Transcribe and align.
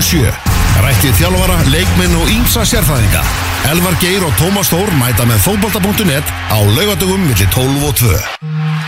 977. 0.00 0.32
Rættið 0.80 1.18
þjálfara, 1.18 1.58
leikminn 1.68 2.14
og 2.16 2.30
ímsa 2.32 2.64
sérfæðinga. 2.68 3.20
Elvar 3.68 3.98
Geir 4.00 4.24
og 4.24 4.32
Tómas 4.40 4.72
Þór 4.72 4.88
mæta 4.96 5.26
með 5.28 5.44
fótbolta.net 5.44 6.24
á 6.48 6.58
laugadögum 6.72 7.28
millir 7.28 7.50
12 7.52 7.84
og 7.84 7.98
2. 8.00 8.79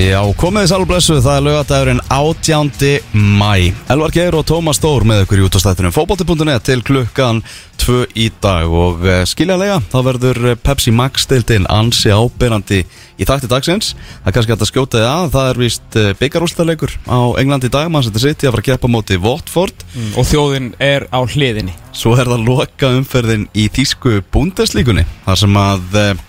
Já, 0.00 0.20
komið 0.40 0.62
þið 0.62 0.70
sálblessu, 0.70 1.14
það 1.20 1.34
er 1.36 1.42
laugadagurinn 1.44 1.98
18. 2.14 2.70
mæ 3.12 3.72
Elvar 3.92 4.12
Geir 4.14 4.36
og 4.38 4.46
Tómas 4.48 4.78
Stór 4.78 5.04
með 5.04 5.26
ykkur 5.26 5.42
í 5.42 5.44
útastættunum 5.44 5.92
fótbolti.net 5.92 6.64
til 6.64 6.80
klukkan 6.86 7.42
2 7.82 7.98
í 8.16 8.30
dag. 8.40 8.70
Og 8.72 9.04
uh, 9.04 9.18
skiljanlega, 9.28 9.76
þá 9.92 9.98
verður 10.06 10.40
eh, 10.52 10.56
Pepsi 10.56 10.94
Max 10.96 11.28
deildin 11.28 11.68
ansi 11.68 12.14
ábyrrandi 12.16 12.80
í 13.20 13.28
takti 13.28 13.50
dagsins. 13.50 13.90
Það 14.22 14.30
er 14.30 14.36
kannski 14.38 14.54
hægt 14.54 14.64
að 14.64 14.70
skjóta 14.70 15.02
þið 15.02 15.10
að, 15.10 15.28
það 15.36 15.50
er 15.50 15.60
vist 15.66 16.00
uh, 16.00 16.08
byggarústarleikur 16.22 16.96
á 17.04 17.20
England 17.42 17.68
í 17.68 17.72
dag. 17.76 17.92
Mann 17.92 18.06
setur 18.06 18.24
sitt 18.24 18.40
í 18.46 18.48
að 18.48 18.56
fara 18.56 18.64
að 18.64 18.70
keppa 18.70 18.92
móti 18.94 19.20
Watford. 19.20 19.84
Mm, 19.92 20.10
Og 20.16 20.30
þjóðin 20.32 20.72
er 20.80 21.08
á 21.12 21.20
hliðinni. 21.20 21.76
Svo 21.92 22.16
er 22.16 22.30
það 22.30 22.48
loka 22.48 22.94
umferðin 22.96 23.50
í 23.52 23.68
Þísku 23.68 24.22
búndeslíkunni 24.32 25.04
þar 25.28 25.44
sem 25.44 25.60
að 25.60 26.00
uh, 26.06 26.26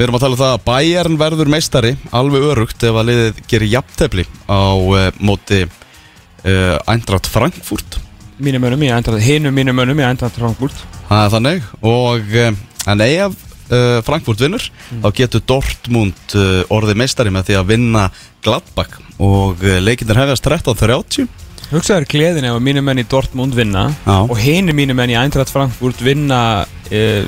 Við 0.00 0.06
erum 0.06 0.16
að 0.16 0.22
tala 0.22 0.32
um 0.32 0.40
það 0.40 0.52
að 0.54 0.62
Bayern 0.64 1.16
verður 1.20 1.48
meistari 1.52 1.88
alveg 2.16 2.44
örugt 2.48 2.84
ef 2.88 2.96
að 2.96 3.08
liðið 3.10 3.40
gerir 3.50 3.68
jafntefli 3.68 4.22
á 4.48 4.72
uh, 4.72 5.00
móti 5.20 5.58
uh, 5.66 6.76
Eintracht 6.88 7.26
Frankfurt. 7.28 7.98
Mínum 8.40 8.64
önum, 8.64 8.80
ég 8.86 8.94
endur 8.96 9.18
Hinum 9.20 9.52
mínum 9.52 9.82
önum, 9.82 9.98
ég 10.00 10.08
endur 10.08 10.30
Frankfurt. 10.32 10.78
Það 11.10 11.24
er 11.26 11.34
þannig. 11.34 11.66
Og 11.90 12.32
uh, 12.32 12.56
en 12.88 13.02
ef 13.04 13.34
uh, 13.36 13.98
Frankfurt 14.06 14.40
vinnur 14.40 14.64
þá 14.88 15.08
getur 15.18 15.42
Dortmund 15.52 16.32
orðið 16.72 17.00
meistari 17.02 17.34
með 17.34 17.50
því 17.50 17.58
að 17.60 17.68
vinna 17.74 18.04
Gladbach. 18.40 18.94
Og 19.20 19.60
leikindir 19.84 20.16
hefjast 20.16 20.48
13.30 20.48 21.28
Hugsaður 21.74 22.08
gleðin 22.08 22.48
ef 22.48 22.56
að 22.56 22.64
mínum 22.70 22.88
menn 22.88 23.02
í 23.02 23.04
Dortmund 23.04 23.52
vinna 23.52 23.90
Já. 24.06 24.16
Og 24.16 24.32
hinum 24.40 24.80
mínum 24.80 24.96
menn 24.96 25.12
í 25.12 25.18
Eintracht 25.20 25.52
Frankfurt 25.52 26.00
vinna 26.00 26.40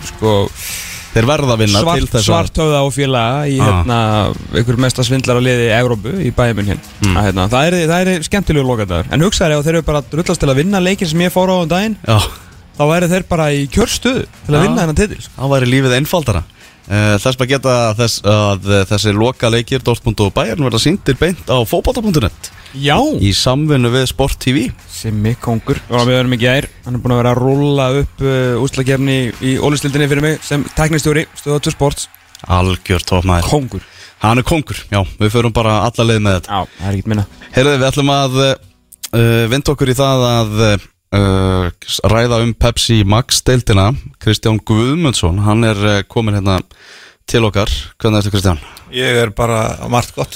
Sko 0.09 0.49
Þeir 1.13 1.27
verða 1.29 1.53
að 1.55 1.59
vinna 1.61 1.81
til 1.81 1.85
svart, 1.85 2.07
þess 2.13 2.21
að 2.23 2.27
Svarthöfða 2.29 2.79
og 2.87 2.93
félaga 2.97 3.43
Í 3.53 3.57
Ah. 3.61 3.67
hérna 3.69 3.99
Ykkur 4.63 4.79
mesta 4.81 5.05
svindlar 5.05 5.37
að 5.41 5.45
liði 5.49 5.67
í 5.69 5.75
Európu 5.77 6.13
Í 6.25 6.31
bæjumun 6.33 6.71
hér 6.73 6.79
Mm. 7.03 7.17
hérna, 7.27 7.49
Það 7.53 7.67
er, 7.67 7.77
það 7.91 8.07
er 8.15 8.23
skemmtilegu 8.29 8.65
lokadagur 8.67 9.13
En 9.13 9.21
hugsaður 9.21 9.59
ef 9.59 9.65
þeir 9.67 9.75
eru 9.77 9.83
bara 9.83 10.03
rullast 10.13 10.41
til 10.41 10.49
að 10.49 10.57
vinna 10.63 10.81
leikin 10.81 11.09
sem 11.09 11.21
ég 11.21 11.33
fór 11.35 11.53
á 11.53 11.57
um 11.61 11.69
daginn 11.69 11.97
Já, 12.09 12.19
Þá 12.79 12.83
væri 12.89 13.09
þeir 13.13 13.25
bara 13.29 13.51
í 13.53 13.67
kjörstöðu 13.69 14.25
Til 14.47 14.55
að 14.55 14.57
Já. 14.57 14.63
vinna 14.65 14.81
hennan 14.87 14.97
titil 14.97 15.21
þá 15.37 15.45
væri 15.53 15.69
lífið 15.69 15.97
einfaldara 16.01 16.43
þess 16.93 17.39
að 17.39 17.53
geta 17.55 17.77
þess 17.99 18.25
að 18.29 18.67
uh, 18.69 18.81
þessi 18.91 19.15
loka 19.17 19.51
leikir 19.53 19.85
Dortmund 19.85 20.21
og 20.25 20.33
Bayern 20.37 20.65
verða 20.67 20.81
síndir 20.83 21.17
beint 21.21 21.49
á 21.49 21.57
fótbolta.net 21.69 22.51
Já. 22.73 22.97
Í 23.21 23.35
samvinnu 23.37 23.91
við 23.93 24.07
Sport 24.09 24.39
TV 24.41 24.67
Simmi 24.89 25.35
Kongur. 25.41 25.77
Og 25.93 26.07
við 26.09 26.23
erum 26.23 26.37
ekki 26.39 26.49
ær 26.49 26.69
hann 26.87 26.97
er 26.97 27.03
búin 27.05 27.15
að 27.15 27.21
vera 27.21 27.35
að 27.35 27.41
rulla 27.43 27.89
upp 28.01 28.25
uh, 28.25 28.61
úslagefni 28.65 29.19
í 29.45 29.55
ólistildinni 29.61 30.09
fyrir 30.09 30.25
mig 30.25 30.39
sem 30.47 30.65
teknistjóri 30.77 31.27
stöða 31.37 31.63
2 31.69 31.75
sports. 31.77 32.09
Algjör 32.49 33.05
tópmæður 33.07 33.51
Kongur. 33.53 33.89
Hann 34.23 34.39
er 34.39 34.47
kongur, 34.47 34.79
já, 34.87 35.01
við 35.19 35.33
förum 35.35 35.51
bara 35.55 35.81
alla 35.83 36.05
leið 36.07 36.21
með 36.23 36.37
þetta. 36.37 36.55
Já, 36.55 36.75
það 36.79 36.87
er 36.87 36.93
ekkert 36.95 37.09
minna. 37.11 37.25
Heyrðu, 37.57 37.71
við 37.75 37.87
ætlum 37.89 38.13
að 38.15 38.37
uh, 38.39 38.53
vinda 39.51 39.73
okkur 39.73 39.91
í 39.91 39.97
það 39.99 40.27
að 40.29 40.61
uh, 40.63 40.85
ræða 41.13 42.41
um 42.43 42.55
Pepsi 42.57 43.03
Max 43.05 43.43
deildina. 43.45 43.91
Kristján 44.23 44.61
Guðmundsson 44.65 45.43
hann 45.45 45.65
er 45.69 45.81
uh, 45.85 46.03
komin 46.09 46.39
hérna 46.39 46.61
til 47.29 47.45
okkar. 47.47 47.71
Hvernig 48.01 48.23
ertu 48.23 48.33
Kristján? 48.33 48.63
Ég 48.93 49.19
er 49.23 49.31
bara 49.33 49.89
margt 49.93 50.15
gott. 50.17 50.35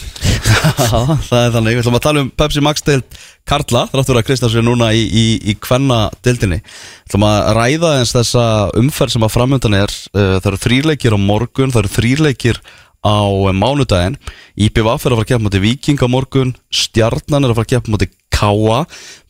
Það 1.28 1.40
er 1.40 1.50
þannig, 1.54 1.76
við 1.76 1.82
ætlum 1.82 1.98
að 1.98 2.04
tala 2.06 2.22
um 2.24 2.30
Pepsi 2.32 2.62
Max 2.64 2.84
deild 2.86 3.18
Karla, 3.48 3.84
þráttur 3.92 4.20
að 4.20 4.26
Kristján 4.28 4.52
sé 4.52 4.62
núna 4.64 4.88
í, 4.96 5.02
í, 5.04 5.24
í 5.52 5.54
kvenna 5.60 6.06
deildinni 6.24 6.62
Við 6.62 7.10
ætlum 7.10 7.26
að 7.28 7.50
ræða 7.58 7.92
eins 8.00 8.14
þessa 8.16 8.46
umferð 8.80 9.16
sem 9.16 9.26
að 9.26 9.34
framöndan 9.34 9.78
er. 9.80 9.94
Uh, 10.12 10.36
það 10.38 10.50
eru 10.52 10.62
þrýleikir 10.66 11.16
á 11.16 11.18
morgun, 11.20 11.72
það 11.74 11.84
eru 11.84 11.94
þrýleikir 11.96 12.62
á 13.06 13.18
uh, 13.24 13.52
mánudaginn. 13.56 14.20
IPVF 14.56 15.04
er 15.04 15.14
að 15.14 15.20
fara 15.20 15.24
að 15.24 15.30
keppa 15.32 15.46
mútið 15.48 15.66
Viking 15.66 16.04
á 16.04 16.08
morgun 16.10 16.56
Stjarnan 16.68 17.44
er 17.44 17.52
að 17.52 17.60
fara 17.60 17.68
að 17.68 17.74
keppa 17.76 17.96
mútið 17.96 18.16
Káa 18.36 18.82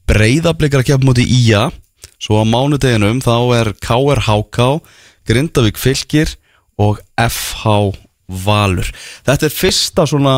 Breiðablik 0.07 0.75
er 0.75 0.83
að 0.83 0.89
keppa 0.91 1.09
mútið 1.09 1.33
Ía. 1.35 1.67
Svo 2.23 2.41
á 2.41 2.45
mánudeginum 2.47 3.19
þá 3.25 3.37
er 3.59 3.73
KRHK 3.83 4.67
Grindavík 5.27 5.81
Fylkir 5.81 6.37
og 6.79 7.01
FH 7.19 7.97
Valur. 8.47 8.89
Þetta 9.27 9.49
er 9.49 9.55
fyrsta 9.55 10.07
svona 10.09 10.37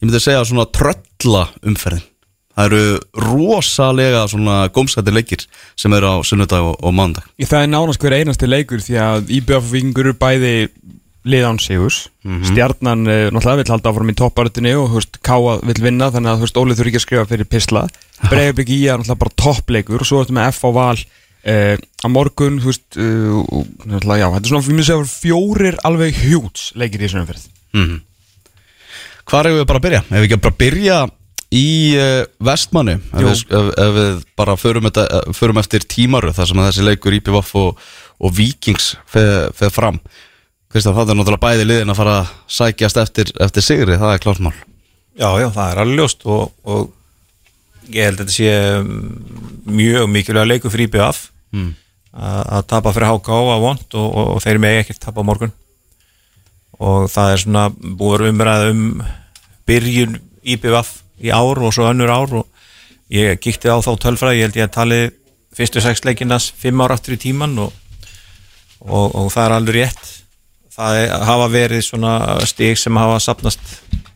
ég 0.00 0.06
myndi 0.06 0.20
að 0.20 0.26
segja 0.28 0.46
svona 0.48 0.68
trölla 0.72 1.46
umferðin. 1.66 2.04
Það 2.50 2.66
eru 2.66 3.24
rosalega 3.24 4.22
svona 4.28 4.56
gómsætti 4.74 5.12
leikir 5.14 5.44
sem 5.78 5.92
eru 5.96 6.10
á 6.12 6.16
sunnudag 6.26 6.66
og, 6.66 6.74
og 6.82 6.92
mándag 6.92 7.28
Það 7.38 7.62
er 7.62 7.70
nánast 7.70 8.02
hver 8.02 8.16
einasti 8.18 8.48
leikur 8.50 8.82
því 8.84 8.96
að 9.00 9.30
IBF-vingur 9.38 10.10
eru 10.10 10.16
bæði 10.18 10.54
liðán 11.28 11.60
sigurs 11.60 12.06
Stjarnan 12.48 13.04
uh, 13.04 13.28
náttúrulega 13.28 13.60
vill 13.60 13.72
halda 13.74 13.92
áfram 13.92 14.12
í 14.12 14.16
topparöttinni 14.16 14.74
og 14.78 14.94
veist, 14.96 15.20
Káa 15.26 15.58
vill 15.66 15.80
vinna 15.84 16.10
þannig 16.14 16.34
að 16.34 16.44
veist, 16.46 16.60
Ólið 16.60 16.80
þurfi 16.80 16.92
ekki 16.92 17.00
að 17.00 17.06
skrifa 17.06 17.30
fyrir 17.30 17.50
pisla 17.50 17.86
Breiðablik 18.26 18.72
í 18.72 18.82
er 18.86 19.00
náttúrulega 19.00 19.22
bara 19.24 19.38
toppleikur 19.44 20.04
og 20.04 20.08
svo 20.08 20.22
ertu 20.24 20.36
með 20.36 20.52
F 20.54 20.64
á 20.64 20.70
val 20.76 20.96
uh, 20.96 21.74
á 21.76 22.08
morgun, 22.12 22.60
veist 22.64 23.00
uh, 23.00 23.40
og, 23.40 23.66
náttúrulega, 23.84 24.20
já, 24.22 24.28
þetta 24.36 24.44
er 24.44 24.52
svona, 24.52 24.66
við 24.66 24.74
myndum 24.74 24.88
segja 24.90 25.10
fjórir 25.14 25.80
alveg 25.88 26.22
hjúts 26.24 26.70
leikir 26.76 27.00
í 27.00 27.08
þessum 27.08 27.24
umferð. 27.24 27.50
Mm 27.76 27.98
Hvar 29.30 29.46
hefur 29.46 29.60
við 29.60 29.66
bara 29.70 29.78
að 29.78 29.84
byrja? 29.84 29.98
Ef 30.08 30.16
við 30.16 30.24
ekki 30.26 30.36
bara 30.42 30.58
byrja 30.58 30.94
í 31.54 31.66
uh, 31.98 32.22
vestmannu 32.46 32.96
ef 32.98 33.28
ef, 33.30 33.68
ef 33.82 33.92
við 33.96 34.24
bara 34.38 34.56
förum, 34.58 34.86
þetta, 34.86 35.04
eh, 35.18 35.32
förum 35.34 35.60
eftir 35.62 35.86
tímaru 35.90 36.32
þar 36.34 36.50
sem 36.50 36.62
að 36.62 36.68
þessi 36.70 36.86
leikur 36.86 37.16
IPVF 37.18 37.52
og, 37.58 37.84
og 38.22 38.34
Vikings 38.36 38.92
feð, 39.10 39.50
feð 39.58 39.72
fram 39.74 40.00
Kristján, 40.70 40.94
það 40.94 41.08
er 41.10 41.18
náttúrulega 41.18 41.42
bæði 41.42 41.66
liðin 41.66 41.90
að 41.90 41.98
fara 41.98 42.16
að 42.20 42.32
sækjast 42.56 42.98
eftir, 43.02 43.30
eftir 43.42 43.64
sigri, 43.66 43.96
það 43.98 44.12
er 44.14 44.22
klart 44.22 44.42
mál. 44.44 44.54
Já, 45.18 45.28
já, 45.42 45.48
það 45.50 45.64
er 45.72 45.80
alveg 45.82 45.98
ljóst 45.98 46.26
og, 46.30 46.52
og 46.62 47.90
ég 47.90 48.06
held 48.06 48.20
að 48.20 48.22
þetta 48.22 48.36
sé 48.36 48.52
mm, 48.84 49.08
mjög 49.80 50.10
mikilvæg 50.14 50.50
leikur 50.52 50.74
fyrir 50.74 50.90
IBF 50.90 51.26
Mm. 51.50 51.72
að 52.14 52.44
að 52.54 52.66
tapa 52.70 52.92
fyrir 52.94 53.08
HK 53.10 53.28
á 53.34 53.58
vond 53.58 53.94
og, 53.98 54.04
og, 54.06 54.28
og 54.36 54.42
þeir 54.44 54.60
megi 54.62 54.78
ekkert 54.84 55.00
tapa 55.02 55.24
morgun. 55.26 55.50
Og 56.78 57.08
það 57.10 57.32
er 57.32 57.40
svona 57.42 57.64
búið 57.74 58.22
að 58.22 58.28
umræða 58.30 58.68
um 58.70 58.84
byrjun 59.66 60.14
IBF 60.54 60.92
í 61.26 61.32
ár 61.34 61.58
og 61.58 61.74
svo 61.74 61.88
önnur 61.90 62.12
ár 62.14 62.36
og 62.38 62.46
ég 63.10 63.40
kíkti 63.42 63.66
á 63.66 63.82
þá 63.82 63.90
tölfræði, 64.06 64.38
ég 64.38 64.46
held 64.46 64.60
ég 64.60 64.68
að 64.68 64.76
tali 64.78 65.00
fyrstu 65.58 65.82
sex 65.82 66.04
leikinnast 66.06 66.54
fimm 66.54 66.78
ár 66.86 66.94
aftur 66.94 67.18
í 67.18 67.20
tíman 67.26 67.58
og, 67.66 67.74
og, 68.86 69.10
og 69.10 69.26
það 69.34 69.48
er 69.48 69.56
alveg 69.58 69.80
rétt 69.80 70.14
það 70.74 71.00
er, 71.02 71.12
hafa 71.28 71.50
verið 71.52 71.84
svona 71.86 72.14
stig 72.48 72.78
sem 72.78 72.96
hafa 73.00 73.18
sapnast 73.22 73.60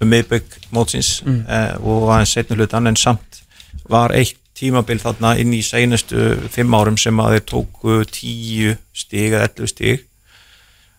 um 0.02 0.10
miðbygg 0.10 0.56
mótsins 0.74 1.18
mm. 1.24 1.42
eh, 1.48 1.74
og 1.82 2.08
aðeins 2.12 2.34
setnu 2.36 2.58
hlutan 2.58 2.90
en 2.90 2.98
samt 2.98 3.42
var 3.90 4.14
eitt 4.16 4.38
tímabil 4.54 5.00
þarna 5.02 5.34
inn 5.42 5.52
í 5.54 5.62
seinustu 5.66 6.36
fimm 6.54 6.74
árum 6.78 6.96
sem 7.00 7.18
að 7.20 7.36
þeir 7.36 7.46
tóku 7.50 7.96
tíu 8.06 8.76
stig 8.94 9.32
eða 9.32 9.48
11 9.50 9.72
stig 9.72 10.04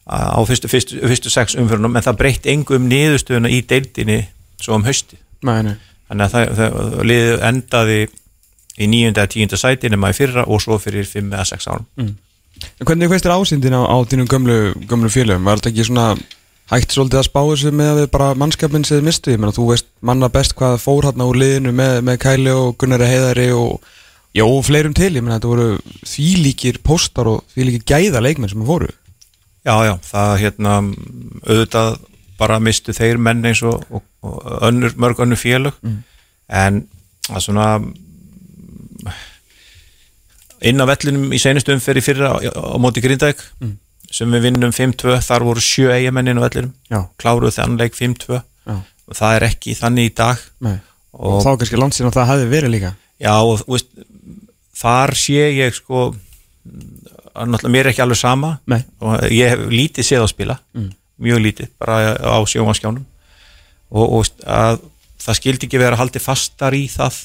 á 0.06 0.38
fyrstu, 0.46 0.70
fyrstu, 0.70 1.00
fyrstu 1.02 1.32
sex 1.34 1.56
umfyrunum 1.58 1.96
en 1.96 2.06
það 2.06 2.20
breytti 2.20 2.52
engu 2.52 2.76
um 2.78 2.90
niðurstöðuna 2.92 3.50
í 3.50 3.64
deildinni 3.66 4.20
svo 4.62 4.76
um 4.78 4.86
hausti 4.86 5.18
nei. 5.42 5.74
þannig 6.10 6.26
að 6.28 6.36
það, 6.36 6.52
það 6.60 7.08
liðið 7.10 7.48
endaði 7.50 7.98
í 8.76 8.90
nýjunda 8.92 9.24
eða 9.24 9.32
tíunda 9.34 9.60
sæti 9.60 9.90
nema 9.90 10.12
í 10.12 10.18
fyrra 10.18 10.46
og 10.46 10.62
svo 10.62 10.78
fyrir 10.84 11.08
fimm 11.10 11.32
eða 11.34 11.48
sex 11.56 11.72
árum 11.72 11.88
En 12.02 12.14
Hvernig 12.82 13.12
veist 13.12 13.28
þér 13.28 13.36
ásýndin 13.36 13.78
á, 13.78 13.82
á 13.86 13.98
þínum 14.10 14.30
gömlu, 14.32 14.58
gömlu 14.90 15.12
félögum? 15.12 15.46
Var 15.48 15.62
þetta 15.62 15.72
ekki 15.72 15.88
svona 15.90 16.08
hægt 16.72 16.96
svolítið 16.96 17.22
að 17.22 17.28
spá 17.28 17.42
þessu 17.42 17.74
með 17.76 18.02
bara 18.14 18.32
mannskapin 18.38 18.88
sem 18.88 19.00
þið 19.00 19.08
mistu? 19.10 19.36
Ég 19.36 19.42
meina, 19.42 19.56
þú 19.56 19.70
veist 19.72 19.88
manna 20.06 20.32
best 20.34 20.56
hvað 20.58 20.80
fór 20.84 21.10
hérna 21.10 21.30
úr 21.30 21.40
liðinu 21.42 21.76
með, 21.76 22.00
með 22.08 22.20
Kæli 22.26 22.56
og 22.56 22.74
Gunnari 22.82 23.12
Heiðari 23.12 23.48
og, 23.56 23.86
já, 24.36 24.46
og 24.46 24.66
fleirum 24.68 24.96
til. 24.98 25.12
Ég 25.14 25.26
meina, 25.26 25.38
þetta 25.38 25.54
voru 25.54 25.70
þvílíkir 26.14 26.82
póstar 26.86 27.32
og 27.32 27.46
þvílíkir 27.56 27.86
gæða 27.94 28.24
leikmenn 28.26 28.54
sem 28.54 28.66
fóru. 28.68 28.92
Já, 29.66 29.76
já, 29.88 29.96
það 30.06 30.36
hérna 30.44 30.74
auðvitað 31.46 31.96
bara 32.40 32.60
mistu 32.62 32.94
þeir 32.94 33.22
menn 33.22 33.46
eins 33.48 33.62
og, 33.66 33.86
og, 33.90 34.04
og 34.26 34.66
önnur, 34.68 34.94
mörg 35.00 35.22
önnur 35.24 35.40
félög 35.40 35.78
en 36.52 36.84
það 37.26 37.46
svona 37.48 37.68
inn 40.66 40.82
á 40.82 40.86
vellinum 40.90 41.34
í 41.36 41.40
seinustu 41.42 41.74
umferði 41.76 42.04
fyrir 42.06 42.28
á, 42.30 42.34
á 42.42 42.78
móti 42.82 43.04
Grindavík 43.04 43.42
sem 44.16 44.32
við 44.32 44.46
vinnum 44.50 44.74
5-2, 44.76 45.16
þar 45.26 45.46
voru 45.48 45.64
sjö 45.64 45.90
eigamenn 45.92 46.30
inn 46.32 46.40
á 46.40 46.46
vellinum, 46.46 46.74
Já, 46.92 47.00
kláruðu 47.20 47.56
þann 47.56 47.80
leik 47.82 47.98
5-2 47.98 48.38
já, 48.38 48.76
og 49.06 49.18
það 49.18 49.38
er 49.40 49.48
ekki 49.50 49.76
þannig 49.78 50.12
í 50.12 50.14
dag. 50.16 50.44
Og 51.16 51.34
og 51.40 51.42
þá 51.46 51.50
kannski 51.62 51.80
landsinn 51.80 52.10
að 52.10 52.18
það 52.20 52.30
hefði 52.32 52.48
verið 52.52 52.74
líka. 52.76 52.94
Já, 53.24 53.34
og 53.40 53.64
veist, 53.72 53.92
þar 54.76 55.16
sé 55.20 55.50
ég 55.56 55.76
sko 55.78 56.06
að 57.36 57.52
náttúrulega 57.52 57.74
mér 57.76 57.86
er 57.86 57.92
ekki 57.92 58.04
alveg 58.06 58.20
sama. 58.20 58.52
Nei. 58.72 58.82
og 59.00 59.26
ég 59.32 59.52
hef 59.54 59.66
lítið 59.72 60.08
séð 60.08 60.26
á 60.26 60.28
spila. 60.32 60.58
Mjög 61.20 61.42
lítið, 61.46 61.72
bara 61.80 62.16
á 62.16 62.40
sjómanskjánum 62.52 63.06
og, 63.96 64.06
og 64.20 64.44
að 64.44 64.82
það 65.26 65.40
skildi 65.40 65.68
ekki 65.70 65.80
vera 65.82 66.00
haldið 66.00 66.26
fastar 66.26 66.76
í 66.76 66.86
það 66.92 67.22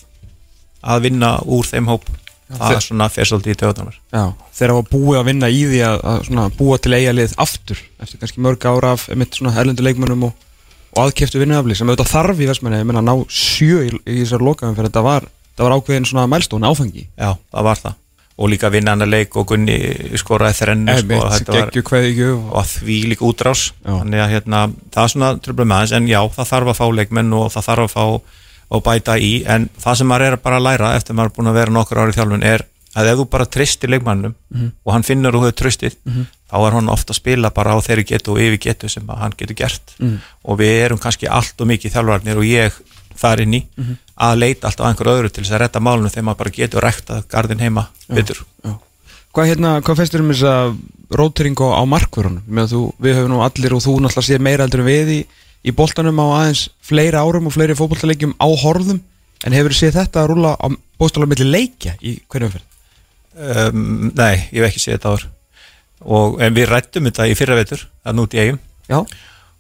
að 0.81 1.03
vinna 1.09 1.33
úr 1.45 1.67
þeim 1.69 1.91
hóp 1.91 2.07
það 2.59 2.77
er 2.77 2.85
svona 2.85 3.09
svolítið 3.15 3.55
í 3.55 3.59
töðunar 3.61 3.97
Já, 4.11 4.25
þeir 4.59 4.75
hafa 4.75 4.87
búið 4.91 5.21
að 5.21 5.27
vinna 5.31 5.51
í 5.51 5.65
því 5.71 5.81
að, 5.87 5.99
að 6.13 6.23
svona, 6.29 6.47
búa 6.59 6.79
til 6.83 6.95
eigalið 6.97 7.35
aftur 7.41 7.83
eftir 8.03 8.23
kannski 8.23 8.45
mörg 8.45 8.67
ára 8.67 8.95
af 8.97 9.09
erlendu 9.11 9.87
leikmönnum 9.87 10.29
og, 10.31 10.47
og 10.97 11.03
aðkeftu 11.05 11.43
vinnuafli 11.43 11.79
sem 11.79 11.91
auðvitað 11.91 12.13
þarf 12.13 12.43
í 12.43 12.51
Vestmanni, 12.51 12.83
ég 12.83 12.89
menna 12.89 13.03
að 13.05 13.11
ná 13.11 13.31
sjö 13.31 13.85
í, 13.87 13.95
í 14.05 14.21
þessar 14.25 14.45
lokaðum 14.47 14.79
fyrir 14.79 14.91
þetta 14.91 15.07
var, 15.07 15.27
þetta 15.53 15.67
var 15.67 15.77
ákveðin 15.79 16.09
svona 16.09 16.29
mælstón 16.31 16.67
áfengi. 16.67 17.07
Já, 17.15 17.35
það 17.53 17.67
var 17.69 17.83
það. 17.85 17.99
Og 18.41 18.49
líka 18.49 18.71
vinna 18.73 18.95
hann 18.95 19.05
að 19.05 19.11
leik 19.13 19.35
og 19.37 19.51
Gunni 19.51 19.77
skoraði 20.19 20.57
þrennu 20.63 20.95
sko, 20.97 21.17
var, 21.21 21.73
og 22.41 22.55
að 22.63 22.71
því 22.79 22.97
líka 23.11 23.27
útrás. 23.29 23.65
Já. 23.85 23.91
þannig 23.99 24.23
að 24.25 24.31
hérna, 24.33 24.61
það 24.95 25.03
er 25.03 25.13
svona 25.13 25.33
tröflum 25.45 25.75
aðeins 25.77 25.93
en 25.99 26.09
já, 26.09 26.21
það 26.39 26.49
þarf 26.55 26.73
að 26.73 26.79
fá 26.81 26.87
leikmenn 26.97 27.35
og 27.37 27.51
það 27.53 27.67
þarf 27.69 27.85
að 27.85 27.93
fá 27.93 28.07
og 28.71 28.85
bæta 28.87 29.17
í 29.19 29.33
en 29.51 29.69
það 29.83 30.01
sem 30.01 30.11
maður 30.11 30.27
er 30.27 30.43
bara 30.43 30.61
að 30.61 30.67
læra 30.69 30.93
eftir 30.97 31.17
maður 31.19 31.33
er 31.33 31.37
búin 31.39 31.51
að 31.51 31.59
vera 31.59 31.75
nokkur 31.75 32.03
árið 32.05 32.21
þjálfun 32.21 32.47
er 32.47 32.67
að 32.99 33.09
ef 33.13 33.19
þú 33.21 33.25
bara 33.31 33.47
tristir 33.47 33.91
leikmannum 33.91 34.35
og 34.85 34.93
hann 34.95 35.07
finnur 35.07 35.37
og 35.39 35.47
hefur 35.47 35.59
tröstið 35.63 35.97
þá 36.51 36.57
er 36.59 36.77
hann 36.79 36.91
ofta 36.91 37.15
að 37.15 37.21
spila 37.21 37.51
bara 37.55 37.75
á 37.75 37.79
þeirri 37.87 38.05
getu 38.09 38.35
og 38.35 38.41
yfir 38.43 38.59
getu 38.59 38.89
sem 38.91 39.07
hann 39.09 39.35
getur 39.39 39.55
gert. 39.59 39.95
Og 40.43 40.59
við 40.59 40.85
erum 40.85 40.99
kannski 40.99 41.29
allt 41.31 41.61
og 41.61 41.71
mikið 41.71 41.95
þjálfarnir 41.95 42.41
og 42.41 42.47
ég 42.49 42.79
þar 43.21 43.43
inn 43.45 43.55
í 43.55 43.63
að 44.21 44.39
leita 44.43 44.69
alltaf 44.69 44.85
að 44.85 44.91
einhver 44.91 45.13
öðru 45.15 45.31
til 45.31 45.45
þess 45.45 45.55
að 45.55 45.63
retta 45.65 45.81
málunum 45.81 46.11
þegar 46.11 46.27
maður 46.29 46.41
bara 46.43 46.57
getur 46.57 46.87
rektað 46.87 47.27
gardin 47.31 47.63
heima 47.63 47.87
betur. 48.09 48.43
Hvað 49.31 49.47
hérna, 49.47 49.77
hvað 49.87 50.01
feistur 50.01 50.25
um 50.25 50.33
þess 50.33 50.47
að 50.51 50.73
rótering 51.15 51.55
á, 51.63 51.69
á 51.79 51.85
þú, 52.67 52.81
við 52.99 53.17
höfum 53.19 53.31
nú 53.31 53.43
allir 53.47 53.75
og 53.77 53.85
þú 53.85 54.01
náttúrulega 54.03 54.27
séð 54.27 54.43
meira 54.43 54.67
heldur 54.67 54.83
en 54.83 54.91
við 54.91 55.13
í, 55.15 55.21
í 55.67 55.73
boltanum 55.77 56.21
á 56.23 56.27
aðeins 56.41 56.67
fleiri 56.85 57.19
árum 57.21 57.49
og 57.51 57.55
fleiri 57.55 57.77
fótboltaleikjum 57.79 58.37
á 58.41 58.49
horfðum. 58.63 59.01
En 59.45 59.57
hefur 59.57 59.73
séð 59.77 59.99
þetta 60.01 60.23
að 60.23 60.31
rúla 60.35 60.55
á 60.57 60.67
bóstalega 61.01 61.33
milli 61.33 61.49
leikja 61.49 61.95
í 62.05 62.19
hverjum 62.29 62.55
fyrir? 62.55 62.67
um, 63.41 64.11
Nei, 64.17 64.49
ég 64.53 64.61
hef 64.61 64.71
ekki 64.71 64.83
séð 64.83 64.97
þetta 64.99 65.13
ár. 65.15 65.27
Og, 66.01 66.39
en 66.41 66.57
við 66.57 66.69
rættum 66.71 67.07
þetta 67.09 67.29
í 67.29 67.37
fyrra 67.37 67.59
vetur 67.59 67.83
að 68.09 68.17
nút 68.17 68.35
í 68.37 68.41
eigum 68.41 68.61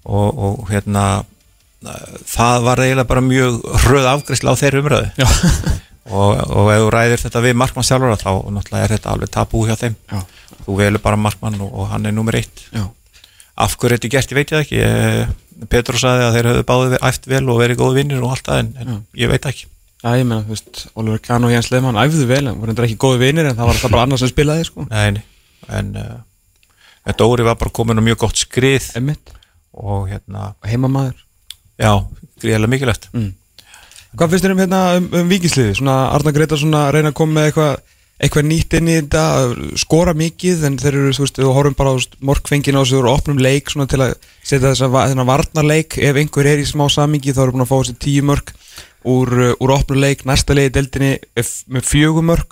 og, 0.05 0.38
og 0.41 0.70
hérna 0.73 1.05
uh, 1.20 2.14
það 2.29 2.62
var 2.64 2.81
eiginlega 2.85 3.08
bara 3.11 3.25
mjög 3.25 3.58
hröð 3.85 4.08
afgræsla 4.14 4.55
á 4.56 4.61
þeirri 4.61 4.81
umræðu. 4.81 5.11
Já, 5.20 5.29
og, 6.17 6.41
og 6.49 6.70
ef 6.73 6.81
þú 6.85 6.88
ræðir 6.97 7.25
þetta 7.26 7.44
við 7.44 7.58
markmann 7.61 7.88
sjálfur 7.88 8.17
þá 8.20 8.31
náttúrulega 8.56 8.87
er 8.88 8.94
þetta 8.97 9.12
alveg 9.12 9.32
tabú 9.37 9.67
hjá 9.69 9.76
þeim. 9.81 9.99
Já, 10.08 10.25
þú 10.64 10.79
velur 10.81 11.05
bara 11.05 11.20
markmann 11.20 11.61
og, 11.61 11.70
og 11.73 11.93
hann 11.93 12.08
er 12.08 12.17
nummer 12.17 12.41
eitt. 12.41 12.64
Já. 12.73 12.88
af 13.61 13.76
hverju 13.76 13.99
þetta 13.99 14.08
er 14.08 14.14
gert, 14.17 14.32
ég 14.32 14.41
veit 14.41 14.52
ég 14.56 14.64
ekki. 14.64 14.81
Eh, 14.81 15.32
Petru 15.69 16.01
sagði 16.01 16.25
að 16.25 16.37
þeir 16.37 16.49
höfðu 16.51 16.65
báðið 16.71 16.97
æft 17.11 17.29
vel 17.29 17.43
og 17.53 17.61
verið 17.61 17.81
góði 17.81 17.99
vinnir 18.01 18.25
og 18.25 18.35
allt 18.35 18.47
það 18.47 18.62
en, 18.62 18.71
en 18.81 19.01
ég 19.19 19.31
veit 19.33 19.49
ekki. 19.51 19.67
Já, 20.01 20.15
ég 20.17 20.25
meina, 20.25 20.41
þú 20.47 20.55
veist, 20.55 20.83
Oliver 20.97 21.21
Kahn 21.21 21.45
og 21.45 21.53
Jens 21.53 21.69
Lehmann 21.69 21.99
æfðu 22.01 22.25
vel, 22.31 22.47
en 22.49 22.61
voru 22.61 22.73
endur 22.73 22.87
ekki 22.87 22.97
góði 23.03 23.21
vinir 23.21 23.51
en 23.51 23.59
það 23.59 23.69
var 23.69 23.81
það 23.83 23.93
bara 23.93 24.05
annars 24.07 24.23
sem 24.25 24.31
spilaði, 24.31 24.65
sko. 24.71 24.87
Nei, 24.89 25.21
en, 25.77 25.91
uh, 26.01 26.79
en 27.05 27.19
Dóri 27.21 27.45
var 27.45 27.59
bara 27.61 27.75
komin 27.77 28.01
á 28.01 28.03
mjög 28.07 28.23
gott 28.23 28.41
skrið 28.41 28.87
Emmitt, 28.97 29.35
og 29.77 30.09
hérna, 30.09 30.55
heimamaður. 30.65 31.21
Já, 31.77 31.93
gríðarlega 32.41 32.73
mikilvægt. 32.73 33.11
Mm. 33.12 33.35
Hvað 34.17 34.33
finnst 34.33 34.47
þér 34.47 34.57
um, 34.57 34.62
hérna, 34.65 34.81
um, 34.97 35.11
um 35.21 35.29
vikisliði? 35.31 35.77
Svona 35.79 35.99
Arna 36.15 36.33
Gretarsson 36.35 36.81
að 36.81 36.89
reyna 36.97 37.12
að 37.12 37.19
koma 37.21 37.37
með 37.37 37.51
eitthvað 37.51 37.77
eitthvað 38.20 38.49
nýtt 38.50 38.76
inn 38.76 38.90
í 38.90 38.96
þetta, 38.99 39.22
skora 39.81 40.12
mikið 40.17 40.64
en 40.69 40.76
þeir 40.81 40.93
eru, 40.93 41.12
þú 41.17 41.25
veist, 41.25 41.38
við 41.40 41.52
horfum 41.56 41.76
bara 41.78 41.94
á 41.96 41.96
morgfengin 42.28 42.76
á 42.76 42.82
sig 42.84 43.00
og 43.00 43.08
opnum 43.14 43.40
leik 43.40 43.72
svona 43.72 43.88
til 43.88 44.02
að 44.05 44.17
setja 44.44 44.69
þess 44.69 44.84
að 44.84 45.25
varnarleik. 45.31 45.96
Ef 45.96 46.20
einhver 46.20 46.50
er 46.50 46.61
í 46.61 46.67
smá 46.69 46.84
samingi 46.93 47.32
þá 47.32 47.46
eru 47.46 47.55
búin 47.56 47.64
að 47.64 47.72
fá 47.72 47.78
þessi 47.78 47.96
tíu 48.05 48.26
mörg 48.28 48.52
úr, 49.08 49.28
uh, 49.32 49.55
úr 49.56 49.72
opnum 49.72 50.02
leik, 50.02 50.26
næsta 50.28 50.52
leik 50.56 50.69
í 50.69 50.75
deildinni 50.76 51.12
er 51.17 51.46
með 51.72 51.88
fjögum 51.88 52.28
mörg 52.28 52.50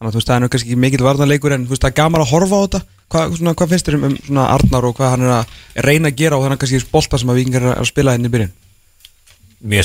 þannig 0.00 0.08
að 0.08 0.14
þú 0.14 0.16
veist, 0.16 0.28
það 0.30 0.36
er 0.36 0.40
nú 0.40 0.48
kannski 0.48 0.70
ekki 0.70 0.80
mikill 0.80 1.04
varnarleikur 1.04 1.52
en 1.52 1.66
þú 1.66 1.74
veist, 1.74 1.82
það 1.84 1.90
er 1.90 1.98
gaman 2.00 2.22
að 2.24 2.30
horfa 2.32 2.56
á 2.56 2.64
þetta. 2.64 2.80
Hvað, 3.10 3.24
svona, 3.36 3.52
hvað 3.58 3.70
finnst 3.74 3.86
þér 3.90 3.96
um, 3.98 4.04
um 4.06 4.14
svona 4.24 4.44
Arnar 4.54 4.86
og 4.88 4.94
hvað 4.96 5.12
hann 5.12 5.24
er 5.26 5.32
að 5.34 5.44
reyna 5.84 6.08
að 6.08 6.18
gera 6.22 6.38
á 6.40 6.42
þennan 6.46 6.60
kannski 6.62 6.88
bolta 6.88 7.20
sem 7.20 7.32
að 7.32 7.38
vikingar 7.42 7.66
er 7.66 7.74
að 7.74 7.90
spila 7.90 8.14
henni 8.16 8.30
í 8.30 8.32
byrjun? 8.32 8.54
Mér 9.60 9.84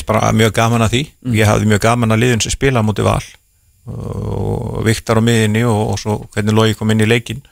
og 3.86 4.82
Viktor 4.86 5.22
á 5.22 5.24
miðinni 5.26 5.62
og, 5.70 5.82
og 5.94 6.00
svo 6.02 6.18
hvernig 6.34 6.56
Lógi 6.58 6.78
kom 6.80 6.94
inn 6.94 7.04
í 7.06 7.10
leikin 7.10 7.44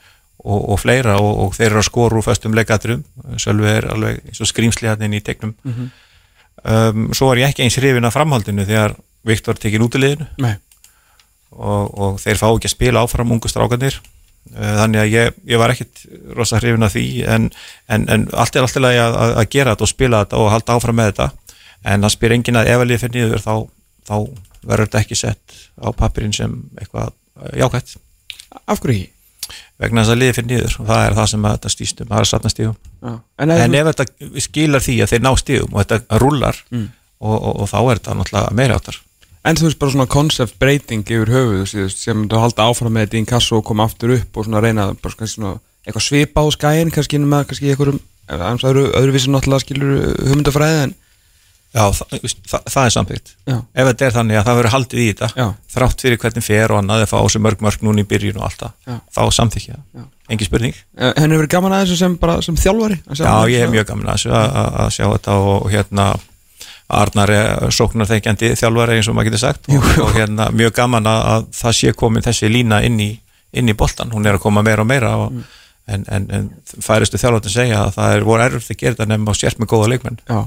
og, 0.44 0.60
og 0.74 0.80
fleira 0.82 1.18
og, 1.22 1.32
og 1.44 1.54
þeir 1.54 1.70
eru 1.70 1.82
að 1.82 1.88
skora 1.88 2.18
úr 2.18 2.26
föstum 2.26 2.56
leikatrum 2.56 3.04
Sölvi 3.38 3.70
er 3.70 3.86
alveg 3.92 4.24
eins 4.24 4.42
og 4.42 4.50
skrýmsli 4.50 4.90
hann 4.90 5.04
inn 5.06 5.14
í 5.14 5.22
tegnum 5.24 5.54
um, 5.64 7.06
svo 7.14 7.30
var 7.30 7.42
ég 7.42 7.52
ekki 7.52 7.66
eins 7.66 7.78
hrifin 7.78 8.08
af 8.08 8.16
framhaldinu 8.16 8.66
þegar 8.66 8.96
Viktor 9.24 9.56
tekinn 9.56 9.86
út 9.86 9.94
í 9.96 10.02
liðinu. 10.02 10.26
Og, 11.54 11.94
og 11.94 12.18
þeir 12.20 12.36
fá 12.36 12.48
ekki 12.50 12.68
að 12.68 12.74
spila 12.74 13.04
áfram 13.06 13.32
ungu 13.32 13.48
strákanir 13.48 14.00
Uh, 14.52 14.74
þannig 14.76 15.00
að 15.00 15.06
ég, 15.08 15.36
ég 15.48 15.60
var 15.60 15.72
ekkit 15.72 16.02
rosa 16.36 16.58
hrifin 16.60 16.84
af 16.84 16.92
því 16.92 17.24
en, 17.32 17.46
en, 17.88 18.02
en 18.12 18.26
allt 18.36 18.58
er 18.58 18.66
alltaf 18.66 18.84
að, 18.84 18.98
að, 19.00 19.30
að 19.40 19.46
gera 19.54 19.72
þetta 19.72 19.86
og 19.86 19.90
spila 19.90 20.20
þetta 20.20 20.40
og 20.42 20.50
halda 20.52 20.74
áfram 20.76 20.98
með 21.00 21.08
þetta. 21.12 21.28
En 21.88 22.04
það 22.04 22.12
spyr 22.12 22.34
enginn 22.36 22.58
að 22.60 22.68
ef 22.74 22.82
að 22.82 22.90
liðið 22.90 23.04
fyrir 23.06 23.14
niður 23.16 23.40
þá, 23.40 23.54
þá 24.04 24.16
verður 24.68 24.88
þetta 24.88 25.02
ekki 25.04 25.18
sett 25.18 25.58
á 25.80 25.88
pappirinn 25.96 26.34
sem 26.36 26.54
eitthvað 26.80 27.12
jákvæmt 27.58 27.96
af 28.66 28.80
hverju 28.80 29.00
ekki? 29.00 29.10
vegna 29.82 30.04
þess 30.04 30.12
að 30.14 30.20
liðið 30.22 30.36
fyrir 30.38 30.48
niður 30.50 30.74
og 30.80 30.86
það 30.88 31.00
er 31.06 31.16
það 31.18 31.26
sem 31.30 31.46
þetta 31.48 31.70
stýstum, 31.74 32.08
það 32.08 32.20
er 32.22 32.28
satna 32.30 32.50
stígum. 32.52 32.76
En, 33.42 33.50
en 33.50 33.74
ef 33.76 33.88
þetta 33.90 34.38
skilar 34.44 34.84
því 34.84 34.94
að 35.04 35.10
þeir 35.12 35.24
ná 35.26 35.30
stígum 35.40 35.74
og 35.74 35.82
þetta 35.82 36.20
rullar 36.22 36.60
Mm. 36.70 36.86
og, 37.20 37.34
og, 37.34 37.52
og 37.64 37.68
þá 37.68 37.76
er 37.82 37.98
þetta 38.00 38.14
náttúrulega 38.20 38.54
meiri 38.60 38.76
áttar 38.78 39.00
En 39.44 39.58
þú 39.60 39.66
veist 39.68 39.78
bara 39.82 39.92
svona 39.92 40.08
koncept 40.08 40.54
breyting 40.58 41.04
yfir 41.04 41.28
höfuð 41.34 41.66
þú 41.68 41.82
veist, 41.82 42.00
sem 42.00 42.22
þú 42.32 42.40
halda 42.40 42.64
áfram 42.70 42.94
með 42.96 43.04
þetta 43.04 43.18
í 43.18 43.20
en 43.20 43.28
kasso 43.28 43.58
og 43.58 43.66
koma 43.68 43.84
aftur 43.84 44.14
upp 44.16 44.38
og 44.40 44.46
svona 44.46 44.62
reyna 44.64 44.86
bara 44.96 45.28
svona 45.28 45.50
eitthvað 45.84 46.06
svipa 46.06 46.40
á 46.40 46.48
skæin 46.54 46.92
kannski 46.94 47.20
með 47.20 47.50
kannski 47.50 47.74
einhverjum 47.74 48.00
öðruvísi 48.32 49.28
náttúrulega 49.28 49.60
skilur 49.66 49.92
hugmyndafræði 50.24 50.78
en 50.86 50.94
Já, 51.74 51.84
það, 51.98 52.12
það, 52.46 52.60
það 52.70 52.84
er 52.84 52.92
samþýtt 52.94 53.30
já, 53.50 53.54
ef 53.74 53.88
þetta 53.88 54.04
er 54.06 54.12
þannig 54.14 54.36
að 54.38 54.44
það 54.46 54.58
verður 54.60 54.74
haldið 54.76 55.00
í 55.02 55.06
þetta 55.10 55.28
já, 55.40 55.46
þrátt 55.74 56.04
fyrir 56.06 56.20
hvernig 56.22 56.44
fer 56.46 56.74
og 56.74 56.78
annað 56.78 57.02
að 57.02 57.08
fá 57.10 57.16
á 57.18 57.26
sig 57.34 57.42
mörg 57.42 57.64
mörg 57.66 57.82
núna 57.82 58.04
í 58.04 58.06
byrjun 58.12 58.38
og 58.38 58.44
allt 58.46 58.62
það 58.62 59.00
þá 59.16 59.22
samþykja 59.38 59.80
engin 60.30 60.48
spurning. 60.48 60.76
Henni 61.18 61.36
hefur 61.36 61.48
gaman 61.52 61.74
að 61.76 61.82
þessu 61.84 61.98
sem 62.00 62.14
sem 62.46 62.56
þjálfari? 62.62 63.00
Að 63.10 63.18
Já, 63.18 63.32
ég 63.50 63.64
svona- 63.64 63.74
mjög 63.74 63.88
gaman 63.90 64.06
að 64.08 64.14
þessu 64.20 64.30
að, 64.38 64.94
sjá 64.94 65.04
þetta 65.10 65.34
og, 65.50 65.66
hérna 65.74 66.06
Arnar 66.94 67.30
er 67.32 67.70
sóknarþeikjandi 67.72 68.52
þjálfari 68.60 68.98
eins 68.98 69.08
og 69.08 69.16
maður 69.16 69.30
getur 69.32 69.42
sagt. 69.42 69.68
Og, 69.72 69.84
og 70.04 70.10
hérna 70.14 70.50
mjög 70.52 70.74
gaman 70.78 71.06
að, 71.10 71.20
að 71.34 71.46
það 71.58 71.76
sé 71.80 71.92
komin 71.96 72.24
þessi 72.24 72.50
lína 72.52 72.82
inn 72.84 72.98
í, 73.00 73.10
inn 73.56 73.68
í 73.72 73.76
boltan, 73.76 74.12
hún 74.14 74.26
er 74.28 74.36
að 74.38 74.44
koma 74.44 74.62
meira 74.64 74.84
og 74.84 74.88
meira 74.90 75.14
og, 75.24 75.38
en, 75.88 76.04
en, 76.12 76.26
en 76.30 76.50
færistu 76.84 77.20
þjálfartin 77.20 77.54
segja 77.54 77.80
að 77.86 77.94
það 77.96 78.16
er 78.18 78.26
voru 78.28 78.46
erfitt 78.46 78.76
að 78.76 78.80
gera 78.84 78.96
þetta 78.98 79.08
nefnum 79.12 79.32
á 79.32 79.34
sért 79.40 79.60
með 79.62 79.72
góða 79.74 79.90
leikmenn. 79.94 80.20
Já. 80.28 80.40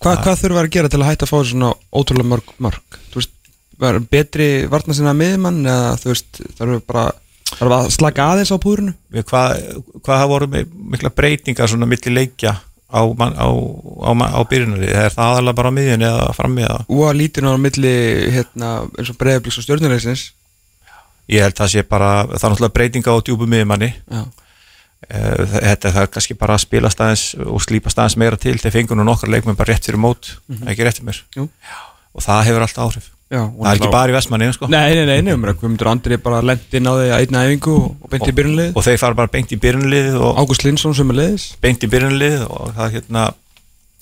Hva, 0.00 0.14
hvað 0.24 0.38
þurfa 0.40 0.62
að 0.64 0.70
gera 0.76 0.90
til 0.92 1.00
að 1.02 1.10
hætta 1.10 1.26
að 1.26 1.32
fá 1.32 1.38
svona 1.50 1.72
ótrúlega 1.92 2.30
mörg 2.30 2.54
mörg 2.62 2.98
þú 3.12 3.20
veist, 3.20 3.34
var 3.80 3.98
betri 4.12 4.48
varna 4.70 4.96
sinna 4.96 5.12
miðmann 5.16 5.60
eða 5.66 5.92
þú 6.00 6.12
veist, 6.14 6.40
þarf 6.56 6.82
bara 6.88 7.04
þarf 7.50 7.76
að 7.76 7.92
slaka 7.98 8.30
aðeins 8.32 8.54
á 8.54 8.58
púrinu 8.62 8.96
Við 9.12 9.28
hvað, 9.28 9.54
hvað 10.00 10.22
hafa 10.22 10.32
voru 10.32 10.50
mikla 10.94 11.12
breytingar 11.12 11.70
svona 11.70 11.88
milli 11.90 12.14
leikja 12.16 12.56
á, 12.90 13.00
á, 13.04 13.46
á, 13.46 14.10
á, 14.10 14.40
byrjunari 14.50 14.88
er 14.88 15.14
það 15.14 15.36
aðalega 15.36 15.58
bara 15.60 15.70
á 15.70 15.76
miðjunni 15.78 16.08
eða 16.10 16.28
frammi 16.38 16.66
eða 16.66 16.82
og 16.88 17.06
að 17.06 17.18
lítinu 17.20 17.54
á 17.54 17.56
milli 17.60 17.94
hérna, 18.34 18.70
eins 18.98 19.12
og 19.12 19.18
breyðablíks 19.20 19.60
og 19.60 19.66
stjórnulegsins 19.68 20.30
ég 21.30 21.44
held 21.44 21.58
það 21.58 21.72
sé 21.74 21.84
bara, 21.86 22.10
það 22.26 22.36
er 22.36 22.52
náttúrulega 22.54 22.76
breytinga 22.76 23.14
á 23.14 23.18
djúbu 23.22 23.46
miðjumanni. 23.50 23.90
Já, 24.10 24.22
þetta 25.08 25.94
það 25.94 26.02
er 26.02 26.10
kannski 26.16 26.36
bara 26.38 26.58
að 26.58 26.64
spila 26.66 26.90
staðins 26.92 27.24
og 27.40 27.62
slípa 27.64 27.92
staðins 27.92 28.18
meira 28.20 28.40
til. 28.40 28.58
Þeir 28.60 28.76
fengur 28.76 29.00
nú 29.00 29.06
nokkar 29.08 29.32
leikmenn 29.32 29.58
bara 29.58 29.72
rétt 29.72 29.88
fyrir 29.88 30.02
mót 30.02 30.34
ekki 30.66 30.84
rétt 30.86 31.00
fyrir 31.00 31.10
mér. 31.12 31.24
Jú. 31.38 31.48
Og 32.10 32.26
það 32.26 32.46
hefur 32.50 32.66
alltaf 32.66 32.86
áhrif. 32.90 33.10
Já, 33.30 33.44
það 33.46 33.68
er 33.70 33.76
ekki 33.78 33.88
bara 33.94 34.10
í 34.10 34.14
Vestmanni 34.16 34.46
sko. 34.50 34.66
Nei, 34.66 34.88
nei, 34.98 35.04
nei, 35.06 35.20
nei, 35.22 35.34
um 35.36 35.44
Guðmundur 35.46 35.86
Andri 35.92 36.16
bara 36.18 36.40
lent 36.42 36.72
inn 36.74 36.88
á 36.90 36.98
því 36.98 37.10
að 37.14 37.20
einna 37.20 37.42
æfingu 37.46 37.74
og, 37.76 38.08
beint 38.10 38.26
í 38.26 38.34
byrjunlið 38.34 38.72
og 38.74 38.86
þeir 38.88 38.98
fara 38.98 39.18
bara 39.20 39.30
beint 39.30 39.54
í 39.54 39.58
byrjunlið 39.62 40.16
Ágúst 40.18 40.64
Lindsson 40.66 40.96
sem 40.98 41.12
er 41.14 41.18
liðis 41.20 41.44
beint 41.62 41.86
í 41.86 41.90
byrjunlið 41.92 42.42
og 42.48 42.72
það 42.74 42.82
er 42.88 42.96
hérna 42.96 43.22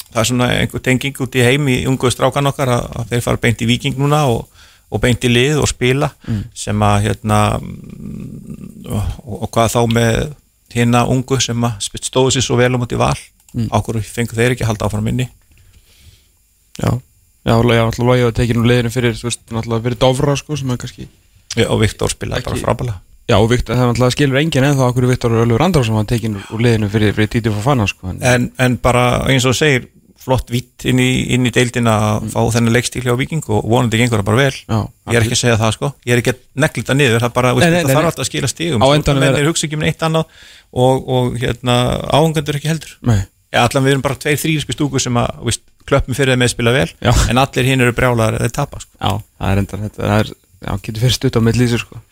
það 0.06 0.22
er 0.22 0.30
svona 0.30 0.48
einhver 0.62 0.84
tenging 0.88 1.20
út 1.26 1.36
í 1.36 1.44
heim 1.44 1.68
í 1.68 1.76
ungu 1.90 2.12
strákan 2.14 2.48
okkar 2.48 2.72
að, 2.78 2.88
að 3.02 3.12
þeir 3.12 3.24
fara 3.26 3.42
beint 3.44 3.60
í 3.60 3.68
viking 3.68 4.00
núna 4.00 4.22
og, 4.32 4.64
og 4.88 5.04
beint 5.04 5.28
í 5.28 5.32
lið 5.34 5.60
og 5.60 5.68
spila 5.68 6.08
sem 6.56 6.88
að 6.88 7.10
hérna 7.10 7.42
mm, 7.60 8.88
og, 8.88 9.34
og 9.42 9.48
hvað 9.52 9.74
þá 9.76 9.80
með 9.92 10.22
hérna 10.74 11.04
ungu 11.08 11.40
sem 11.40 11.68
stóðu 12.02 12.36
sér 12.36 12.44
svo 12.44 12.58
vel 12.60 12.74
um 12.76 12.84
út 12.84 12.92
í 12.94 13.00
val. 13.00 13.16
Mm. 13.56 13.70
ákvör 13.72 14.02
fengu 14.04 14.36
þeir 14.36 14.52
ekki 14.52 14.64
að 14.66 14.74
halda 14.74 14.88
áfram 14.88 15.06
inni? 15.08 15.24
Já, 16.78 16.90
já, 17.48 17.54
já, 17.56 17.82
alltaf 17.82 18.04
logið 18.04 18.26
að 18.28 18.34
tekið 18.36 18.58
nú 18.58 18.64
liðinu 18.68 18.90
fyrir, 18.92 19.14
þú 19.16 19.28
veist, 19.30 19.40
alltaf 19.50 19.84
fyrir 19.86 19.98
Dofra, 20.02 20.34
sko, 20.36 20.58
sem 20.60 20.72
er 20.74 20.80
kannski 20.82 21.06
Já, 21.56 21.64
og 21.64 21.80
Viktor 21.80 22.12
spilaði 22.12 22.44
bara 22.44 22.60
frábælega 22.60 23.00
Já, 23.28 23.36
og 23.38 23.48
Viktor, 23.48 23.72
það 23.72 23.86
er 23.86 23.94
alltaf 23.94 24.14
skilur 24.14 24.40
enginn 24.42 24.66
ennþá 24.68 24.90
okkur 24.92 25.08
Viktor 25.08 25.38
Ölfur 25.40 25.64
András 25.64 25.88
sem 25.88 25.96
var 25.96 26.06
tekin 26.12 26.36
úr 26.42 26.64
liðinu 26.66 26.90
fyrir, 26.92 27.16
fyrir 27.16 27.32
Titi 27.32 27.52
Fofana, 27.54 27.88
sko 27.88 28.12
en, 28.12 28.20
en, 28.34 28.46
en 28.60 28.76
bara 28.84 29.06
eins 29.32 29.48
og 29.48 29.56
segir 29.56 29.88
flott 30.18 30.50
vitt 30.50 30.84
inn 30.90 30.98
í, 31.02 31.08
inn 31.36 31.46
í 31.46 31.52
deildina 31.54 31.94
að 32.18 32.28
fá 32.34 32.40
þennan 32.56 32.74
leikstíl 32.74 33.04
hjá 33.06 33.14
Viking 33.18 33.44
og 33.54 33.64
vonandi 33.70 34.00
gengur 34.00 34.18
það 34.20 34.26
bara 34.28 34.40
vel. 34.42 34.56
Já, 34.66 34.78
ég 35.12 35.18
er 35.20 35.26
ekki 35.26 35.36
að 35.36 35.42
segja 35.44 35.58
það 35.62 35.72
sko, 35.76 35.90
ég 36.08 36.14
er 36.16 36.22
ekki 36.22 36.32
að 36.34 36.40
negla 36.64 36.82
þetta 36.82 36.96
niður 36.98 37.24
það, 37.24 37.32
bara, 37.38 37.52
Nei, 37.54 37.60
nei, 37.64 37.78
það 37.78 37.88
nei, 37.88 37.94
þarf 37.96 38.10
alltaf 38.10 38.24
að 38.24 38.30
skila 38.32 38.50
stígum 38.52 38.86
menn 39.22 39.38
er- 39.38 39.48
hugsa 39.48 39.66
ekki 39.68 39.78
um 39.78 39.84
neitt 39.86 40.02
annað 40.08 40.26
og, 40.72 41.08
og 41.08 41.38
hérna, 41.40 41.76
áhengandur 42.18 42.58
ekki 42.58 42.72
heldur. 42.72 42.96
Ja, 43.48 43.62
allan 43.64 43.86
við 43.86 43.94
erum 43.94 44.04
bara 44.04 44.18
tveir 44.20 44.36
þrýrisku 44.42 44.74
stúkur 44.76 45.00
sem 45.00 45.16
að 45.16 45.38
veist, 45.46 45.62
klöppum 45.88 46.12
fyrir 46.18 46.34
þeim 46.34 46.42
með 46.42 46.50
að 46.50 46.52
spila 46.52 46.74
vel 46.74 46.90
Já. 47.00 47.12
en 47.32 47.38
allir 47.40 47.64
hinn 47.70 47.80
eru 47.80 47.94
brjálaðar 47.96 48.42
eða 48.42 48.50
tapa 48.58 48.82
sko. 48.82 48.92
já, 49.00 49.14
það 49.40 49.54
er 49.54 49.60
enda 49.62 49.78
þetta, 49.86 50.02
það 50.02 50.18
er, 50.20 50.32
getur 50.84 51.00
fyrir 51.06 51.16
stutt 51.16 51.38
á 51.38 51.40
mitt 51.46 51.56
lýsir, 51.56 51.80
sko. 51.80 52.02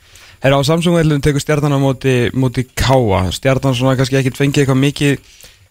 Herra, 0.41 0.57
á 0.57 0.69
Samsung-veilun 0.69 1.21
tekur 1.25 1.43
stjarnan 1.45 1.77
á 1.77 1.81
móti, 1.81 2.15
móti 2.33 2.65
Káa 2.77 3.27
Stjarnan 3.37 3.77
svona 3.77 3.97
kannski 4.01 4.17
ekkit 4.21 4.37
fengið 4.41 4.63
eitthvað 4.65 4.81
mikið 4.81 5.21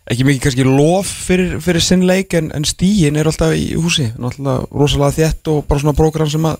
ekki 0.05 0.27
mikið 0.27 0.43
kannski 0.43 0.67
lof 0.67 1.09
fyrir, 1.27 1.57
fyrir 1.63 1.83
sinn 1.83 2.05
leik 2.05 2.35
en, 2.37 2.51
en 2.53 2.67
stíin 2.67 3.17
er 3.17 3.29
alltaf 3.29 3.55
í 3.57 3.73
húsi. 3.73 4.11
Náttúrulega 4.19 4.69
rosalega 4.69 5.17
þétt 5.17 5.51
og 5.53 5.65
bara 5.69 5.81
svona 5.81 5.97
prógram 5.97 6.29
sem 6.31 6.45
að 6.45 6.59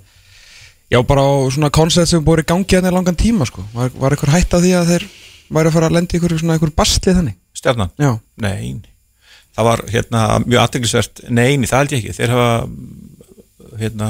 já 0.93 0.99
bara 1.05 1.25
svona 1.53 1.71
koncept 1.73 2.09
sem 2.11 2.25
búið 2.25 2.45
í 2.45 2.49
gangi 2.51 2.77
hann 2.77 2.89
í 2.89 2.93
langan 2.93 3.17
tíma 3.19 3.47
sko. 3.49 3.65
Var, 3.73 3.93
var 4.01 4.15
eitthvað 4.15 4.35
hætt 4.37 4.57
á 4.57 4.59
því 4.59 4.75
að 4.79 4.91
þeir 4.93 5.07
væri 5.55 5.69
að 5.69 5.77
fara 5.77 5.89
að 5.89 5.97
lendi 5.97 6.19
ykkur 6.19 6.37
svona 6.39 6.59
ykkur 6.59 6.75
bastlið 6.77 7.19
þannig? 7.19 7.39
Stjarnan, 7.55 7.91
já, 8.01 8.11
nei. 8.41 8.75
Það 9.55 9.67
var 9.69 9.83
hérna, 9.87 10.21
mjög 10.43 10.61
aðteglisvert 10.65 11.21
neini, 11.31 11.69
það 11.69 11.81
held 11.81 11.93
ég 11.93 12.01
ekki, 12.01 12.15
þeir 12.17 12.33
hafa 12.35 12.49
hérna, 13.79 14.09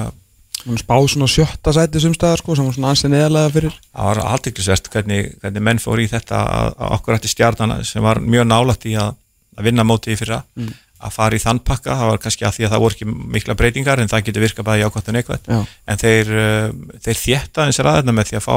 hann 0.65 0.80
spáð 0.82 1.10
svona 1.13 1.27
sjötta 1.30 1.74
sæti 1.75 2.01
sumstaðar 2.01 2.42
sko 2.42 2.56
sem 2.58 2.65
var 2.65 2.77
svona 2.77 2.94
ansið 2.94 3.13
neðalega 3.13 3.51
fyrir. 3.54 3.75
það 3.92 4.10
var 4.10 4.22
aðteglisvert 4.32 4.89
hvernig, 4.94 5.30
hvernig 5.44 5.65
menn 5.68 5.82
fór 5.84 6.01
í 6.01 6.08
þetta 6.10 6.42
að, 6.42 6.72
að 6.80 6.96
okkur 6.98 7.18
ætti 7.20 7.32
stjarnan 7.32 7.75
sem 7.86 8.06
var 8.06 8.22
mjög 8.24 8.48
nálætt 8.50 8.88
í 8.89 8.96
að, 8.98 9.13
að 9.55 9.69
vinna 9.69 9.85
mótið 9.88 10.15
í 10.15 10.19
fyrra. 10.24 10.43
Mm. 10.55 10.74
að 11.05 11.12
fara 11.12 11.35
í 11.35 11.41
þann 11.43 11.59
pakka, 11.59 11.93
það 12.00 12.09
var 12.09 12.19
kannski 12.24 12.45
að 12.47 12.53
því 12.55 12.63
að 12.65 12.71
það 12.71 12.81
voru 12.81 12.95
ekki 12.95 13.05
mikla 13.35 13.55
breytingar 13.59 14.00
en 14.01 14.09
það 14.09 14.24
getur 14.25 14.43
virkað 14.45 14.65
bæði 14.69 14.81
jákvæmt 14.81 15.09
og 15.12 15.15
neikvæmt 15.17 15.50
en 15.91 16.00
þeir, 16.01 16.31
uh, 16.31 16.95
þeir 17.03 17.19
þétta 17.19 17.65
eins 17.67 17.79
ræðina 17.83 18.15
með 18.15 18.29
því 18.29 18.38
að 18.39 18.45
fá 18.45 18.55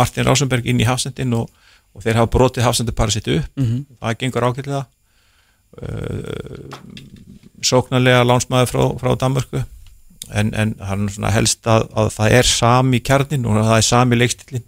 Martin 0.00 0.26
Rásenberg 0.26 0.66
inn 0.66 0.80
í 0.80 0.88
hafsendin 0.88 1.36
og, 1.36 1.50
og 1.94 2.02
þeir 2.02 2.20
hafa 2.20 2.32
brotið 2.32 2.66
hafsendupari 2.66 3.14
sitt 3.14 3.28
upp. 3.28 3.50
Mm 3.60 3.84
það 4.00 4.18
gengur 4.22 4.48
ágætlega. 4.48 4.86
Uh, 5.76 6.64
sóknarlega 7.62 8.24
lánsmaður 8.24 8.72
frá, 8.72 8.82
frá 9.00 9.14
Danmörku. 9.20 9.62
En, 10.32 10.50
en 10.54 10.74
hann 10.82 11.06
svona 11.12 11.30
helst 11.30 11.66
að, 11.70 11.86
að 11.94 12.10
það 12.16 12.38
er 12.40 12.48
sami 12.50 13.00
kjarnin 13.00 13.46
og 13.46 13.60
það 13.60 13.76
er 13.76 13.86
sami 13.86 14.18
leikstilin 14.18 14.64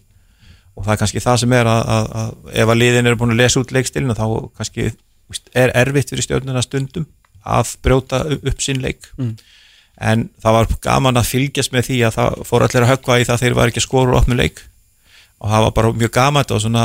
og 0.79 0.85
það 0.85 0.93
er 0.93 1.01
kannski 1.01 1.23
það 1.25 1.41
sem 1.43 1.55
er 1.59 1.67
að, 1.67 1.81
að, 1.95 2.05
að 2.21 2.59
ef 2.63 2.71
að 2.71 2.79
liðin 2.79 3.11
eru 3.11 3.19
búin 3.19 3.35
að 3.35 3.41
lesa 3.41 3.61
út 3.63 3.73
leikstilin 3.75 4.15
þá 4.15 4.27
kannski 4.55 4.93
er 5.55 5.73
erfitt 5.75 6.11
fyrir 6.13 6.25
stjórnuna 6.27 6.63
stundum 6.65 7.07
að 7.49 7.75
brjóta 7.85 8.23
upp 8.39 8.61
sinn 8.65 8.81
leik. 8.83 9.11
Mm. 9.19 9.37
en 10.01 10.29
það 10.43 10.53
var 10.55 10.67
gaman 10.83 11.17
að 11.19 11.27
fylgjast 11.33 11.73
með 11.75 11.89
því 11.89 11.97
að 12.07 12.13
það 12.19 12.35
fór 12.47 12.63
allir 12.63 12.85
að 12.85 12.91
höggva 12.93 13.17
í 13.19 13.25
það 13.27 13.35
að 13.35 13.41
þeir 13.43 13.55
var 13.59 13.69
ekki 13.73 13.81
að 13.83 13.87
skora 13.89 14.13
og 14.13 14.19
opna 14.23 14.37
leik. 14.39 14.61
Og 15.43 15.51
það 15.51 15.65
var 15.65 15.73
bara 15.75 15.93
mjög 15.93 16.13
gaman 16.15 16.53
og 16.55 16.61
svona 16.63 16.85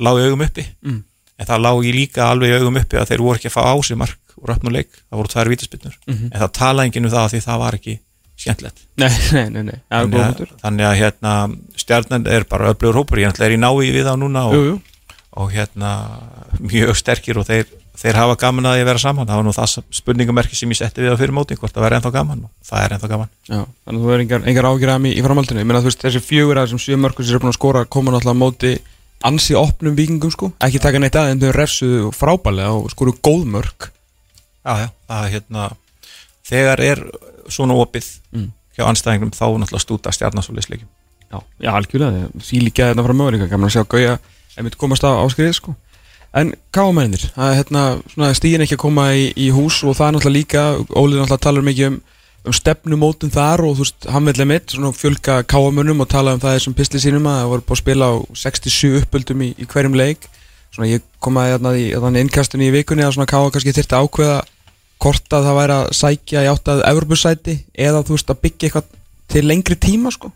lág 0.00 0.20
í 0.20 0.24
augum 0.28 0.44
uppi. 0.46 0.64
Mm. 0.82 1.02
en 1.38 1.46
það 1.46 1.62
lág 1.66 1.84
í 1.84 1.92
líka 1.92 2.28
alveg 2.30 2.52
í 2.52 2.56
augum 2.60 2.76
uppi 2.78 2.96
að 2.96 3.08
þeir 3.10 3.22
voru 3.24 3.36
ekki 3.40 3.48
að 3.50 3.56
fá 3.56 3.62
á 3.66 3.74
sig 3.82 3.96
mark 3.98 4.18
og 4.38 4.48
röpn 4.48 4.68
og 4.70 4.74
leik, 4.76 4.90
það 5.10 5.18
voru 5.18 5.28
tvær 5.32 5.48
vítaspinnur 5.50 5.94
Mhm. 6.06 6.26
en 6.32 6.40
það 6.40 6.52
talaði 6.58 6.86
enginn 6.86 7.06
um 7.08 7.10
það 7.10 7.28
því 7.32 7.40
það 7.44 7.58
var 7.58 7.74
ekki 7.74 7.94
skemmtilegt. 8.38 8.78
Er 9.02 9.10
þannig 9.10 9.80
að, 9.90 10.10
punktur 10.14 10.50
þannig 10.62 10.86
að 10.86 10.96
hérna, 11.00 11.32
stjarnan 11.76 12.26
er 12.30 12.44
bara 12.44 12.70
öflugur 12.72 12.94
hópur, 13.00 13.18
ég 13.18 13.40
er 13.40 13.50
í 13.50 13.58
nái 13.58 13.90
við 13.92 14.06
á 14.06 14.14
núna 14.14 14.46
og, 14.48 14.54
jú, 14.54 14.62
jú. 14.70 14.80
Og 15.34 15.50
hérna 15.50 15.90
mjög 16.62 16.94
sterkir 16.98 17.38
og 17.40 17.46
þeir, 17.48 17.66
þeir 17.98 18.18
hafa 18.20 18.36
gaman 18.38 18.68
að 18.70 18.80
að 18.82 18.88
vera 18.90 19.02
saman, 19.02 19.26
það 19.26 19.40
var 19.40 19.46
nú 19.48 19.54
það 19.56 19.72
spurningamerki 19.98 20.58
sem 20.58 20.70
ég 20.70 20.78
setti 20.78 21.02
við 21.02 21.14
á 21.14 21.18
fyrir 21.18 21.34
móti, 21.34 21.56
hvort 21.58 21.74
það 21.74 21.86
væri 21.88 21.98
ennþá 21.98 22.12
gaman. 22.14 22.44
Og 22.46 22.68
það 22.68 22.84
er 22.84 22.94
ennþá 22.96 23.10
gaman. 23.10 23.30
Já, 23.48 23.60
þannig 23.84 23.98
að 23.98 24.04
þú 24.06 24.14
er 24.14 24.22
engar, 24.24 24.44
engar 24.52 24.68
ágjörðum 24.70 25.08
í, 25.10 25.12
í 25.18 25.24
framhaldinu. 25.26 25.62
Ég 25.64 25.68
meina 25.70 25.82
þú 25.82 25.90
veist, 25.90 26.04
þessi 26.06 26.22
fjögur 26.22 26.60
að 26.60 26.68
þessum 26.68 26.82
sjö 26.84 26.98
mörgur 27.02 27.26
sem 27.26 27.34
er 27.38 27.42
búin 27.42 27.50
að 27.54 27.58
skora 27.58 27.84
koma 27.90 28.14
náttúrulega 28.14 28.38
á 28.38 28.42
móti 28.44 28.72
ansi 29.24 29.56
opnum 29.58 29.96
vikingum 29.98 30.30
sko. 30.34 30.52
Ekki 30.62 30.82
taka 30.84 31.00
neitt 31.02 31.18
að 31.18 31.32
en 31.32 31.42
þau 31.42 31.52
refsuðu 31.56 32.10
frábælega 32.14 32.74
og 32.78 32.90
skoru 32.94 33.16
góð 33.24 33.46
mörg 33.56 33.88
Já, 34.64 34.72
já, 34.80 34.88
það 35.10 35.24
er 35.26 35.32
hérna 35.34 35.64
þegar 36.48 36.80
er 36.84 37.02
svona 37.52 37.76
opið 37.76 38.12
Mm. 38.34 38.48
hjá 38.74 38.86
anstæðingum 38.88 39.30
þá 39.34 39.44
náttúrulega 39.60 39.82
stúta 39.84 40.12
stjarnasólisleikum 40.14 40.88
Já, 41.30 41.38
já 41.62 41.70
algjörlega, 41.74 42.28
því 42.38 42.60
líka 42.62 42.88
þetta 42.90 43.04
frá 43.06 43.14
möguleika. 43.16 43.48
Að 43.50 43.72
sjá 43.74 43.82
Gauja 43.90 44.18
einmitt 44.58 44.78
komast 44.80 45.04
á 45.06 45.10
áskrið 45.22 45.52
sko. 45.58 45.74
En 46.34 46.50
káamennir, 46.74 47.28
hérna 47.36 48.00
stíðin 48.34 48.64
ekki 48.64 48.74
að 48.74 48.82
koma 48.82 49.06
í, 49.14 49.28
í 49.38 49.52
hús 49.54 49.84
og 49.86 49.94
það 49.94 50.06
er 50.06 50.16
náttúrulega 50.16 50.34
líka 50.34 50.64
Ólið 50.90 51.20
náttúrulega 51.20 51.44
talar 51.44 51.66
mikið 51.68 51.86
um, 51.86 51.98
um 52.44 52.56
stefnumótin 52.58 53.34
þar 53.34 53.62
og 53.68 53.76
þú 53.78 53.84
veist, 53.84 54.08
hann 54.10 54.26
vilja 54.26 54.46
mitt 54.50 54.74
svona 54.74 54.90
fjölga 54.98 55.36
káamönnum 55.46 56.02
og 56.02 56.10
tala 56.10 56.34
um 56.34 56.42
það 56.42 56.58
þessum 56.58 56.76
pistli 56.80 57.02
sínum 57.04 57.28
að 57.30 57.38
það 57.38 57.52
voru 57.52 57.66
búið 57.68 57.76
að 57.78 57.82
spila 57.84 58.10
á 58.10 58.14
67 58.42 58.98
uppöldum 59.04 59.46
í, 59.46 59.52
í 59.54 59.68
hverjum 59.70 59.98
leik. 60.00 60.26
Svona 60.74 60.90
ég 60.90 61.06
kom 61.22 61.38
að 61.38 61.52
hérna 61.52 61.76
í 61.78 61.86
þannig 61.94 62.26
innkastinu 62.26 62.66
í 62.66 62.74
vikunni 62.80 63.06
að 63.06 63.14
svona 63.14 63.30
káa 63.30 63.54
kannski 63.54 63.76
þyrfti 63.76 63.94
að 63.94 64.08
ákveða 64.08 64.38
hvort 65.04 65.36
að 65.38 65.46
það 65.46 65.60
væri 65.60 65.76
að 65.78 65.90
sækja 66.00 66.42
í 66.42 66.50
átt 66.50 66.70
að 66.72 66.86
Evropasæti 66.90 67.60
eða 67.86 68.02
þú 68.02 68.16
veist 68.16 68.34
að 68.34 68.42
byggja 68.42 68.68
eitthvað 68.68 68.90
til 69.30 69.46
lengri 69.46 69.78
tíma 69.78 70.10
sko 70.14 70.34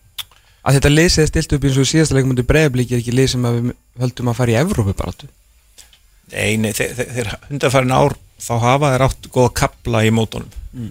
að 0.68 0.76
þetta 0.78 0.90
lið 0.92 1.10
séð 1.14 1.28
stilt 1.32 1.54
upp 1.56 1.64
eins 1.68 1.78
og 1.80 1.88
síðasta 1.88 2.16
leikum 2.18 2.32
undir 2.34 2.46
breiðablík 2.48 2.90
er 2.92 3.00
ekki 3.02 3.14
lið 3.16 3.28
sem 3.32 3.46
við 3.48 3.70
höldum 4.02 4.30
að 4.32 4.38
fara 4.42 4.52
í 4.54 4.58
Evrópu 4.60 4.94
bara 4.98 5.14
Nei, 6.28 6.56
nei, 6.60 6.72
þeir, 6.76 6.90
þeir, 6.98 7.28
hundarfærin 7.48 7.94
ár 7.96 8.14
þá 8.38 8.50
hafa 8.60 8.90
þeir 8.92 9.04
átt 9.06 9.28
góða 9.32 9.52
kapla 9.64 10.04
í 10.04 10.10
mótunum 10.14 10.54
Mm. 10.68 10.90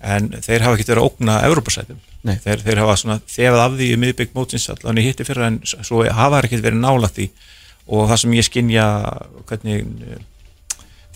en 0.00 0.28
þeir 0.40 0.62
hafa 0.64 0.78
ekkert 0.78 0.88
verið 0.88 1.02
að 1.02 1.08
ógna 1.10 1.34
Evropasætum 1.44 1.98
Nei. 2.24 2.38
þeir, 2.40 2.62
þeir 2.64 2.78
hafa 2.80 2.94
svona 2.96 3.16
þefað 3.28 3.60
af 3.66 3.74
því 3.76 3.88
í 3.92 3.98
miðbygg 4.00 4.30
mótins 4.34 4.64
allan 4.72 4.98
í 4.98 5.04
hitti 5.04 5.26
fyrra 5.28 5.50
en 5.50 5.58
svo 5.66 6.00
hafa 6.08 6.38
þeir 6.38 6.48
ekkert 6.48 6.64
verið 6.64 6.80
nála 6.80 7.10
því 7.12 7.26
og 7.92 8.08
það 8.08 8.20
sem 8.22 8.36
ég 8.38 8.46
skinja 8.48 8.86
hvernig 9.50 9.84
eh, 10.08 10.22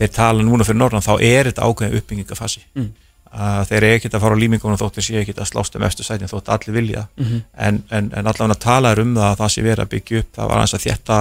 þeir 0.03 0.13
tala 0.13 0.45
núna 0.45 0.67
fyrir 0.69 0.81
norðan 0.83 1.07
þá 1.09 1.15
er 1.25 1.49
þetta 1.51 1.71
ákveðin 1.71 1.97
uppbyggingafasi 2.03 2.63
Mm. 2.77 2.91
Að 3.33 3.63
þeir 3.71 3.77
eru 3.85 3.97
ekkert 3.97 4.15
að 4.15 4.21
fara 4.27 4.37
á 4.37 4.43
límingunum 4.43 4.77
þótt 4.81 4.97
þeir 4.99 5.05
sé 5.07 5.21
ekkert 5.23 5.39
að 5.41 5.49
slást 5.49 5.77
um 5.79 5.83
eftir 5.87 6.05
sætin 6.05 6.29
þótt 6.29 6.49
allir 6.53 6.75
vilja 6.77 7.05
Mhm. 7.17 7.39
en, 7.57 7.83
en, 7.91 8.11
en 8.17 8.27
allavega 8.29 8.59
tala 8.61 8.91
er 8.93 9.01
um 9.01 9.15
það 9.17 9.29
að 9.31 9.39
það 9.41 9.53
sé 9.55 9.63
verið 9.65 9.85
að 9.87 9.93
byggja 9.95 10.19
upp 10.21 10.33
það 10.37 10.49
var 10.51 10.57
aðeins 10.59 10.75
að 10.77 10.85
þétta, 10.87 11.19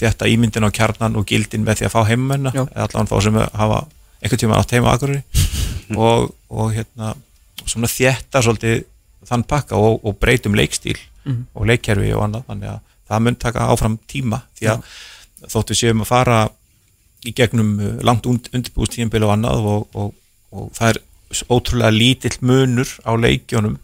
þétta 0.00 0.28
ímyndin 0.34 0.66
á 0.68 0.70
kjarnan 0.76 1.16
og 1.16 1.26
gildin 1.26 1.64
með 1.64 1.78
því 1.80 1.86
að 1.88 1.94
fá 1.94 2.02
eða 2.74 2.86
allavega 2.88 3.10
þá 3.14 3.22
sem 3.22 3.38
hafa 3.62 3.78
einhvern 4.24 4.42
tíma 4.44 4.58
átt 4.60 4.70
heima 4.76 4.92
á 4.92 4.94
Akureyri 4.94 5.22
og, 6.04 6.34
og 6.50 6.72
hérna 6.76 7.14
svona 7.64 7.88
þétta 7.88 8.42
svolítið 8.44 8.84
þann 9.24 9.44
pakka 9.48 9.76
og, 9.80 10.00
og 10.04 10.18
breytum 10.20 10.54
leikstíl 10.54 10.98
Mhm. 11.24 11.46
og 11.56 11.64
leikkerfi 11.70 12.10
og 12.12 12.20
annað 12.26 12.42
þannig 12.50 12.68
að 12.68 12.80
það 13.08 13.20
mun 13.24 13.36
taka 13.40 13.68
áfram 13.72 13.94
tíma 14.12 14.42
því 14.60 14.66
að 14.74 14.82
þótt 15.48 15.70
við 15.72 15.78
séum 15.80 16.02
að 16.04 16.10
fara 16.10 16.48
í 17.24 17.32
gegnum 17.32 17.70
uh, 17.80 17.94
langt 18.04 18.26
undirbústíðinbili 18.28 19.24
og 19.24 19.32
annað 19.32 19.64
og, 19.64 19.86
og, 19.96 20.10
og 20.52 20.66
það 20.76 20.90
er 20.90 20.98
ótrúlega 21.50 21.90
lítill 21.94 22.36
munur 22.40 22.88
á 23.02 23.12
leikjónum 23.18 23.78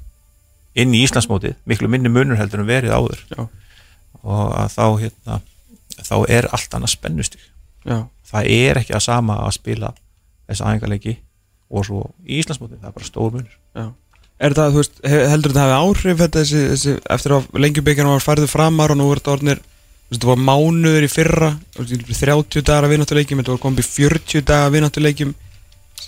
inn 0.79 0.95
í 0.95 1.01
Íslandsmótið, 1.05 1.57
miklu 1.67 1.89
minni 1.91 2.09
munur 2.13 2.39
heldur 2.39 2.63
en 2.63 2.69
verið 2.71 2.95
áður. 2.95 3.25
Já. 3.35 3.49
og 4.21 4.53
að 4.61 4.75
þá 4.77 4.85
hérna, 5.01 5.37
þá 6.05 6.15
er 6.29 6.47
allt 6.53 6.75
annað 6.77 6.93
spennustig. 6.93 7.41
Já, 7.89 8.05
það 8.31 8.51
er 8.53 8.81
ekki 8.83 8.95
að 8.99 9.05
sama 9.07 9.39
að 9.47 9.55
spila 9.57 9.91
þessa 10.51 10.67
aðengarleiki 10.69 11.17
og 11.71 11.87
svo 11.89 12.03
í 12.27 12.41
Íslandsmótið, 12.43 12.81
það 12.83 12.91
er 12.91 12.97
bara 12.99 13.09
stór 13.09 13.35
munur. 13.35 13.57
Já. 13.75 13.87
Er 14.41 14.55
þetta, 14.55 14.69
þú 14.73 14.81
veist, 14.81 15.01
he- 15.05 15.27
heldur 15.29 15.53
þetta 15.53 15.65
hafi 15.67 15.79
áhrif 15.85 16.21
þetta 16.23 16.41
þessi, 16.45 16.61
þessi, 16.73 16.95
eftir 17.17 17.35
að 17.37 17.49
lengjubyggjarna 17.61 18.15
var 18.15 18.25
færðu 18.25 18.49
framar 18.49 18.95
og 18.95 18.97
nú 19.01 19.09
er 19.13 19.21
þetta 19.21 19.35
veist, 19.45 19.67
þetta 20.15 20.31
var 20.31 20.41
mánuður 20.47 21.05
í 21.07 21.11
fyrra 21.13 21.51
þú 21.77 21.85
veist, 21.85 22.21
30 22.25 22.65
dagar 22.65 22.87
að 22.89 22.95
vináttuleikjum 22.95 23.43
þetta 23.43 23.53
var 23.53 23.61
komið 23.67 23.83
í 23.85 23.89
40 23.91 24.47
dagar 24.49 24.71
að 24.71 24.75
vináttuleikjum 24.79 25.35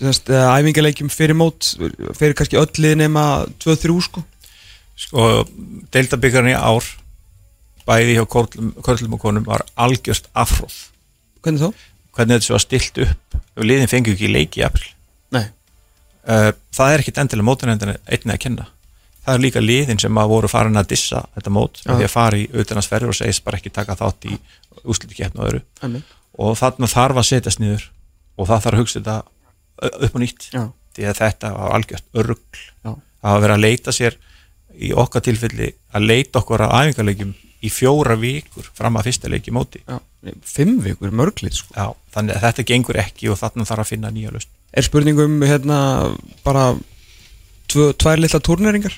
æfingarleikjum 0.01 1.09
fyrir 1.13 1.37
mót 1.37 1.73
fyrir 2.17 2.35
kannski 2.37 2.57
öll 2.59 2.69
lið 2.81 2.95
nema 3.03 3.23
2-3 3.63 3.95
sko. 4.07 4.23
Sko, 5.03 5.23
deildabyggarinn 5.93 6.53
í 6.53 6.57
ár 6.57 6.85
bæði 7.87 8.17
hjá 8.19 8.25
körlum, 8.29 9.15
og 9.17 9.19
konum 9.21 9.45
var 9.47 9.65
algjörst 9.75 10.29
afhróð 10.37 10.75
Hvernig 11.43 11.65
þá? 11.65 11.71
hvernig 12.13 12.37
þetta 12.37 12.45
svo 12.45 12.53
var 12.55 12.61
stilt 12.63 12.99
upp. 13.03 13.37
Og 13.57 13.65
liðin 13.65 13.89
fengi 13.89 14.13
ekki 14.13 14.29
leiki 14.29 14.61
april 14.63 14.85
Nei. 15.33 15.47
Uh, 16.23 16.51
það 16.71 16.93
er 16.93 17.01
ekkit 17.03 17.19
endilega 17.23 17.47
mótunendin 17.47 17.95
einnig 17.97 18.35
að 18.35 18.41
kenna. 18.45 18.67
Það 19.25 19.33
er 19.33 19.41
líka 19.43 19.63
liðin 19.63 19.99
sem 19.99 20.17
að 20.19 20.29
voru 20.31 20.49
farin 20.51 20.77
að 20.79 20.91
dissa 20.93 21.23
þetta 21.33 21.51
mót 21.55 21.81
með 21.87 21.99
því 22.01 22.05
að 22.07 22.13
fara 22.13 22.37
í 22.39 22.45
auðvitaðnarsferður 22.51 23.11
og 23.13 23.17
segist 23.17 23.43
bara 23.43 23.59
ekki 23.59 23.71
taka 23.73 23.97
þátt 23.99 24.27
í 24.29 24.37
úslutikefn 24.83 25.39
og 25.39 25.47
öðru. 25.49 25.61
Einmitt. 25.81 26.13
og 26.37 26.55
þarna 26.59 26.89
þarf 26.89 27.19
að 27.21 27.27
setjast 27.29 27.61
niður 27.61 27.83
og 28.37 28.47
það 28.49 28.63
þarf 28.65 28.73
að 28.73 28.81
hugsa 28.81 28.99
þetta 28.99 29.17
upp 29.81 30.13
og 30.13 30.21
nýtt 30.23 30.49
Já. 30.53 30.67
því 30.95 31.07
að 31.09 31.19
þetta 31.21 31.53
var 31.57 31.75
algjört 31.77 32.19
örugl 32.21 32.61
Já. 32.85 32.93
að 33.23 33.41
vera 33.45 33.57
að 33.57 33.65
leita 33.65 33.95
sér 33.95 34.17
í 34.73 34.91
okkar 34.97 35.25
tilfelli 35.25 35.71
að 35.93 36.07
leita 36.09 36.41
okkur 36.41 36.65
að 36.65 36.75
æfingarleikjum 36.79 37.33
í 37.63 37.71
fjóra 37.71 38.17
vikur 38.19 38.67
fram 38.75 38.97
að 38.99 39.09
fyrsta 39.09 39.31
leiki 39.31 39.53
móti 39.55 39.83
Já. 39.85 39.99
Fimm 40.47 40.77
vikur, 40.83 41.11
mörglít 41.11 41.57
sko 41.59 41.75
Já, 41.75 41.87
þannig 42.15 42.37
að 42.37 42.45
þetta 42.47 42.67
gengur 42.71 42.99
ekki 43.03 43.31
og 43.31 43.39
þarna 43.41 43.67
þarf 43.67 43.85
að 43.85 43.91
finna 43.95 44.13
nýja 44.13 44.33
lausn 44.33 44.51
Er 44.73 44.85
spurningum 44.85 45.41
hérna 45.45 45.79
bara 46.45 46.71
tvö, 47.69 47.91
tvær 47.93 48.21
litla 48.21 48.39
turneringar? 48.41 48.95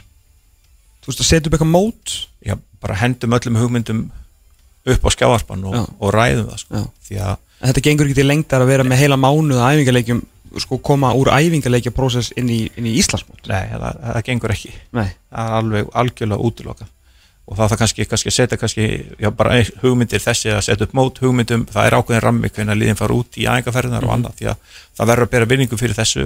Þú 1.03 1.12
veist 1.12 1.24
að 1.24 1.27
setja 1.27 1.50
upp 1.50 1.58
eitthvað 1.58 1.74
mót? 1.74 2.13
Já, 2.46 2.55
bara 2.82 2.96
hendum 3.01 3.36
öllum 3.36 3.60
hugmyndum 3.60 4.05
upp 4.86 5.03
á 5.05 5.10
skjávarpan 5.12 5.65
og, 5.67 5.89
og 6.00 6.13
ræðum 6.15 6.48
það 6.51 6.62
sko. 6.62 6.84
Þetta 7.65 7.84
gengur 7.84 8.08
ekki 8.08 8.20
til 8.20 8.27
lengdar 8.29 8.63
að 8.63 8.72
vera 8.72 8.86
með 8.88 9.01
heila 9.01 9.17
mánuð 9.20 9.60
að 9.60 9.75
æfingarleikjum 9.75 10.24
sko 10.63 10.79
koma 10.83 11.13
úr 11.17 11.31
æfingarleikja 11.33 11.93
prósess 11.95 12.33
inn 12.39 12.50
í, 12.51 12.59
í 12.77 12.93
Íslandsmót? 13.00 13.43
Nei, 13.50 13.71
það, 13.71 14.03
það 14.03 14.21
gengur 14.29 14.53
ekki. 14.55 14.74
Nei. 14.95 15.07
Það 15.31 15.50
er 15.50 15.57
alveg 15.59 15.89
algjörlega 16.01 16.50
útilokað. 16.50 16.91
Og 17.45 17.59
það 17.59 17.69
þarf 17.69 17.81
kannski, 17.83 18.05
kannski 18.09 18.31
að 18.31 18.35
setja 18.39 18.57
kannski, 18.57 18.85
já, 19.21 19.29
bara 19.38 19.59
hugmyndir 19.83 20.24
þessi 20.24 20.50
að 20.50 20.63
setja 20.65 20.88
upp 20.88 20.95
mót 20.97 21.19
hugmyndum, 21.21 21.67
það 21.69 21.89
er 21.89 21.95
ákveðin 22.00 22.24
rammi 22.24 22.50
hvernig 22.50 22.79
liðin 22.79 22.97
fara 22.97 23.17
út 23.19 23.38
í 23.38 23.45
æfingarferðinar 23.45 24.07
og 24.07 24.15
annað 24.15 24.39
því 24.39 24.50
að 24.50 24.79
það 24.97 25.12
verður 25.12 25.27
að 25.27 25.35
bera 25.35 25.50
vinningu 25.51 25.79
fyrir 25.81 26.00
þessu 26.00 26.25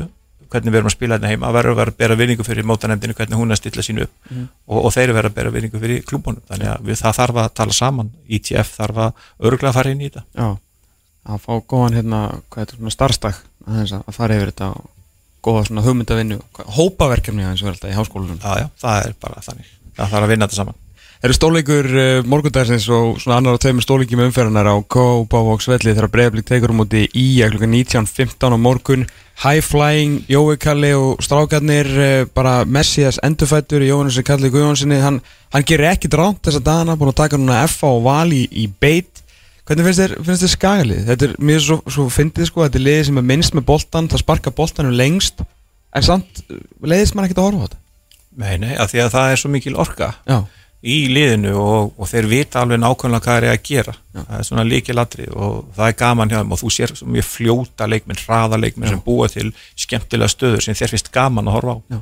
hvernig 0.49 0.73
við 0.73 0.79
erum 0.79 0.89
að 0.89 0.95
spila 0.95 1.17
þetta 1.19 1.31
heima, 1.33 1.51
verður 1.53 1.73
að 1.73 1.79
vera 1.79 1.93
að 1.93 1.99
bera 1.99 2.17
vinningu 2.17 2.45
fyrir 2.47 2.65
mótanemdinu, 2.65 3.15
hvernig 3.17 3.37
hún 3.37 3.51
er 3.51 3.57
að 3.57 3.61
stilla 3.61 3.85
sínu 3.85 4.05
upp. 4.07 4.31
Og, 4.65 4.79
og 4.79 4.95
þeir 4.95 5.13
verður 5.13 5.29
að 5.29 5.35
bera 5.35 5.51
vinningu 5.53 5.81
fyrir 5.83 6.01
klúbunum. 6.09 6.41
Þannig 6.49 6.71
að 6.71 6.87
við, 6.87 6.97
það 7.03 7.19
þarf 7.19 7.41
að 7.43 7.51
tala 7.59 7.75
saman. 7.77 8.09
ITF 8.39 8.73
þarf 8.79 9.03
að 9.03 9.27
örgulega 9.49 9.75
fara 9.75 9.93
inn 9.93 10.01
í 10.01 10.09
þetta. 10.09 10.25
Já. 10.39 10.49
Að 11.29 11.45
fá 11.45 11.51
góðan 11.69 11.99
hérna, 11.99 12.23
hvað 12.49 12.63
er 12.63 12.71
þetta 12.73 12.95
starfstak 12.95 13.43
aðeins 13.67 13.95
að 13.99 14.15
fara 14.15 14.37
yfir 14.37 14.53
þetta 14.53 14.69
og 14.75 14.89
góða 15.45 15.65
svona 15.69 15.85
hugmyndavinnu 15.85 16.39
hópaverkefni 16.77 17.47
aðeins 17.47 17.63
verður 17.65 17.79
þetta 17.79 17.93
í 17.93 17.97
háskólanum. 17.97 18.39
Já, 18.43 18.63
já, 18.63 18.69
það 18.81 19.01
er 19.07 19.17
bara 19.23 19.43
þannig. 19.45 19.73
Það 19.95 20.13
þarf 20.13 20.23
að 20.23 20.31
vinna 20.33 20.47
þetta 20.47 20.61
saman. 20.61 20.79
Eru 21.19 21.35
stóleikur 21.35 21.87
uh, 21.91 22.21
morgundagsins 22.31 22.85
og 22.95 23.17
svona 23.19 23.41
annar 23.41 23.57
á 23.59 23.59
tveimur 23.59 23.83
stóleiki 23.83 24.15
með 24.15 24.29
umferðanar 24.29 24.69
á 24.71 24.75
Kópavóks 24.87 25.67
velli 25.67 25.91
þegar 25.91 26.07
Breiðablík 26.13 26.45
tekur 26.47 26.71
um 26.71 26.85
úti 26.85 27.01
í 27.11 27.25
að 27.43 27.57
klukka 27.57 27.67
19.15 27.67 28.55
á 28.55 28.59
morgun. 28.59 29.03
High 29.43 29.63
Flying, 29.63 30.21
Jói 30.31 30.55
Kalli 30.59 30.93
og 30.95 31.19
strákarnir 31.23 31.91
uh, 31.91 32.23
bara 32.31 32.61
Messias 32.63 33.19
endurfættur 33.23 33.83
í 33.83 33.89
Jóhannes 33.91 34.19
Kalli 34.23 34.51
Guðjónssoni 34.53 35.01
hann, 35.03 35.19
hann 35.51 35.67
gerir 35.67 35.91
ekkit 35.91 36.15
ránt 36.15 36.39
þessa 36.47 36.63
dagana 36.63 36.95
búin 36.99 37.11
að 37.11 37.19
taka 37.19 37.39
núna 37.39 37.65
F 37.67 37.83
og 37.87 37.99
Val 38.07 38.31
í, 38.31 38.45
í 38.55 38.69
beit 38.71 39.19
Hvernig 39.69 39.85
finnst 39.85 40.01
þér, 40.01 40.13
finnst 40.25 40.43
þér 40.43 40.51
skagalið? 40.55 41.01
Þetta 41.05 41.27
er 41.27 41.33
mjög 41.45 41.59
svo, 41.61 41.75
svo 41.93 42.05
fyndið 42.09 42.47
sko, 42.49 42.63
þetta 42.65 42.79
er 42.79 42.85
liðið 42.87 43.03
sem 43.05 43.19
er 43.21 43.25
minnst 43.29 43.53
með 43.53 43.67
boltan, 43.67 44.07
það 44.09 44.23
sparka 44.23 44.53
boltanum 44.57 44.95
lengst 44.97 45.43
en 45.93 46.05
samt 46.05 46.41
uh, 46.49 46.63
leiðist 46.89 47.13
mann 47.13 47.27
ekkert 47.27 47.43
að 47.43 47.49
horfa 47.51 47.59
á 47.61 47.65
þetta? 47.67 47.81
Nei, 48.39 48.55
nei, 48.63 48.71
af 48.81 48.89
því 48.89 49.03
að 49.03 49.11
það 49.13 49.33
er 49.33 49.41
svo 49.41 49.51
mikil 49.53 49.75
orka 49.77 50.09
Já, 50.25 50.39
í 50.79 50.97
liðinu 51.11 51.53
og, 51.59 51.93
og 51.99 52.09
þeir 52.09 52.29
vita 52.31 52.63
alveg 52.63 52.79
nákvæmlega 52.79 53.25
hvað 53.25 53.39
er 53.41 53.47
að 53.51 53.63
gera. 53.67 53.95
Það 54.15 54.35
er 54.37 54.45
svona 54.47 54.65
líkilatri 54.67 55.25
og 55.33 55.57
það 55.75 55.91
er 55.91 55.97
gaman 56.01 56.31
hjá 56.31 56.37
þeim 56.39 56.53
og 56.55 56.61
þú 56.61 56.71
sér 56.75 56.93
svo 56.95 57.09
mjög 57.13 57.27
fljóta 57.27 57.89
leikminn 57.89 58.21
hraða 58.23 58.61
leikminn 58.61 58.93
sem 58.93 59.01
búa 59.03 59.27
til 59.29 59.49
skemmtilega 59.75 60.31
stöður 60.31 60.63
sem 60.65 60.77
þeir 60.79 60.95
finnst 60.95 61.11
gaman 61.13 61.51
að 61.51 61.57
horfa 61.59 61.75
á. 61.75 61.79
Já. 61.93 61.99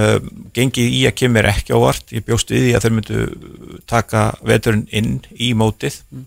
um, 0.00 0.30
gengið 0.56 0.96
í 0.96 1.02
að 1.10 1.18
kemur 1.20 1.50
ekki 1.50 1.76
ávart 1.76 2.14
ég 2.16 2.24
bjóst 2.24 2.54
við 2.54 2.66
því 2.66 2.72
að 2.74 2.86
þeir 2.86 2.96
myndu 2.98 3.26
taka 3.90 4.28
veturinn 4.42 4.86
inn 4.88 5.18
í 5.36 5.52
mótið. 5.58 6.00
Uh, 6.08 6.24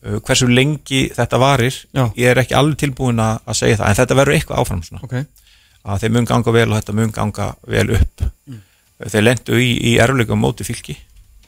hversu 0.00 0.48
lengi 0.48 1.02
þetta 1.12 1.38
varir 1.40 1.76
Já. 1.92 2.06
ég 2.16 2.30
er 2.30 2.40
ekki 2.40 2.56
alveg 2.56 2.78
tilbúin 2.80 3.20
að 3.20 3.52
segja 3.58 3.80
það 3.82 3.90
en 3.90 3.98
þetta 3.98 4.16
verður 4.16 4.36
eitthvað 4.38 4.62
áfram 4.62 4.82
svona. 4.86 5.02
Ok. 5.04 5.16
Að 5.84 6.02
þeir 6.02 6.14
mun 6.16 6.28
ganga 6.28 6.54
vel 6.56 6.66
og 6.68 6.76
þetta 6.78 6.96
mun 6.96 7.12
ganga 7.16 7.48
vel 7.68 7.86
upp. 7.96 8.24
Þeir 9.00 9.24
lendu 9.24 9.60
í, 9.60 9.70
í 9.92 9.96
erfleikum 10.00 10.40
móti 10.40 10.64
fylki 10.64 10.96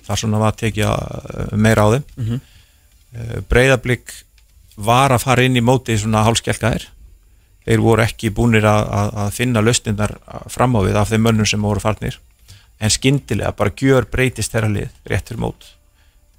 þar 0.03 0.19
svona 0.19 0.41
var 0.43 0.53
að 0.55 0.61
tekja 0.65 0.91
uh, 0.93 1.55
meira 1.57 1.87
á 1.87 1.89
þeim. 1.95 2.05
Mm. 2.17 2.27
-hmm. 2.29 3.45
breyðablík 3.49 4.13
var 4.77 5.13
að 5.13 5.25
fara 5.25 5.45
inn 5.45 5.57
í 5.57 5.65
móti 5.65 5.97
svona 6.01 6.25
hálskjálkaðir 6.27 6.89
þeir 7.67 7.81
voru 7.85 8.03
ekki 8.03 8.33
búnir 8.35 8.67
að, 8.67 8.89
að, 8.89 9.11
að 9.23 9.35
finna 9.37 9.63
lausnindar 9.63 10.17
fram 10.51 10.77
á 10.77 10.81
við 10.83 10.99
af 10.99 11.13
þeim 11.13 11.27
mönnum 11.29 11.47
sem 11.47 11.63
voru 11.63 11.81
farnir. 11.81 12.19
En 12.83 12.91
skyndilega 12.91 13.53
bara 13.55 13.75
gjör 13.79 14.09
breytist 14.11 14.53
þeirra 14.53 14.73
lið 14.73 14.89
rétt 15.07 15.29
fyrir 15.29 15.43
mót. 15.45 15.69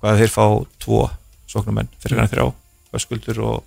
Hvað 0.02 0.20
þeir 0.20 0.34
fá 0.34 0.46
tvo 0.84 1.06
sóknumenn 1.54 1.92
fyrir 2.02 2.22
hann 2.22 2.32
þrjá 2.32 2.50
Öskuldur 2.94 3.40
og 3.42 3.64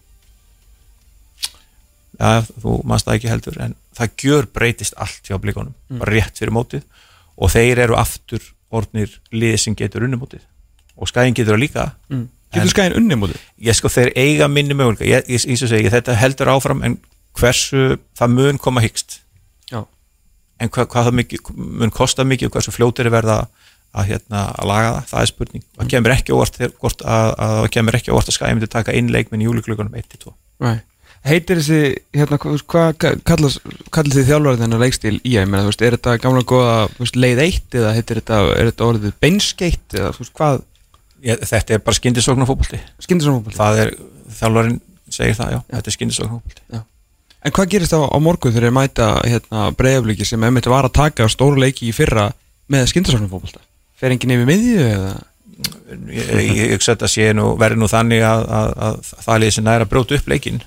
já, 2.20 2.44
þú 2.62 2.77
mannst 2.87 3.09
það 3.09 3.18
ekki 3.18 3.33
heldur 3.33 3.59
en 3.64 3.75
það 3.96 4.12
gjör 4.22 4.49
breytist 4.55 4.94
allt 5.03 5.27
hjá 5.27 5.38
blíkonum 5.42 5.75
bara 5.99 6.14
rétt 6.14 6.38
fyrir 6.38 6.55
mótið. 6.55 6.87
Og 7.37 7.51
þeir 7.53 7.83
eru 7.85 7.99
aftur 7.99 8.44
orðnir 8.72 9.18
lið 9.35 9.59
sem 9.61 9.77
getur 9.77 10.07
unnumótið 10.07 10.46
og 10.96 11.11
skæðin 11.11 11.37
getur 11.37 11.57
það 11.57 11.64
líka. 11.64 11.90
Mm. 12.09 12.25
Getur 12.55 12.72
skæðin 12.72 12.96
unni 13.03 13.18
mútið? 13.20 13.42
ég 13.61 13.77
sko 13.77 13.90
þeir 13.92 14.14
eiga 14.16 14.49
minni 14.49 14.77
möguleika. 14.79 15.05
Ég, 15.05 15.27
ég, 15.29 15.44
ég, 15.51 15.66
ég 15.83 15.92
þetta 15.92 16.16
heldur 16.16 16.55
áfram 16.55 16.83
en 16.87 16.96
hversu 17.37 17.99
það 18.16 18.37
mun 18.38 18.62
koma 18.62 18.85
hyggst. 18.85 19.20
En 20.57 20.70
hvað, 20.72 20.87
hvað 20.88 21.09
það 21.09 21.16
mikið, 21.18 21.49
mun 21.53 21.90
kosta 21.92 22.25
mikið 22.25 22.49
og 22.49 22.55
hversu 22.55 22.72
fljótir 22.72 23.11
er 23.11 23.12
verða 23.12 23.42
að, 23.96 24.11
hérna, 24.12 24.42
að 24.52 24.68
laga 24.70 24.90
það, 24.90 25.06
það 25.12 25.22
er 25.22 25.30
spurning. 25.30 25.64
Og 25.66 25.80
það 25.80 25.92
kemur 25.94 26.14
ekki 26.16 26.37
óvart 26.37 26.61
að, 26.61 27.30
að 27.46 27.54
það 27.61 27.70
kemur 27.76 27.98
ekki 27.98 28.12
óvart 28.12 28.30
að 28.30 28.37
skæði 28.37 28.59
myndi 28.59 28.68
taka 28.74 28.94
inn 28.98 29.11
leikminn 29.14 29.42
í 29.42 29.48
júliklugunum 29.48 29.98
1-2 30.02 30.35
right. 30.64 30.85
Heitir 31.26 31.59
þessi, 31.59 31.78
hérna, 32.14 32.37
hvað 32.38 32.61
hva, 32.70 32.82
kallast 33.26 33.62
þið 34.14 34.28
þjálfarið 34.28 34.61
þennan 34.62 34.82
leikstíl 34.85 35.14
í 35.16 35.32
að, 35.32 35.40
ég 35.40 35.48
meina, 35.50 35.64
þú 35.64 35.70
veist, 35.72 35.82
er 35.82 35.96
þetta 35.96 36.12
gamla 36.22 36.42
góða 36.46 36.76
þú 36.92 37.02
veist, 37.02 37.16
leið 37.24 37.40
eitt 37.42 37.78
eða 37.80 37.94
heitir 37.96 38.20
þetta, 38.20 38.38
er 38.52 38.70
þetta 38.70 38.87
orðið 38.87 39.16
beinskeitt 39.24 39.96
eða, 39.96 40.12
þú 40.14 40.22
veist, 40.22 40.35
hvað, 40.38 40.61
ég, 41.26 41.42
þetta 41.50 41.74
er 41.74 41.82
bara 41.88 41.98
svona 42.38 42.46
fótbolti? 42.52 43.59
það 43.59 43.80
er, 43.82 43.92
þjálfarinn 44.38 44.78
segir 45.16 45.40
það, 45.40 45.56
já, 45.56 45.61
þetta 45.72 45.90
er 45.90 45.96
skyndisóknar 45.98 46.37
fótbolti 46.37 46.85
En 47.46 47.54
hvað 47.54 47.68
gerist 47.74 47.94
á, 47.94 48.02
á 48.02 48.18
morgun 48.18 48.50
þegar 48.50 48.66
þeir 48.66 48.74
mæta, 48.74 49.06
hérna, 49.22 49.66
breyðafliki 49.78 50.26
sem 50.26 50.46
einmitt 50.46 50.66
var 50.70 50.88
að 50.88 50.96
taka 50.98 51.28
stóru 51.30 51.61
leiki 51.62 51.87
í 51.87 51.94
fyrra 51.94 52.30
með 52.70 52.88
fótbolta? 53.30 53.65
Fer 53.96 54.12
enginn 54.12 54.35
yfir 54.37 54.48
miðju 54.50 54.87
eða? 54.90 55.14
ég, 56.12 56.72
hugsa 56.74 56.96
að 56.96 57.35
nú 57.37 57.50
verður 57.61 57.80
nú 57.80 57.88
þannig 57.90 58.24
að, 58.26 58.42
að, 58.52 58.72
að 58.87 58.96
það 59.24 59.38
liði 59.42 59.54
sem 59.56 59.64
næra 59.66 59.87
að 59.87 59.92
bróta 59.92 60.16
upp 60.18 60.26
leikinn 60.28 60.62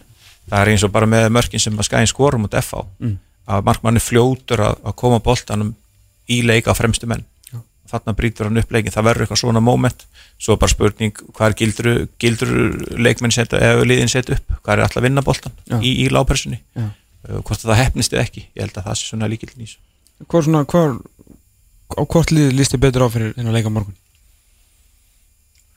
það 0.50 0.62
er 0.64 0.72
eins 0.74 0.86
og 0.88 0.94
bara 0.96 1.10
með 1.10 1.28
mörkin 1.36 1.62
sem 1.62 1.78
að 1.78 1.90
skæðin 1.90 2.10
skorum 2.14 2.48
út 2.48 2.58
FH 2.58 2.86
Mm. 3.00 3.18
að 3.50 3.66
markmanni 3.66 4.02
fljótur 4.02 4.62
að, 4.62 4.76
að 4.86 4.96
koma 5.02 5.20
boltanum 5.26 5.70
í 6.30 6.42
leik 6.46 6.68
á 6.70 6.74
fremstu 6.78 7.08
menn 7.10 7.24
Já. 7.50 7.58
þarna 7.90 8.14
brýtur 8.18 8.46
hann 8.50 8.62
upp 8.62 8.72
leikin, 8.74 8.94
það 8.94 9.08
verður 9.08 9.26
eitthvað 9.26 9.42
svona 9.42 9.62
moment 9.66 10.04
svo 10.38 10.58
bara 10.62 10.70
spurning 10.74 11.14
hvað 11.34 11.48
er 11.48 11.56
gildru, 11.62 11.94
gildru 12.22 12.68
leikmenn 13.02 13.34
setja, 13.34 13.58
eða 13.58 13.88
liðin 13.90 14.12
setja 14.12 14.38
upp 14.38 14.54
hvað 14.62 14.74
er 14.76 14.84
alltaf 14.86 15.02
að 15.02 15.08
vinna 15.08 15.24
boltan 15.26 15.56
Já. 15.66 15.80
í, 15.82 15.96
í 16.06 16.10
lágpersunni. 16.14 16.60
Uh, 16.78 17.40
hvort 17.42 17.58
að 17.64 17.72
það 17.72 17.82
hefnist 17.84 18.14
eða 18.14 18.26
ekki 18.28 18.46
ég 18.54 18.62
held 18.64 18.78
að 18.78 18.86
það 18.92 19.00
sé 19.02 19.10
svona 19.10 19.30
líkildin 19.34 19.66
í 19.66 19.68
þessu 19.70 19.82
Hvað 20.30 20.46
svona, 20.46 20.62
hvað, 20.68 21.00
á 21.98 22.02
hvort 22.06 22.32
liði 22.36 22.54
líst 22.58 22.76
þið 22.76 22.84
betur 22.86 23.06
á 23.06 23.14
fyrir 23.14 23.34
þennan 23.38 23.56
leika 23.56 23.72
á 23.72 23.76
morgun? 23.76 23.96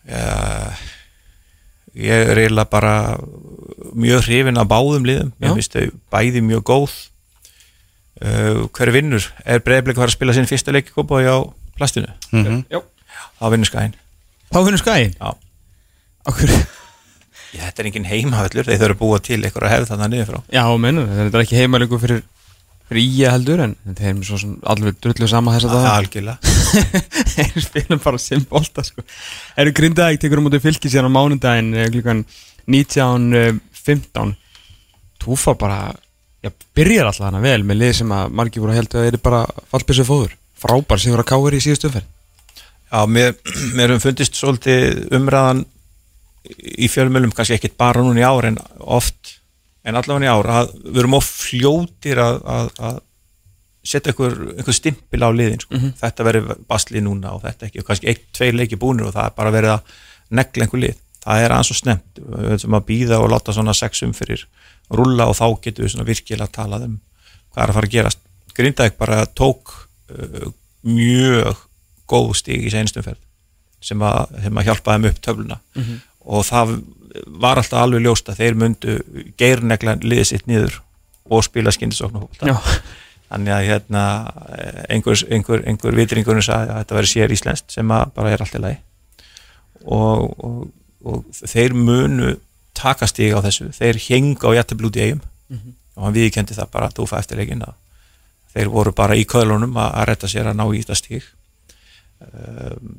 Já, 0.03 0.75
ég 1.95 2.31
er 2.33 2.41
eiginlega 2.43 2.71
bara 2.73 2.95
mjög 3.95 4.27
hrifin 4.27 4.59
af 4.61 4.69
báðum 4.71 5.07
liðum. 5.07 5.33
Ég 5.43 5.57
finnst 5.57 5.77
þau 5.77 5.87
bæði 6.13 6.43
mjög 6.45 6.65
góð. 6.69 6.95
Uh, 8.23 8.67
hver 8.77 8.93
vinnur? 8.95 9.25
Er 9.49 9.63
breyðblik 9.65 9.97
að 9.97 10.05
fara 10.05 10.13
að 10.13 10.17
spila 10.19 10.35
sinn 10.37 10.47
fyrsta 10.51 10.75
leik 10.75 10.91
í 10.93 11.27
á 11.27 11.39
plastinu, 11.79 12.13
Mhm. 12.31 12.65
Já. 12.71 12.83
Þá 13.41 13.51
vinnur 13.51 13.67
skæðin 13.71 13.95
Þá 14.53 14.59
finnur 14.65 14.83
skæðin? 14.83 15.15
Já. 15.19 15.31
Okkur, 16.29 16.49
Já, 17.53 17.61
þetta 17.69 17.81
er 17.83 17.87
engin 17.89 18.05
heimavöllur, 18.09 18.65
þeir 18.65 18.79
þurfa 18.81 18.95
að 18.95 19.01
búa 19.01 19.19
til 19.21 19.43
eitthvað 19.43 19.67
að 19.67 19.73
hefða 19.75 19.89
þarna 19.91 20.07
niður 20.09 20.29
frá. 20.31 20.39
Já, 20.53 20.63
mennur, 20.79 21.09
þetta 21.09 21.37
er 21.39 21.43
ekki 21.45 21.59
heimalegu 21.59 21.99
fyrir, 22.01 22.23
fyrir 22.93 23.09
íja 23.09 23.33
heldur 23.35 23.65
en 23.65 23.75
þeir 23.89 24.11
eru 24.13 24.27
svo 24.29 24.39
sem 24.43 24.53
alveg 24.75 25.01
drullu 25.03 25.29
sama 25.31 25.57
þess 25.57 25.69
að 25.69 25.75
það 25.79 25.97
algjörlega. 25.97 26.53
Þeir 27.33 27.65
spilum 27.65 28.03
bara 28.05 28.21
sem 28.21 28.45
bolta 28.49 28.85
sko. 28.87 29.05
Eru 29.59 29.73
grindaði, 29.77 30.21
tekur 30.23 30.43
um 30.43 30.49
út 30.51 30.57
í 30.57 30.63
fylki 30.63 30.93
síðan 30.93 31.09
á 31.09 31.17
mánudaginn 31.17 31.73
eh, 31.75 31.91
klukkan 31.93 32.23
19.15 32.71 34.37
Túfa 35.23 35.55
bara, 35.55 35.93
já, 36.43 36.51
byrjar 36.75 37.07
alltaf 37.07 37.29
hana 37.29 37.43
vel 37.43 37.61
með 37.67 37.79
lið 37.79 37.93
sem 38.01 38.15
að 38.15 38.33
margir 38.35 38.63
voru 38.63 38.75
að 38.75 38.81
heldur 38.81 38.99
að 38.99 39.05
þeir 39.07 39.13
eru 39.13 39.21
bara 39.23 39.43
fallbissu 39.71 40.07
fóður. 40.07 40.33
Frábær 40.59 41.03
sigur 41.03 41.23
að 41.23 41.29
káir 41.31 41.55
í 41.55 41.61
síðustu 41.63 41.91
umferð. 41.91 42.09
Já, 42.93 42.99
mér, 43.07 43.37
mér 43.77 43.93
hefum 43.93 44.03
fundist 44.03 44.37
svolítið 44.37 45.15
umræðan 45.15 45.63
í 46.59 46.91
fjölmjölum, 46.91 47.31
kannski 47.37 47.57
ekkit 47.57 47.79
bara 47.79 48.03
núna 48.03 48.21
í 48.21 48.27
ár 48.27 48.51
en 48.51 48.59
oft, 48.83 49.39
en 49.85 49.99
allavega 49.99 50.29
í 50.29 50.33
ár 50.33 50.51
að 50.57 50.75
við 50.85 51.01
erum 51.03 51.19
of 51.19 51.27
fljótir 51.27 52.21
að, 52.23 52.41
að, 52.57 52.73
að 52.79 53.01
setja 53.83 54.13
einhver, 54.13 54.37
einhver 54.57 54.77
stimpil 54.77 55.25
á 55.27 55.31
liðin, 55.35 55.63
sko. 55.65 55.81
þetta 55.99 56.27
verður 56.29 56.61
basli 56.71 57.03
núna 57.03 57.33
og 57.35 57.43
þetta 57.43 57.67
ekki, 57.67 57.83
og 57.83 57.89
kannski 57.89 58.13
eitt, 58.13 58.29
tveir 58.37 58.55
leiki 58.55 58.79
búnir 58.79 59.09
og 59.09 59.17
það 59.17 59.31
er 59.31 59.39
bara 59.41 59.55
verið 59.55 59.75
að 59.75 59.97
negla 60.39 60.67
einhver 60.67 60.85
lið 60.85 61.01
það 61.23 61.45
er 61.45 61.55
aðeins 61.55 61.73
og 61.73 61.79
snemt, 61.79 62.21
við 62.21 62.53
höfum 62.53 62.79
að 62.79 62.87
býða 62.89 63.19
og 63.23 63.31
láta 63.31 63.55
svona 63.55 63.75
sexum 63.77 64.15
fyrir 64.17 64.45
rulla 64.93 65.29
og 65.31 65.37
þá 65.39 65.47
getum 65.65 65.87
við 65.87 65.93
svona 65.95 66.07
virkilega 66.09 66.49
að 66.49 66.57
tala 66.57 66.81
um 66.83 66.97
hvað 67.53 67.63
er 67.63 67.71
að 67.71 67.77
fara 67.77 67.89
að 67.89 67.95
gerast. 67.95 68.23
Grindavík 68.57 68.97
bara 68.99 69.19
tók 69.39 69.75
uh, 70.13 70.49
mjög 70.83 71.61
góð 72.11 72.33
stig 72.41 72.67
í 72.67 72.73
seinstum 72.73 73.05
ferð 73.07 73.21
sem 73.83 74.03
að, 74.07 74.35
að 74.47 74.67
hjálpa 74.67 74.97
þeim 74.97 75.09
upp 75.11 75.21
töfluna 75.25 75.59
og 76.23 76.45
það 76.47 76.75
var 77.27 77.61
alltaf 77.61 77.83
alveg 77.83 78.05
ljóst 78.07 78.31
að 78.33 78.43
þeir 78.43 78.59
myndu 78.59 78.99
geirnegla 79.41 79.97
liðið 80.03 80.29
sitt 80.29 80.47
niður 80.51 80.79
og 81.33 81.45
spila 81.47 81.73
skindisóknu 81.75 82.25
Já, 82.43 82.57
þannig 83.33 83.55
að 83.57 83.67
hérna 83.69 84.05
einhver, 84.89 85.19
einhver, 85.31 85.67
einhver 85.69 85.99
vitringurinn 85.99 86.45
sagði 86.45 86.73
að 86.73 86.81
þetta 86.83 86.99
veri 86.99 87.13
sér 87.13 87.35
íslenskt 87.37 87.77
sem 87.77 87.93
bara 87.93 88.33
er 88.33 88.45
allt 88.45 88.57
í 88.59 88.63
lagi. 88.63 88.81
Og, 89.83 90.27
og, 90.45 90.65
og 91.05 91.39
þeir 91.43 91.77
munu 91.77 92.35
taka 92.77 93.09
stig 93.11 93.35
á 93.37 93.45
þessu. 93.45 93.71
Þeir 93.77 94.01
henga 94.09 94.53
á 94.53 94.57
jættiblúti 94.61 95.05
eigum 95.05 95.23
og 95.97 96.07
hann 96.07 96.17
viðkendi 96.17 96.57
það 96.57 96.71
bara 96.73 96.89
að 96.89 96.99
dúfa 97.01 97.21
eftir 97.21 97.41
leikin 97.41 97.65
að 97.67 97.75
þeir 98.55 98.71
voru 98.73 98.93
bara 98.97 99.17
í 99.17 99.25
köðlunum 99.29 99.77
að, 99.77 99.91
að 100.01 100.07
retta 100.11 100.31
sér 100.31 100.51
að 100.51 100.59
ná 100.61 100.65
í 100.69 100.83
þetta 100.83 100.99
stig. 100.99 101.27
Um, 102.23 102.95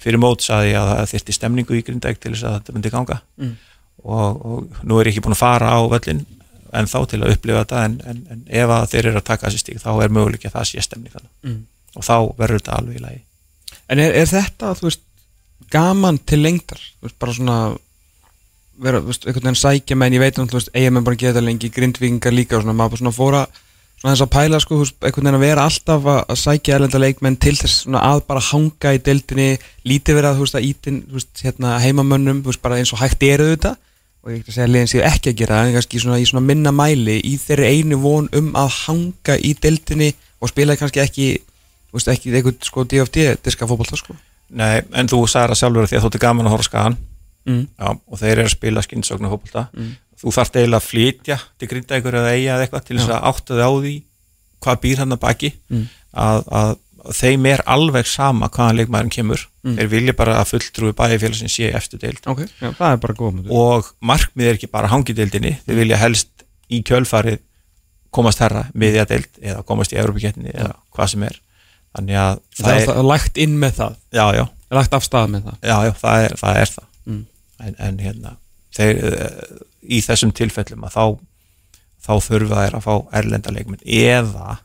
fyrir 0.00 0.20
mót 0.22 0.42
saði 0.44 0.72
ég 0.72 0.78
að 0.80 0.90
það 0.94 1.10
þyrti 1.14 1.36
stemningu 1.36 1.76
í 1.78 1.82
grindæk 1.86 2.20
til 2.20 2.32
þess 2.34 2.46
að 2.48 2.54
þetta 2.58 2.76
myndi 2.76 2.92
ganga 2.94 3.18
Mm. 3.40 3.54
og, 4.04 4.44
og 4.46 4.84
nú 4.88 5.00
er 5.00 5.08
ég 5.10 5.14
ekki 5.16 5.24
búin 5.26 5.36
að 5.36 5.42
fara 5.44 5.72
á 5.76 5.78
völlin 5.92 6.22
en 6.72 6.86
þá 6.86 6.98
til 7.10 7.18
að 7.24 7.32
upplifa 7.34 7.64
þetta 7.64 7.84
en, 7.84 7.96
en, 8.06 8.18
en 8.30 8.42
ef 8.46 8.70
að 8.76 8.86
þeir 8.92 9.08
eru 9.10 9.18
að 9.20 9.26
taka 9.28 9.48
þessi 9.48 9.58
stík 9.64 9.80
þá 9.82 9.90
er 10.04 10.12
möguleik 10.14 10.44
að 10.48 10.54
það 10.58 10.68
sé 10.70 10.84
stemning 10.86 11.28
Mm. 11.42 11.60
og 11.96 12.04
þá 12.06 12.14
verður 12.38 12.60
þetta 12.62 12.78
alveg 12.78 12.96
í 13.00 13.04
lagi 13.04 13.20
En 13.90 13.98
er, 13.98 14.12
er 14.14 14.26
þetta, 14.30 14.68
þú 14.78 14.86
veist, 14.86 15.00
gaman 15.74 16.18
til 16.22 16.38
lengdar? 16.44 16.78
Þú 17.00 17.08
veist, 17.08 17.16
bara 17.18 17.32
svona 17.34 17.56
vera, 18.80 19.00
þú 19.02 19.10
veist, 19.10 19.26
einhvern 19.26 19.48
veginn 19.50 19.58
sækja 19.60 19.96
menn, 19.98 20.14
ég 20.16 20.22
veit 20.22 20.38
um, 20.38 20.46
þú 20.48 20.56
veist, 20.60 20.70
eigamenn 20.78 21.04
bara 21.06 21.18
geta 21.20 21.42
lengi, 21.42 21.70
grindvíkingar 21.74 22.32
líka 22.34 22.56
og 22.58 22.62
svona, 22.64 22.76
maður 22.78 22.94
bara 22.94 23.02
svona 23.02 23.16
fóra 23.16 23.40
svona 24.00 24.14
þess 24.14 24.24
að 24.24 24.32
pæla, 24.32 24.60
sko, 24.64 24.78
einhvern 24.80 25.26
veginn 25.28 25.36
að 25.36 25.44
vera 25.44 25.66
alltaf 25.68 26.08
að, 26.08 26.20
að 26.32 26.40
sækja 26.40 26.76
erlenda 26.78 27.00
leikmenn 27.02 27.36
til 27.40 27.52
þess 27.58 27.84
að 28.00 28.22
bara 28.30 28.42
hanga 28.48 28.94
í 28.96 29.02
deildinni 29.04 29.48
lítið 29.88 30.18
vera, 30.20 30.32
veist, 30.38 30.56
að 30.56 30.68
ítin, 30.70 31.02
hérna 31.42 31.76
heimamönnum, 31.84 32.40
veist, 32.46 32.62
bara 32.64 32.80
eins 32.80 32.94
og 32.96 33.02
hægt 33.02 33.22
eru 33.28 33.50
þetta 33.52 33.74
og 34.20 34.32
ég 34.32 34.40
ekki 34.40 34.52
að 34.52 34.56
segja 34.56 34.66
að 34.68 34.72
liðin 34.74 34.90
séu 34.92 35.04
ekki 35.08 35.32
að 35.32 35.38
gera 35.38 35.60
en 35.64 35.74
kannski 35.76 36.00
svona 36.00 36.18
í 36.20 36.26
svona 36.28 36.44
minna 36.44 36.72
mæli 36.76 37.20
í 37.24 37.36
þeirri 37.40 37.70
einu 37.76 38.00
von 38.02 38.26
um 38.36 38.50
að 38.60 38.74
hanga 38.82 39.36
í 39.40 39.54
deildinni 39.56 40.10
og 40.40 40.52
spila 40.52 40.76
kannski 40.80 41.00
ekki, 41.04 41.28
veist, 41.94 42.10
ekki 42.12 42.34
eitthvað 42.34 42.66
sko 42.68 42.84
DFD 42.88 43.30
diska 43.44 43.68
fótbolta, 43.68 44.00
sko 44.00 44.16
Nei, 44.50 44.82
en 44.98 45.08
þú 45.08 45.22
sagði 45.30 45.54
það 45.54 45.60
sjálfur 45.60 45.88
því 45.88 45.96
að 45.96 46.04
þú 46.04 46.10
ert 46.10 46.22
gaman 46.24 46.48
að 46.48 46.54
horfa 46.56 46.68
skagan 46.68 46.96
mm. 47.48 47.64
Já, 47.78 47.88
og 47.96 48.20
þeir 48.20 48.32
eru 48.34 48.46
að 48.48 48.54
spila 48.56 48.84
skinnsögnu 48.84 49.32
hópulta 49.32 49.68
Mm. 49.72 49.92
Þú 50.20 50.34
þarft 50.36 50.58
eiginlega 50.58 50.82
að 50.82 50.86
flytja 50.90 51.38
til 51.58 51.70
grindækur 51.70 52.20
eða 52.20 52.36
eiga 52.36 52.54
eða 52.54 52.66
eitthvað 52.66 52.86
til 52.86 52.98
þess 52.98 53.14
að 53.14 53.26
átta 53.30 53.56
þig 53.56 53.64
á 53.64 53.72
því 53.72 53.96
hvað 54.60 54.80
býr 54.84 55.02
hann 55.02 55.16
að 55.16 55.20
baki. 55.24 55.50
Mm. 55.72 55.84
að, 56.20 56.48
að, 56.60 56.72
að 57.00 57.20
þeim 57.20 57.46
er 57.48 57.62
alveg 57.74 58.08
sama 58.10 58.50
hvaðan 58.52 58.80
leikmaðurinn 58.80 59.14
kemur. 59.14 59.46
Mm. 59.64 59.76
þeir 59.78 59.90
vilja 59.94 60.16
bara 60.16 60.38
að 60.40 60.50
fulltrúi 60.54 60.96
bæjarfélagsins 60.96 61.52
sé 61.52 61.66
eftir 61.76 62.00
deild 62.00 62.24
Ok, 62.32 62.46
já, 62.48 62.70
það 62.78 62.94
er 62.94 63.52
og 63.52 63.90
markmið 64.00 64.48
er 64.48 64.58
ekki 64.58 64.70
bara 64.72 64.88
hangideildinni. 64.92 65.58
Þeir 65.66 65.80
vilja 65.82 66.00
helst 66.00 66.44
í 66.70 66.82
kjölfarið 66.86 67.40
komast 68.14 68.40
herra, 68.42 68.66
miðjadeild 68.74 69.30
eða 69.40 69.64
komast 69.66 69.94
í 69.94 69.98
Európa-kettinni 70.00 70.52
eða 70.54 70.74
hvað 70.94 71.12
sem 71.14 71.26
er. 71.28 71.40
Þannig 71.96 72.20
að 72.22 72.40
Það 72.56 72.70
er 72.70 72.80
alltaf 72.80 73.06
lagt 73.06 73.40
inn 73.42 73.56
með 73.58 73.76
það. 73.80 73.98
Já, 74.14 74.24
já, 74.36 74.44
Lagt 74.70 74.94
af 74.94 75.02
stað 75.02 75.32
með 75.32 75.48
það. 75.48 75.56
Já, 75.66 75.76
já, 75.82 75.92
það 75.98 76.24
er 76.24 76.34
það, 76.38 76.58
er 76.60 76.72
það. 76.76 76.86
Mm. 77.10 77.22
En, 77.60 77.76
en 77.86 77.96
hérna 78.04 78.36
þeir, 78.76 79.00
eh, 79.10 79.60
í 79.82 80.00
þessum 80.04 80.32
tilfellum 80.36 80.86
að 80.86 80.96
þá 80.96 81.04
þá 82.00 82.12
þurfa 82.24 82.64
þeir 82.64 82.76
að 82.78 82.86
fá 82.86 82.94
erlenda 83.20 83.54
leikmenn 83.54 83.84
eða 83.84 84.58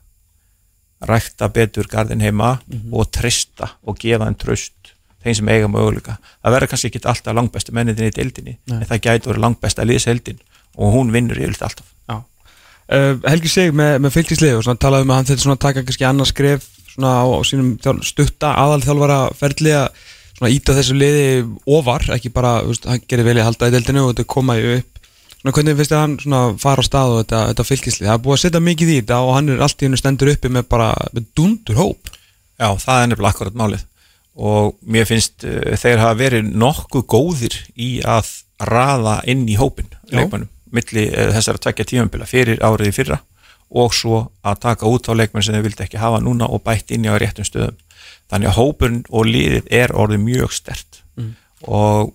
rækta 1.06 1.50
betur 1.54 1.90
garðin 1.92 2.24
heima 2.24 2.60
og 2.92 3.10
trista 3.14 3.74
og 3.84 4.00
gefa 4.00 4.30
þeim 4.30 4.38
tröst 4.40 4.94
þeim 5.26 5.36
sem 5.40 5.50
eiga 5.50 5.68
möguleika. 5.68 6.16
Það 6.42 6.56
verður 6.56 6.72
kannski 6.72 6.92
ekki 6.92 7.02
alltaf 7.10 7.36
langbestu 7.36 7.74
mennitin 7.76 8.08
í 8.08 8.14
deildinni 8.16 8.56
Nei. 8.70 8.80
en 8.80 8.88
það 8.88 9.04
gæti 9.08 9.30
verið 9.30 9.44
langbesta 9.44 9.86
liðseldin 9.86 10.40
og 10.76 10.96
hún 10.96 11.12
vinnur 11.14 11.40
yfirleitt 11.40 11.66
alltaf. 11.66 11.92
Uh, 12.86 13.16
Helgi 13.26 13.50
Sig 13.50 13.72
með, 13.74 13.96
með 14.06 14.12
fylgislið 14.14 14.60
og 14.60 14.68
talaði 14.78 15.08
um 15.08 15.12
að 15.16 15.18
hann 15.18 15.28
þetta 15.32 15.54
taka 15.58 15.82
kannski 15.82 16.06
annars 16.06 16.30
skref 16.30 16.68
á, 17.02 17.26
á 17.26 17.42
sínum 17.42 17.72
stutta 18.06 18.52
aðalþjálfara 18.62 19.18
ferli 19.40 19.74
að 19.74 19.88
svona 20.36 20.52
íta 20.52 20.76
þessu 20.76 20.98
liði 20.98 21.26
ofar 21.78 22.06
ekki 22.16 22.32
bara, 22.34 22.60
veist, 22.68 22.86
hann 22.90 23.04
gerir 23.08 23.28
vel 23.28 23.38
í 23.38 23.42
að 23.42 23.50
halda 23.50 23.70
í 23.70 23.76
deildinu 23.76 24.04
og 24.04 24.14
þetta 24.14 24.28
koma 24.36 24.58
í 24.60 24.68
upp. 24.78 25.02
Svona 25.40 25.56
hvernig 25.56 25.78
finnst 25.80 25.94
þið 25.94 26.02
hann 26.02 26.16
svona 26.24 26.42
fara 26.62 26.84
á 26.84 26.88
stað 26.88 27.14
og 27.14 27.20
þetta, 27.22 27.42
þetta 27.52 27.68
fylgislið, 27.70 28.08
það 28.08 28.16
er 28.16 28.24
búið 28.26 28.36
að 28.36 28.42
setja 28.44 28.64
mikið 28.66 28.92
í 28.92 28.96
þetta 29.02 29.20
og 29.24 29.36
hann 29.38 29.52
er 29.54 29.66
allt 29.66 29.84
í 29.84 29.88
hennu 29.88 30.00
stendur 30.02 30.32
uppi 30.34 30.52
með 30.52 30.66
bara 30.72 30.88
með 31.14 31.28
dundur 31.38 31.80
hóp. 31.80 32.10
Já, 32.56 32.68
það 32.82 33.02
er 33.02 33.12
nefnilega 33.12 33.32
akkurat 33.36 33.62
málið. 33.62 33.86
Og 34.36 34.74
mér 34.92 35.08
finnst 35.08 35.46
uh, 35.48 35.76
þeir 35.80 36.02
hafa 36.02 36.18
verið 36.20 36.50
nokkuð 36.60 37.06
góðir 37.14 37.56
í 37.80 37.92
að 38.04 38.34
raða 38.66 39.22
inn 39.32 39.46
í 39.48 39.56
hópin 39.60 39.88
leikmannum, 40.12 40.50
milli 40.76 41.06
uh, 41.12 41.30
þessara 41.38 41.62
tvekja 41.64 41.88
tímambila 41.94 42.28
fyrir 42.28 42.60
árið 42.64 42.92
í 42.92 42.96
fyrra 42.96 43.22
og 43.76 43.96
svo 43.98 44.20
að 44.46 44.60
taka 44.64 44.88
út 44.88 45.08
á 45.10 45.14
leikmenn 45.18 45.44
sem 45.44 45.56
þeir 45.56 45.66
vildi 45.66 45.84
ekki 45.88 46.00
hafa 46.00 46.20
núna 46.24 46.48
og 46.52 46.62
bætt 46.64 46.92
inn 46.94 47.08
í 47.08 47.12
á 47.12 47.18
réttum 47.20 47.48
stöðum 47.48 47.76
þannig 48.32 48.50
að 48.52 48.58
hópurinn 48.60 49.02
og 49.10 49.26
liðið 49.30 49.68
er 49.82 49.94
orðið 49.96 50.24
mjög 50.30 50.54
stert 50.62 51.02
Mm. 51.16 51.30
og 51.72 52.10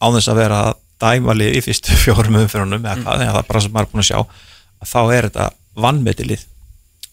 á 0.00 0.06
þess 0.14 0.30
að 0.32 0.38
vera 0.40 0.58
að 0.70 0.76
dæma 1.02 1.34
lið 1.36 1.56
í 1.58 1.60
fyrstu 1.66 1.96
fjórum 2.04 2.38
umfyrunum 2.40 2.86
eða 2.86 3.02
hvað, 3.02 3.20
eða 3.26 3.32
það 3.34 3.40
er 3.42 3.48
bara 3.50 3.60
sem 3.64 3.74
maður 3.74 3.86
er 3.86 3.92
búin 3.92 4.00
að 4.04 4.08
sjá 4.08 4.18
að 4.22 4.88
þá 4.88 5.00
er 5.18 5.26
þetta 5.28 5.48
vannmeti 5.84 6.24
lið. 6.30 6.44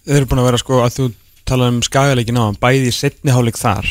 Þeir 0.05 0.15
eru 0.21 0.29
búin 0.31 0.39
að 0.43 0.47
vera 0.47 0.61
sko 0.61 0.79
að 0.85 0.95
þú 0.95 1.07
tala 1.51 1.67
um 1.73 1.81
skagaleikin 1.83 2.39
á 2.39 2.45
bæði 2.63 2.87
í 2.87 2.95
setni 2.95 3.33
hálfleik 3.35 3.59
þar 3.59 3.89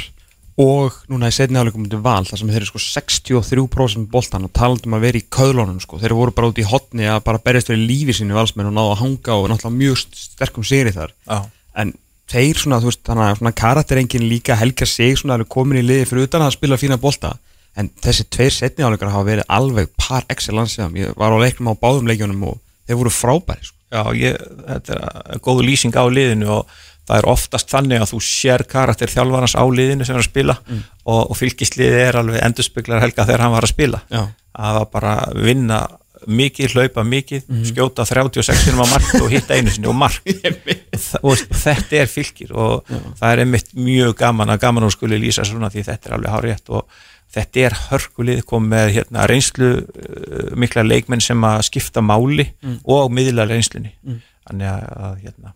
og 0.65 0.97
núna 1.11 1.29
í 1.29 1.35
setni 1.37 1.59
hálfleikum 1.61 1.85
mútið 1.85 2.03
val 2.07 2.25
þar 2.31 2.41
sem 2.41 2.51
þeir 2.55 2.61
eru 2.63 2.71
sko 2.71 2.83
63% 2.87 4.09
boltan 4.15 4.47
og 4.49 4.53
talað 4.57 4.87
um 4.89 4.97
að 4.97 5.05
vera 5.09 5.21
í 5.21 5.27
köðlónum 5.35 5.81
sko. 5.83 5.99
Þeir 6.01 6.15
voru 6.17 6.35
bara 6.37 6.49
út 6.53 6.61
í 6.63 6.67
hotni 6.69 7.09
að 7.11 7.21
bara 7.27 7.43
berjast 7.45 7.69
verið 7.73 7.85
lífi 7.91 8.17
sínu 8.21 8.37
valsmenn 8.39 8.71
og 8.71 8.77
náðu 8.79 8.95
að 8.95 9.01
hanga 9.03 9.37
og 9.37 9.49
náttúrulega 9.51 9.81
mjög 9.83 10.01
sterkum 10.25 10.65
sigri 10.67 10.95
þar. 10.95 11.13
Já. 11.29 11.43
en 11.83 11.93
þeir 12.35 12.61
svona, 12.61 12.81
þú 12.83 12.91
veist, 12.91 13.03
þannig 13.07 13.31
að 13.31 13.41
svona 13.41 13.55
karakterengin 13.63 14.29
líka 14.29 14.59
helga 14.59 14.87
sig 14.89 15.19
svona 15.21 15.39
eru 15.39 15.49
komin 15.51 15.81
í 15.81 15.87
liði 15.87 16.09
fyrir 16.11 16.29
utan 16.29 16.45
að 16.45 16.57
spila 16.57 16.81
fína 16.81 17.01
bolta 17.01 17.35
en 17.79 17.91
þessi 18.03 18.27
tveir 18.31 18.55
setni 18.55 18.85
hálfleikar 18.87 19.13
hafa 19.13 19.29
verið 19.29 19.49
alveg 19.51 19.91
par 19.99 20.27
excellence 20.31 20.79
hjá 20.79 20.87
þeim. 20.87 20.99
ég 21.03 21.17
var 21.19 21.35
á 21.35 21.39
leiknum 21.43 21.73
á 21.75 21.81
báðum 21.81 22.11
leikjunum 22.11 22.45
og 22.53 22.61
þeir 22.87 23.01
voru 23.01 23.15
frábæri 23.15 23.67
sko. 23.67 23.79
Já, 23.95 24.03
ég, 24.19 24.39
þetta 24.69 24.99
er 25.35 25.43
góð 25.43 25.63
lýsing 25.69 25.95
á 25.95 26.05
liðinu 26.11 26.51
og 26.57 26.77
það 27.05 27.19
er 27.19 27.29
oftast 27.31 27.71
þannig 27.71 28.03
að 28.03 28.13
þú 28.15 28.21
sér 28.27 28.65
karakter 28.71 29.13
þjálfarnas 29.13 29.57
á 29.59 29.65
liðinu 29.69 30.07
sem 30.07 30.17
er 30.17 30.23
að 30.23 30.31
spila 30.31 30.57
og, 30.65 31.21
og 31.21 31.35
fylgisliði 31.39 32.01
er 32.07 32.19
alveg 32.21 32.41
endurspeglar 32.47 33.05
helga 33.05 33.27
þegar 33.29 33.45
hann 33.45 33.55
var 33.55 33.67
að 33.67 33.75
spila 33.75 34.01
Já. 34.09 34.23
að 34.55 34.79
það 34.79 34.89
bara 34.95 35.15
vinna 35.37 35.81
mikið, 36.27 36.75
hlaupa 36.75 37.05
mikið, 37.07 37.43
skjóta 37.71 38.05
36 38.09 38.55
sinum 38.65 38.85
á 38.85 38.87
mark 38.93 39.11
og 39.21 39.31
hitta 39.33 39.55
einu 39.59 39.71
sinni 39.75 39.89
og 39.91 39.97
mark. 39.99 40.21
Þa- 41.05 41.21
og 41.23 41.41
þetta 41.65 41.99
er 42.05 42.11
fylgir 42.11 42.53
og 42.55 42.87
það 43.19 43.27
er 43.33 43.43
einmitt 43.45 43.73
mjög 43.75 44.15
gaman 44.21 44.55
að 44.55 44.63
gaman 44.67 44.87
og 44.89 44.95
skuli 44.95 45.19
lýsa 45.21 45.45
svona 45.49 45.71
því 45.75 45.85
þetta 45.89 46.09
er 46.11 46.17
alveg 46.19 46.35
hárétt 46.37 46.71
og 46.71 46.87
þetta 47.35 47.65
er 47.67 47.75
hörkulið 47.91 48.45
kom 48.47 48.69
með 48.71 48.93
hérna, 48.99 49.25
reynslu 49.27 49.71
uh, 49.83 50.55
mikla 50.61 50.85
leikmenn 50.87 51.21
sem 51.25 51.41
að 51.49 51.65
skipta 51.67 52.01
máli 52.05 52.47
og 52.85 53.11
miðla 53.11 53.49
reynslunni. 53.51 53.95
Þannig 54.45 54.69
að, 54.71 54.83
að 55.09 55.15
hérna, 55.25 55.55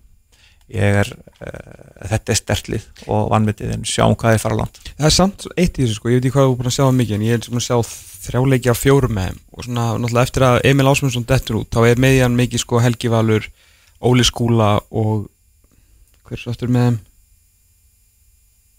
ég 0.74 0.98
er 1.02 1.10
uh, 1.12 2.08
þetta 2.10 2.34
er 2.34 2.38
stertlið 2.40 2.86
og 3.08 3.30
vannmetið 3.32 3.72
en 3.76 3.86
sjáum 3.88 4.16
hvað 4.18 4.36
þið 4.36 4.44
fara 4.44 4.58
langt. 4.58 4.80
Það 4.90 5.08
er 5.08 5.16
samt 5.16 5.46
eitt 5.54 5.78
í 5.78 5.84
þessu 5.84 5.96
sko, 5.96 6.12
ég 6.12 6.20
veit 6.20 6.28
ekki 6.28 6.36
hvað 6.36 6.48
þú 6.48 6.52
er 6.52 6.60
búin 6.60 6.70
að 6.70 6.76
sjá 6.76 6.86
mikið 6.98 7.16
en 7.16 7.26
ég 7.28 7.38
er 7.38 7.48
búin 7.48 7.62
að 7.62 7.66
sjá 7.68 7.96
þrjáleiki 8.28 8.72
af 8.72 8.82
fjórum 8.82 9.16
með 9.16 9.30
þeim. 9.30 9.42
Og 9.54 9.66
svona 9.66 9.88
náttúrulega 9.96 10.28
eftir 10.28 10.46
að 10.48 10.60
Emil 10.72 10.92
Ásmundsson 10.92 11.26
dettur 11.28 11.60
út 11.62 11.72
þá 11.72 11.80
er 11.88 12.04
með 12.04 12.22
hann 12.24 12.38
mikið 12.38 12.64
sko 12.64 12.82
Helgi 12.84 13.12
Valur, 13.12 13.50
Óli 14.04 14.26
Skúla 14.26 14.70
og 14.90 15.28
hver 16.28 16.36
er 16.36 16.44
svo 16.44 16.54
eftir 16.54 16.72
með 16.72 16.90
þeim? 16.90 17.04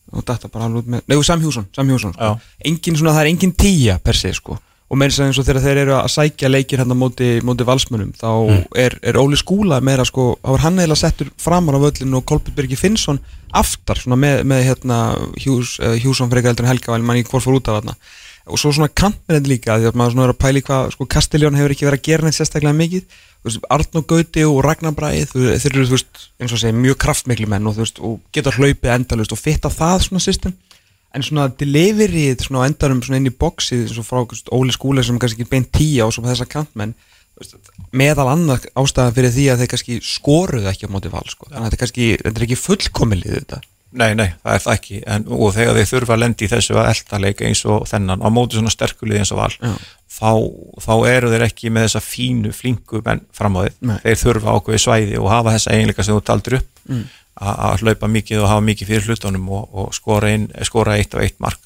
og 0.10 0.25
þetta 0.25 0.49
bara 0.49 0.65
alveg 0.65 0.88
með, 0.89 1.04
nei, 1.06 1.19
Sam 1.21 1.41
Hjússon, 1.43 1.67
Sam 1.75 1.89
Hjússon 1.91 2.15
sko. 2.15 2.32
Engin 2.65 2.95
svona, 2.97 3.12
það 3.13 3.28
er 3.28 3.30
engin 3.30 3.52
tíja 3.54 3.99
per 4.02 4.17
se 4.17 4.32
sko 4.34 4.56
og 4.89 4.97
meira 4.97 5.13
sem 5.13 5.28
eins 5.30 5.38
og 5.38 5.45
þegar 5.45 5.62
þeir 5.62 5.80
eru 5.84 5.93
að 5.99 6.08
sækja 6.15 6.49
leikir 6.49 6.82
hérna 6.82 6.95
móti, 6.97 7.28
móti 7.45 7.65
valsmönum 7.67 8.13
þá 8.17 8.30
Mm. 8.49 8.63
er, 8.75 8.95
er 9.04 9.19
Óli 9.21 9.38
Skúla 9.38 9.78
meira 9.86 10.06
sko, 10.06 10.39
þá 10.41 10.54
er 10.56 10.63
hann 10.65 10.80
eiginlega 10.80 11.04
settur 11.04 11.30
framar 11.38 11.78
á 11.78 11.84
völlinu 11.84 12.17
og 12.17 12.25
Kolbjörn 12.25 12.56
Birgi 12.58 12.75
Finnsson 12.80 13.19
aftar 13.54 14.02
svona 14.02 14.17
með, 14.17 14.41
með 14.49 14.63
hérna 14.65 14.97
Hjús, 15.38 15.78
uh, 15.80 15.93
Hjússon 15.99 16.30
frekar 16.32 16.52
heldur 16.54 16.65
en 16.65 16.71
Helga 16.73 16.93
vel 16.95 17.06
mann 17.06 17.21
ekki 17.21 17.30
hvort 17.36 17.45
fór 17.45 17.60
út 17.60 17.69
af 17.69 17.80
þarna. 17.80 17.95
Og 18.49 18.58
svo 18.58 18.71
svona 18.73 18.89
kantmenn 18.89 19.45
líka 19.45 19.75
því 19.78 19.91
að 19.91 19.97
maður 19.99 20.15
svona 20.15 20.25
er 20.25 20.34
að 20.34 20.39
pæli 20.41 20.62
hvað 20.65 20.88
sko 20.95 21.06
Kastiljón 21.06 21.58
hefur 21.60 21.73
ekki 21.75 21.86
verið 21.86 21.99
að 21.99 22.08
gera 22.08 22.25
neitt 22.25 22.38
sérstaklega 22.39 22.73
mikið. 22.80 23.04
Þú 23.39 23.45
veist, 23.45 23.67
Arnó 23.69 24.02
Gauti 24.10 24.45
og 24.47 24.58
Ragnar 24.65 24.95
þeir 24.97 25.60
þeir 25.62 25.75
eru 25.75 25.86
þú 25.86 25.93
veist, 25.93 26.23
eins 26.41 26.56
og 26.56 26.62
segja 26.63 26.73
mjög 26.73 26.97
kraftmikli 27.04 27.45
menn 27.45 27.67
og, 27.69 27.78
þú 27.78 27.84
veist, 27.86 28.02
og 28.02 28.17
geta 28.34 28.56
hlaupið 28.58 28.95
endalust 28.95 29.36
og 29.36 29.39
fitta 29.39 29.69
það 29.69 30.02
svona 30.08 30.23
system 30.25 30.58
en 31.15 31.26
svona 31.26 31.48
deliveryð 31.60 32.43
svona 32.45 32.65
á 32.65 32.67
endanum 32.69 33.00
svona 33.06 33.17
inn 33.22 33.30
í 33.32 33.34
boxið 33.34 33.88
eins 33.88 33.98
og 34.02 34.06
frá 34.08 34.22
Óli 34.54 34.76
Skúla 34.76 35.04
sem 35.06 35.17
kannski 35.22 35.41
ekki 35.43 35.52
beint 35.56 35.72
tíja 35.74 36.06
og 36.06 36.13
svo 36.13 36.26
þessar 36.28 36.50
kantmenn 36.52 36.93
meðal 37.95 38.28
annað 38.34 38.67
ástæðan 38.78 39.15
fyrir 39.15 39.32
því 39.34 39.45
að 39.54 39.62
þeir 39.63 39.72
kannski 39.74 39.98
skoruðu 40.04 40.69
ekki 40.69 40.89
á 40.89 40.93
móti 40.93 41.12
val 41.13 41.26
sko. 41.32 41.48
þannig 41.50 41.65
að 41.65 41.69
þetta 41.69 41.82
kannski, 41.86 42.08
þetta 42.24 42.39
er 42.41 42.48
ekki 42.50 42.63
fullkomilið 42.67 43.38
þetta 43.39 43.62
Nei, 43.89 44.12
nei, 44.13 44.28
það 44.45 44.54
er 44.54 44.62
það 44.62 44.76
ekki 44.76 44.98
en, 45.10 45.24
og 45.34 45.54
þegar 45.56 45.78
þeir 45.80 45.88
þurfa 45.89 46.13
að 46.13 46.19
lendi 46.22 46.45
í 46.45 46.50
þessu 46.52 46.76
að 46.78 46.89
elda 46.91 47.19
leik 47.24 47.39
eins 47.48 47.62
og 47.65 47.88
þennan 47.89 48.22
á 48.22 48.30
móti 48.30 48.60
svona 48.60 48.69
sterkulið 48.69 49.17
eins 49.24 49.32
og 49.34 49.39
val 49.39 49.56
þá, 49.58 50.30
þá 50.86 50.91
eru 51.10 51.32
þeir 51.32 51.45
ekki 51.48 51.72
með 51.74 51.88
þessa 51.88 52.02
fínu, 52.06 52.52
flinku 52.54 53.02
menn 53.08 53.24
fram 53.34 53.58
á 53.58 53.65
Nei. 53.82 53.95
þeir 54.04 54.19
þurfa 54.22 54.54
ákveði 54.60 54.82
svæði 54.84 55.17
og 55.17 55.32
hafa 55.34 55.56
þessa 55.56 55.74
eiginleika 55.74 56.06
sem 56.06 56.19
þú 56.19 56.26
taldir 56.30 56.60
upp 56.60 56.76
Mm. 56.89 57.04
Að 57.39 57.60
að 57.69 57.84
hlaupa 57.84 58.10
mikið 58.12 58.41
og 58.43 58.49
hafa 58.52 58.65
mikið 58.67 58.89
fyrir 58.91 59.08
hlutunum 59.10 59.49
og, 59.56 59.69
og 59.71 59.93
skora, 59.95 60.32
ein, 60.34 60.49
skora 60.67 60.97
eitt 60.99 61.13
og 61.15 61.23
eitt 61.23 61.38
mark 61.43 61.60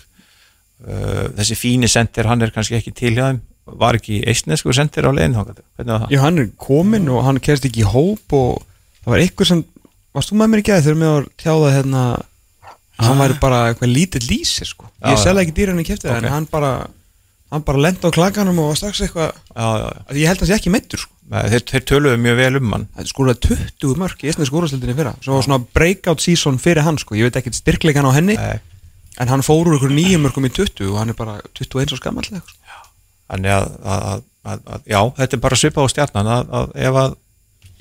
uh, 0.86 1.29
þessi 1.39 1.57
fíni 1.57 1.89
sendir, 1.91 2.29
hann 2.29 2.41
er 2.45 2.53
kannski 2.53 2.77
ekki 2.79 2.93
til 2.95 3.15
hjá 3.17 3.25
þeim 3.31 3.41
var 3.79 3.95
ekki 3.95 4.19
eistnesku 4.27 4.73
sendir 4.75 5.07
á 5.07 5.12
það? 5.15 6.07
Já, 6.12 6.19
hann 6.19 6.41
er 6.41 6.49
kominn 6.59 7.07
og 7.09 7.23
hann 7.23 7.39
kerst 7.43 7.63
ekki 7.69 7.86
í 7.86 7.88
hóp 7.88 8.36
og 8.36 8.59
það 9.03 9.13
var 9.13 9.23
eitthvað 9.23 9.49
sem 9.53 9.62
varst 10.13 10.33
þú 10.33 10.39
með 10.41 10.51
mér 10.51 10.62
í 10.62 10.65
gæði 10.67 10.83
þegar 10.88 10.99
mér 10.99 11.13
var 11.13 11.29
tjáðað 11.41 11.75
hérna 11.77 12.01
að 12.13 13.07
hann 13.07 13.21
væri 13.23 13.38
bara 13.41 13.62
eitthvað 13.71 13.93
lítið 13.95 14.27
lýsi 14.29 14.67
sko. 14.67 14.89
Ég 15.07 15.17
selði 15.23 15.45
ekki 15.45 15.55
dýran 15.57 15.79
í 15.81 15.86
kæfti 15.88 16.12
Ok. 16.12 16.17
en 16.19 16.29
hann 16.36 16.49
bara 16.51 16.73
hann 17.53 17.63
bara 17.65 17.81
lendi 17.88 18.03
á 18.05 18.12
klaganum 18.13 18.59
og 18.65 18.75
strax 18.77 19.01
eitthvað 19.07 19.31
Já, 19.31 19.63
já, 19.63 19.88
já. 19.88 20.03
að 20.12 20.19
ég 20.19 20.29
held 20.29 20.38
að 20.38 20.43
það 20.43 20.51
sé 20.51 20.59
ekki 20.59 20.73
meittur 20.75 21.01
sko. 21.05 21.12
Nei, 21.31 21.39
Þeir, 21.53 21.63
þeir 21.71 21.83
töluðu 21.88 22.19
mjög 22.19 22.36
vel 22.41 22.57
um 22.59 22.73
hann 22.75 22.86
það 22.97 23.09
skóraði 23.13 23.57
20 23.79 23.99
mörg 24.01 24.23
í 24.25 24.29
esni 24.31 24.47
skórastildinni 24.49 24.95
fyrra 24.97 25.13
svo 25.23 25.38
var 25.38 25.45
svona 25.45 25.62
breakout 25.77 26.23
season 26.23 26.59
fyrir 26.59 26.83
hann 26.83 26.99
sko. 26.99 27.15
ég 27.15 27.29
veit 27.29 27.39
ekkert 27.39 27.55
styrkleikan 27.55 28.09
á 28.09 28.12
henni 28.12 28.36
Nei. 28.36 28.59
en 29.23 29.31
hann 29.31 29.45
fór 29.45 29.69
úr 29.69 29.77
ykkur 29.77 29.93
nýjum 29.95 30.25
mörgum 30.27 30.49
í 30.49 30.51
20 30.51 30.91
og 30.91 30.99
hann 30.99 31.13
er 31.13 31.17
bara 31.17 31.38
21 31.55 31.95
og 31.95 32.01
skamall 32.01 32.27
sko. 32.27 32.41
Þannig 33.31 33.55
að, 33.55 33.67
að, 33.88 34.23
að, 34.43 34.65
að, 34.67 34.81
já, 34.91 34.99
þetta 35.21 35.38
er 35.38 35.43
bara 35.45 35.59
svipað 35.62 35.88
á 35.88 35.93
stjarnan 35.93 36.31
að, 36.33 36.51
að 36.59 36.73
ef 36.89 36.99
að 37.03 37.15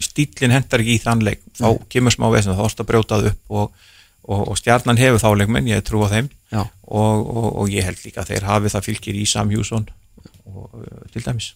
stílinn 0.03 0.55
hendar 0.55 0.83
ekki 0.85 0.95
í 0.97 1.03
þann 1.03 1.25
leik 1.27 1.43
þá 1.59 1.67
kemur 1.93 2.15
smá 2.15 2.29
vesna, 2.33 2.55
þá 2.59 2.63
ertu 2.69 2.85
að 2.85 2.89
brjótað 2.93 3.27
upp 3.33 3.57
og, 3.59 3.89
og, 4.23 4.45
og 4.53 4.61
stjarnan 4.61 5.01
hefur 5.01 5.23
þá 5.23 5.29
leikmenn, 5.41 5.71
ég 5.71 5.83
trú 5.87 6.05
á 6.07 6.09
þeim 6.15 6.31
og, 6.55 7.27
og, 7.27 7.49
og 7.65 7.75
ég 7.75 7.87
held 7.87 8.01
líka 8.07 8.23
að 8.23 8.33
þeir 8.33 8.49
hafi 8.49 8.73
það 8.73 8.87
fylgir 8.89 9.19
í 9.19 9.27
Sam 9.29 9.53
Hjússon 9.53 9.87
uh, 9.91 10.87
til 11.15 11.25
dæmis 11.27 11.53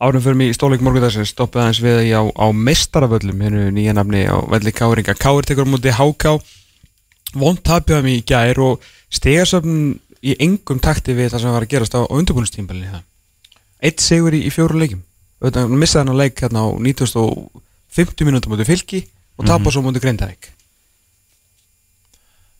Árum 0.00 0.22
fyrir 0.24 0.38
mig 0.40 0.52
í 0.52 0.56
stóleik 0.56 0.80
morgundagsins 0.80 1.34
stoppaði 1.34 1.66
aðeins 1.66 1.82
við 1.84 1.98
því 1.98 2.12
á, 2.16 2.22
á 2.32 2.46
mestaravöllum 2.56 3.42
hennu 3.44 3.66
nýja 3.76 3.92
nafni 3.92 4.22
á 4.24 4.40
velli 4.48 4.72
Káringa. 4.72 5.12
Káir 5.12 5.44
tekur 5.44 5.68
á 5.68 5.72
móti 5.72 5.92
HK 5.92 6.38
vond 7.36 7.60
tapjaðum 7.60 8.08
í 8.08 8.22
gær 8.24 8.62
og 8.64 8.86
stegarsöfn 9.12 9.98
í 10.24 10.38
engum 10.40 10.80
takti 10.80 11.12
við 11.16 11.34
það 11.34 11.44
sem 11.44 11.54
var 11.54 11.66
að 11.66 11.72
gerast 11.74 11.96
á, 11.96 12.00
á 12.00 12.12
undirbúinustímbalinni 12.16 12.94
það 12.94 13.06
Eitt 13.80 14.02
sigur 14.04 14.36
í, 14.36 14.42
í 14.48 14.52
fjóru 14.52 14.80
leikum 14.80 15.04
Auðvitað, 15.40 15.70
missaði 15.72 16.02
hann 16.02 16.12
að 16.12 16.18
leik 16.20 16.40
hérna 16.44 16.64
á 16.64 16.68
9050 16.84 18.26
mínútum 18.28 18.52
móti 18.52 18.66
fylki 18.68 18.98
og 19.40 19.46
tapa 19.48 19.72
svo 19.72 19.80
móti 19.80 20.02
Grindavík. 20.02 20.50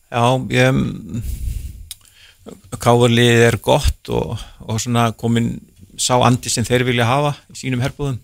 Já, 0.09 0.25
ég 0.49 0.81
Káurlið 2.81 3.43
er 3.51 3.59
gott 3.61 4.09
og, 4.17 4.41
og 4.65 4.81
svona 4.81 5.11
komin 5.13 5.53
sá 6.01 6.17
andi 6.25 6.53
sem 6.53 6.67
þeir 6.67 6.87
vilja 6.89 7.09
hafa 7.09 7.35
í 7.53 7.59
sínum 7.61 7.83
herbúðum. 7.85 8.19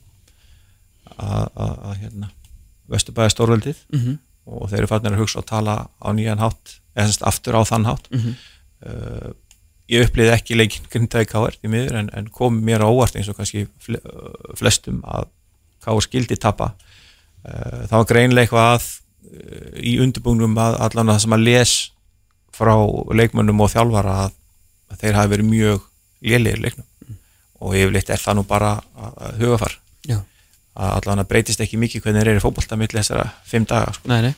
Að, 1.17 1.47
að, 1.55 1.77
að 1.91 2.01
hérna 2.03 2.33
Vesturbæði 2.93 3.33
stórveldið. 3.35 3.79
Mm 3.93 4.03
-hmm. 4.03 4.19
og 4.47 4.69
þeir 4.71 4.79
eru 4.79 4.91
fannir 4.91 5.17
að 5.17 5.23
hugsa 5.25 5.41
og 5.41 5.47
tala 5.49 5.75
á 5.99 6.09
nýjan 6.15 6.43
hátt 6.43 6.77
eða 6.95 7.09
semst 7.09 7.25
aftur 7.27 7.59
á 7.59 7.63
þann 7.67 7.89
hátt. 7.89 8.07
Mhm. 8.13 8.37
uh, 8.87 9.33
ég 9.91 10.07
upplýði 10.07 10.35
ekki 10.35 10.59
leikinn 10.59 10.87
grindaði 10.91 11.27
Káar 11.31 11.57
í 11.63 11.71
miður 11.71 11.99
en, 12.01 12.11
en 12.13 12.29
kom 12.31 12.59
mér 12.67 12.83
á 12.83 12.91
óvart 12.91 13.17
eins 13.17 13.29
og 13.31 13.37
kannski 13.39 13.67
uh, 13.67 14.55
flestum 14.59 15.03
að 15.05 15.29
Káar 15.83 16.03
skildi 16.03 16.37
tapa. 16.37 16.75
Uh, 17.47 17.87
það 17.87 17.99
var 17.99 18.09
greinlega 18.11 18.43
eitthvað 18.47 18.71
að 18.73 18.87
uh, 18.87 19.69
í 19.79 19.99
undirbúnum 20.03 20.59
að 20.59 20.81
allan 20.89 21.13
það 21.13 21.23
sem 21.23 21.37
að 21.37 21.47
les 21.47 21.75
frá 22.57 22.75
leikmönnum 23.15 23.61
og 23.61 23.71
þjálfara 23.71 24.19
að, 24.25 24.37
að 24.91 25.01
þeir 25.03 25.19
hafi 25.21 25.35
verið 25.35 25.51
mjög 25.51 25.89
lélegir 26.27 26.63
leiknum 26.65 26.87
og 27.61 27.77
yfirleitt 27.77 28.11
er 28.13 28.21
það 28.23 28.41
nú 28.41 28.47
bara 28.49 28.77
hugafar. 29.41 29.79
Að 30.77 30.91
allan 30.99 31.23
að 31.23 31.31
breytist 31.31 31.63
ekki 31.65 31.79
mikið 31.81 32.03
hvernig 32.05 32.21
þeir 32.21 32.35
eru 32.35 32.43
fótbolta 32.45 32.77
milli 32.77 32.99
þessara 32.99 33.31
fimm 33.49 33.65
daga 33.65 33.95
sko. 33.97 34.11
nei, 34.13 34.27
nei. 34.27 34.35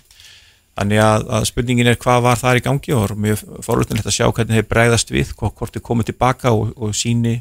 Þannig 0.78 1.00
að, 1.02 1.24
að 1.34 1.44
spurningin 1.48 1.90
er 1.90 1.98
hvað 1.98 2.20
var 2.22 2.38
þar 2.38 2.60
í 2.60 2.62
gangi 2.62 2.92
og 2.94 3.14
mjög 3.18 3.40
forvöldinlegt 3.66 4.06
að 4.06 4.14
sjá 4.14 4.28
hvernig 4.30 4.60
þeir 4.60 4.68
bregðast 4.70 5.10
við, 5.10 5.32
hvort, 5.40 5.72
þeir 5.74 5.82
komið 5.88 6.12
tilbaka 6.12 6.52
og, 6.54 6.70
og 6.78 6.92
síni, 6.94 7.40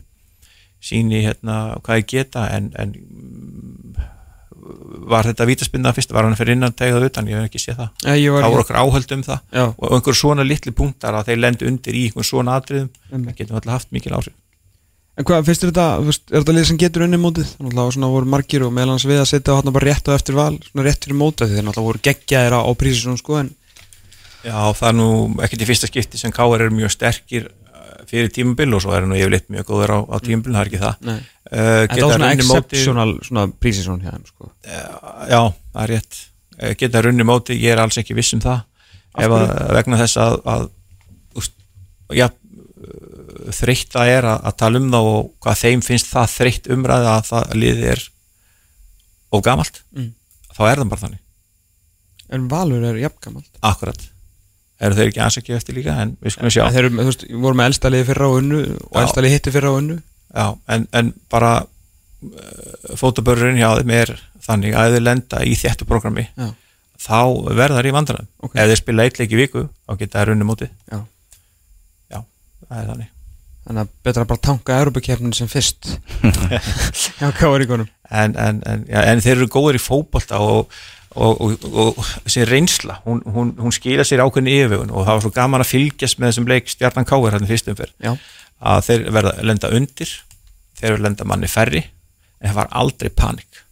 síni 0.81 1.21
hérna, 1.27 1.57
hvað 1.85 1.99
þeir 1.99 2.07
geta 2.15 2.47
en, 2.55 2.71
en 2.81 2.95
mm, 2.97 4.07
var 5.13 5.29
þetta 5.29 5.47
vítaspinna 5.51 5.93
fyrst, 5.93 6.15
var 6.17 6.25
hann 6.25 6.33
fyrir 6.39 6.57
innan 6.57 6.73
tegðað 6.73 7.11
utan, 7.11 7.29
ég 7.29 7.37
hef 7.37 7.51
ekki 7.51 7.61
séð 7.61 7.83
það. 7.83 7.93
Nei, 8.07 8.15
ég 8.23 8.33
var 8.33 8.47
Það 8.47 8.55
voru 8.55 8.65
okkur 8.65 8.81
áhöld 8.81 9.13
um 9.13 9.23
það. 9.29 9.45
Já, 9.59 9.65
og 9.69 9.95
einhver 9.99 10.17
svona 10.23 10.47
litli 10.47 10.73
punktar 10.81 11.19
að 11.19 11.29
þeir 11.29 11.41
lendu 11.43 11.69
undir 11.69 12.01
í 12.01 12.03
einhver 12.09 12.27
svona 12.27 12.57
atriðum, 12.57 12.89
það 13.13 13.31
getum 13.37 13.61
alltaf 13.61 13.77
haft 13.77 13.93
mikil 13.93 14.17
áhrif. 14.17 14.33
En 15.17 15.25
hvað, 15.25 15.45
finnst 15.47 15.63
þetta, 15.65 15.85
er 15.97 16.17
þetta 16.41 16.53
lið 16.53 16.65
sem 16.69 16.77
getur 16.77 17.03
unni 17.07 17.17
mótið? 17.17 17.47
Þannig 17.57 17.79
að 17.81 17.87
svona 17.95 18.09
voru 18.13 18.29
margir 18.29 18.65
og 18.67 18.73
meðal 18.75 18.91
hans 18.93 19.05
við 19.09 19.21
að 19.23 19.29
setja 19.31 19.55
hann 19.57 19.73
bara 19.73 19.87
rétt 19.89 20.09
á 20.09 20.13
eftir 20.13 20.37
val, 20.37 20.51
svona 20.69 20.85
rétt 20.85 21.07
fyrir 21.07 21.17
mótið 21.17 21.49
því 21.49 21.57
þeir 21.57 21.65
náttúrulega 21.65 21.87
voru 21.89 22.03
geggjaðir 22.05 22.55
á, 22.57 22.61
prísisum 22.77 23.17
sko 23.17 23.39
en 23.41 23.49
Já, 24.45 24.59
það 24.77 24.87
er 24.91 24.95
nú 24.99 25.07
ekkert 25.43 25.63
í 25.65 25.69
fyrsta 25.71 25.89
skipti 25.89 26.21
sem 26.21 26.31
Káar 26.35 26.61
eru 26.67 26.75
mjög 26.77 26.93
sterkir 26.93 27.47
uh, 27.49 27.97
fyrir 28.07 28.29
tímabil 28.31 28.77
og 28.77 28.83
svo 28.85 28.93
er 28.95 29.07
nú 29.09 29.17
yfirleitt 29.17 29.49
mjög 29.51 29.65
góður 29.73 29.95
á, 29.97 29.99
á 30.05 30.15
tímabil, 30.21 30.53
það 30.53 30.61
er 30.61 30.69
ekki 30.69 30.83
það. 30.85 31.01
Nei. 31.09 31.17
Uh, 31.47 31.57
En 31.57 31.97
það 31.97 32.05
var 32.05 32.13
svona 32.13 32.29
móti- 32.29 32.37
exceptional 32.37 33.17
svona 33.25 33.45
prísisum 33.57 33.99
þeim 34.05 34.23
sko 34.29 34.51
Já, 34.69 35.41
það 35.73 35.83
er 35.87 35.93
rétt 35.97 36.21
Eh, 36.57 36.73
geta 36.73 37.03
runni 37.05 37.21
móti, 37.21 37.53
ég 37.61 37.75
er 37.75 37.77
alls 37.83 37.99
ekki 38.01 38.15
viss 38.17 38.33
um 38.33 38.39
það 38.41 38.63
ef 39.21 39.33
vegna 39.77 39.97
þess 39.99 40.17
að, 40.17 40.37
að 40.49 40.63
úst, 41.37 41.53
já, 42.17 42.25
þreytt 43.57 43.93
það 43.95 44.11
er 44.17 44.27
að, 44.33 44.41
að 44.49 44.57
tala 44.63 44.81
um 44.81 44.89
það 44.93 45.07
og 45.13 45.31
hvað 45.45 45.61
þeim 45.63 45.83
finnst 45.85 46.11
það 46.11 46.33
þreytt 46.35 46.69
umræða 46.75 47.13
að 47.17 47.25
það 47.31 47.55
liðið 47.63 47.87
er 47.93 48.03
of 49.37 49.43
gamalt 49.45 49.81
Mm. 49.93 50.11
þá 50.55 50.61
er 50.71 50.81
það 50.83 50.91
bara 50.93 51.03
þannig, 51.05 51.23
En 52.29 52.47
Valur 52.51 52.83
er 52.83 52.97
jafngamalt 52.99 53.59
akkurat. 53.63 54.01
Eru 54.83 54.97
þeir 54.97 55.07
ekki 55.09 55.21
aðsækja 55.23 55.55
eftir 55.57 55.77
líka 55.77 55.93
en 56.03 56.09
við 56.21 56.33
skulum 56.35 56.51
sjá. 56.53 56.65
Þeir 56.73 56.83
eru, 56.83 56.89
með, 56.97 57.05
þú 57.07 57.11
veist, 57.13 57.23
voru 57.45 57.57
með 57.57 57.69
elsta 57.71 57.89
liði 57.93 58.07
fyrra 58.09 58.27
á 58.27 58.31
unnu 58.37 58.59
og 58.91 59.15
liði 59.23 59.31
hitti 59.33 59.53
fyrra 59.55 59.71
á 59.71 59.79
unnu. 59.79 59.95
Já, 60.35 60.45
en, 60.75 60.87
en 60.99 61.13
bara 61.31 61.51
uh, 61.63 62.95
fótabörurinn 62.99 63.57
hjá 63.61 63.69
þeim 63.79 63.93
er 63.95 64.11
þannig 64.47 64.75
að 64.77 64.97
þeir 64.97 65.05
lenda 65.07 65.41
í 65.47 65.55
þéttu 65.57 65.87
programmi 65.87 66.27
Já, 66.35 66.49
þá 67.07 67.19
verða 67.57 67.79
þær 67.79 67.89
í 67.89 67.95
vandræðum. 67.95 68.27
Ok. 68.43 68.55
ef 68.59 68.69
þeir 68.73 68.81
spila 68.83 69.07
eitt 69.07 69.19
leik 69.21 69.31
í 69.33 69.39
viku 69.39 69.63
þá 69.87 69.95
geta 70.03 70.19
þær 70.19 70.31
runni 70.33 70.47
móti 70.51 70.67
já. 70.91 70.99
Já, 72.11 72.19
það 72.67 72.77
er 72.81 72.89
þannig 72.91 73.09
Þannig 73.67 73.83
að 73.83 73.93
betra 74.07 74.23
að 74.23 74.31
bara 74.31 74.45
tanka 74.47 74.79
Europakefnin 74.79 75.35
sem 75.35 75.49
fyrst. 75.51 75.89
Já, 77.19 77.27
hvað 77.27 77.51
var 77.51 77.63
í 77.65 77.69
konum? 77.69 77.89
en, 78.09 78.35
en, 78.35 78.61
en, 78.65 78.85
já, 78.87 79.01
en 79.11 79.21
þeir 79.23 79.35
eru 79.37 79.49
góður 79.51 79.77
í 79.79 79.81
fótbolta 79.81 80.39
og, 80.43 80.71
og, 81.15 81.41
og, 81.43 81.67
og 81.83 81.99
þessi 82.25 82.47
reynsla 82.47 83.01
hún, 83.05 83.21
hún, 83.33 83.53
hún 83.59 83.75
skila 83.75 84.05
sér 84.07 84.23
ákveðin 84.23 84.51
yfirvegun 84.53 84.93
og 84.93 85.05
það 85.05 85.13
var 85.13 85.25
svo 85.25 85.33
gaman 85.35 85.65
að 85.65 85.71
fylgjast 85.73 86.21
með 86.21 86.31
þessum 86.31 86.49
leik 86.51 86.71
Stjarnan 86.71 87.09
Káir 87.09 87.37
hann 87.37 87.49
fyrstum 87.49 87.77
fyrr 87.79 87.93
Já, 88.03 88.15
að 88.73 88.83
þeir 88.89 89.07
verða 89.19 89.35
að 89.35 89.51
lenda 89.51 89.71
undir 89.75 90.17
þeir 90.79 90.89
verða 90.89 90.99
að 90.99 91.07
lenda 91.09 91.31
manni 91.33 91.51
færri 91.51 91.85
en 92.37 92.51
það 92.51 92.59
var 92.59 92.75
aldrei 92.77 93.09
panik. 93.17 93.63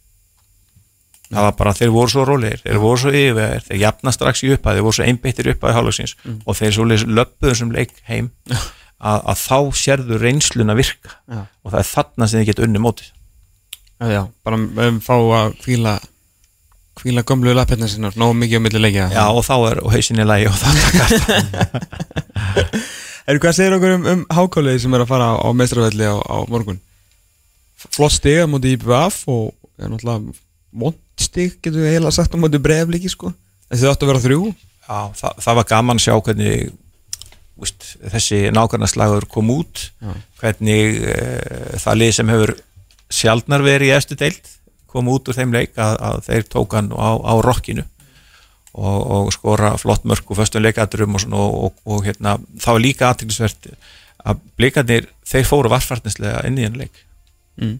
Það 1.26 1.42
var 1.42 1.54
bara, 1.58 1.74
þeir 1.74 1.92
voru 1.94 2.10
svo 2.10 2.24
rólegir 2.26 2.60
þeir 2.62 2.80
voru 2.82 2.98
svo 3.02 3.10
yfirvegar, 3.10 3.62
þeir 3.66 3.78
jafna 3.82 4.12
strax 4.14 4.42
í 4.46 4.50
upphæð 4.54 4.76
þeir 4.78 4.84
voru 4.86 4.98
svo 4.98 5.06
einbeittir 5.06 5.48
upphæði 5.50 5.74
hálflegsins 5.74 6.16
og 6.36 6.58
þeir 6.58 6.74
svo 6.76 6.86
löppuður 6.86 7.58
sem 7.58 7.72
leik 7.74 7.94
heim 8.10 8.28
að, 8.96 9.22
að 9.32 9.40
þá 9.42 9.58
sérðu 9.82 10.18
reynsluna 10.22 10.76
virka 10.78 11.14
já, 11.28 11.44
og 11.62 11.72
það 11.72 11.80
er 11.82 11.88
þarna 11.92 12.28
sem 12.28 12.40
þið 12.40 12.50
geta 12.50 12.66
unni 12.66 12.82
mótið 12.82 13.08
já, 13.10 14.06
já 14.12 14.22
bara 14.46 14.60
um, 14.60 15.00
fá 15.04 15.16
að 15.16 15.56
kvíla 15.64 15.96
kvíla 16.96 17.24
gömlu 17.28 17.52
lappirna 17.56 17.88
sinna 17.92 18.12
nógu 18.16 18.38
mikið 18.40 18.56
á 18.56 18.64
milli 18.64 18.80
leikja 18.80 19.08
Já, 19.12 19.24
og 19.28 19.44
þá 19.44 19.56
er 19.70 19.82
og 19.84 19.92
hausinni 19.92 20.24
lægi 20.24 20.48
og 20.48 20.56
það 20.62 20.72
takast 20.84 21.16
Er 23.26 23.40
hvað 23.42 23.56
segir 23.56 23.74
okkur 23.74 23.96
um, 23.96 24.04
um 24.06 24.20
hákáliði 24.30 24.84
sem 24.84 24.92
er 24.94 25.02
að 25.02 25.10
fara 25.10 25.32
á, 25.34 25.42
á 25.42 25.48
mestrarvelli 25.50 26.06
á, 26.06 26.14
á 26.14 26.46
morgun? 26.46 26.78
Flott 27.76 28.14
stig 28.14 28.38
á 28.38 28.46
móti 28.46 28.76
IPVF 28.76 29.24
og 29.32 29.48
er 29.82 29.90
náttúrulega 29.90 30.36
vond 30.70 31.00
stig, 31.18 31.56
getur 31.58 31.82
við 31.82 31.96
eiginlega 31.96 32.14
sagt 32.14 32.36
á 32.36 32.38
móti 32.38 32.60
breyfliki 32.62 33.10
sko. 33.10 33.32
En 33.66 33.80
þið 33.80 33.90
áttu 33.90 34.06
að 34.06 34.12
vera 34.12 34.22
þrjú. 34.22 34.52
Já, 34.86 34.98
það, 35.18 35.42
það 35.42 35.58
var 35.58 35.68
gaman 35.72 35.98
að 35.98 36.04
sjá 36.06 36.14
hvernig 36.28 36.70
úst, 37.62 37.96
þessi 38.12 38.50
nákvæmnaslagur 38.54 39.26
kom 39.32 39.50
út 39.54 39.88
Já. 40.02 40.12
hvernig 40.40 41.00
e, 41.00 41.16
það 41.80 42.00
lið 42.02 42.14
sem 42.18 42.32
hefur 42.34 42.54
sjaldnar 43.16 43.64
verið 43.64 43.92
í 43.92 43.96
eftir 43.96 44.20
deild 44.20 44.52
kom 44.90 45.08
út 45.12 45.28
úr 45.28 45.36
þeim 45.36 45.54
leik 45.54 45.76
að, 45.80 45.96
að 46.08 46.24
þeir 46.28 46.48
tók 46.52 46.76
hann 46.76 46.90
á, 46.92 47.10
á 47.16 47.34
rokkinu 47.44 47.84
og, 48.76 49.00
og 49.16 49.32
skora 49.32 49.72
flott 49.80 50.04
mörk 50.04 50.28
og 50.30 50.40
föstum 50.40 50.64
leikaturum 50.64 51.16
og, 51.16 51.24
svona, 51.24 51.40
og, 51.40 51.56
og, 51.64 51.80
og 51.96 52.04
hérna, 52.06 52.36
það 52.60 52.76
var 52.76 52.84
líka 52.84 53.08
aðtækningsvert 53.10 53.70
að 54.26 54.40
blikarnir, 54.58 55.10
þeir 55.26 55.48
fóru 55.48 55.70
varfartnislega 55.72 56.44
inn 56.48 56.60
í 56.60 56.68
hann 56.68 56.80
leik 56.80 57.02
Mm. 57.56 57.78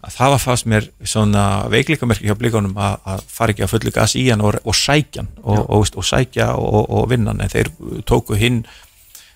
að 0.00 0.14
það 0.14 0.30
var 0.32 0.40
fast 0.40 0.66
mér 0.72 0.86
svona 1.04 1.42
veikleikamerki 1.68 2.24
hjá 2.24 2.32
blikunum 2.40 2.78
að, 2.80 2.94
að 3.12 3.24
fara 3.28 3.52
ekki 3.52 3.66
að 3.66 3.72
fullu 3.74 3.90
gas 3.92 4.14
í 4.16 4.22
hann 4.30 4.40
og, 4.40 4.56
og 4.64 4.72
sækja 4.78 5.26
og, 5.42 5.58
og, 5.68 5.90
og 6.00 6.06
sækja 6.08 6.46
og, 6.56 6.86
og 6.88 7.10
vinna 7.10 7.34
en 7.36 7.52
þeir 7.52 7.68
tóku 8.08 8.38
hinn 8.40 8.62
uh, 8.64 8.91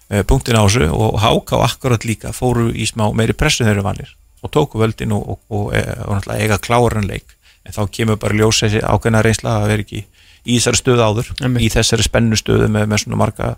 punktin 0.08 0.58
á 0.58 0.62
þessu 0.62 0.86
og 0.92 1.18
háka 1.22 1.58
og 1.58 1.64
akkurat 1.66 2.04
líka 2.06 2.30
fóru 2.36 2.68
í 2.70 2.86
smá 2.86 3.08
meiri 3.14 3.34
pressu 3.34 3.64
þeir 3.64 3.78
eru 3.78 3.86
vanlir 3.86 4.12
og 4.46 4.52
tóku 4.52 4.78
völdin 4.78 5.12
og, 5.16 5.28
og, 5.28 5.38
og, 5.48 5.74
e- 5.74 5.96
og 6.06 6.16
náttúrulega 6.16 6.42
eiga 6.42 6.58
kláran 6.58 7.08
leik. 7.08 7.34
En 7.66 7.74
þá 7.74 7.82
kemur 7.90 8.18
bara 8.22 8.36
ljós 8.36 8.62
þessi 8.62 8.82
ákveðna 8.84 9.22
reynsla 9.24 9.56
að 9.60 9.68
vera 9.72 9.84
ekki 9.86 10.02
í 10.46 10.58
þessari 10.58 10.80
stöðu 10.80 11.02
áður 11.02 11.30
Einmitt. 11.40 11.64
í 11.66 11.70
þessari 11.74 12.06
spennu 12.06 12.38
stöðu 12.38 12.68
með, 12.70 12.86
með 12.92 13.02
svona 13.02 13.18
marga 13.18 13.54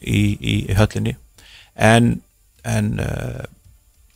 í, 0.00 0.22
í, 0.40 0.54
höllinni. 0.74 1.14
En, 1.74 2.16
en 2.66 2.90
uh, 3.02 3.44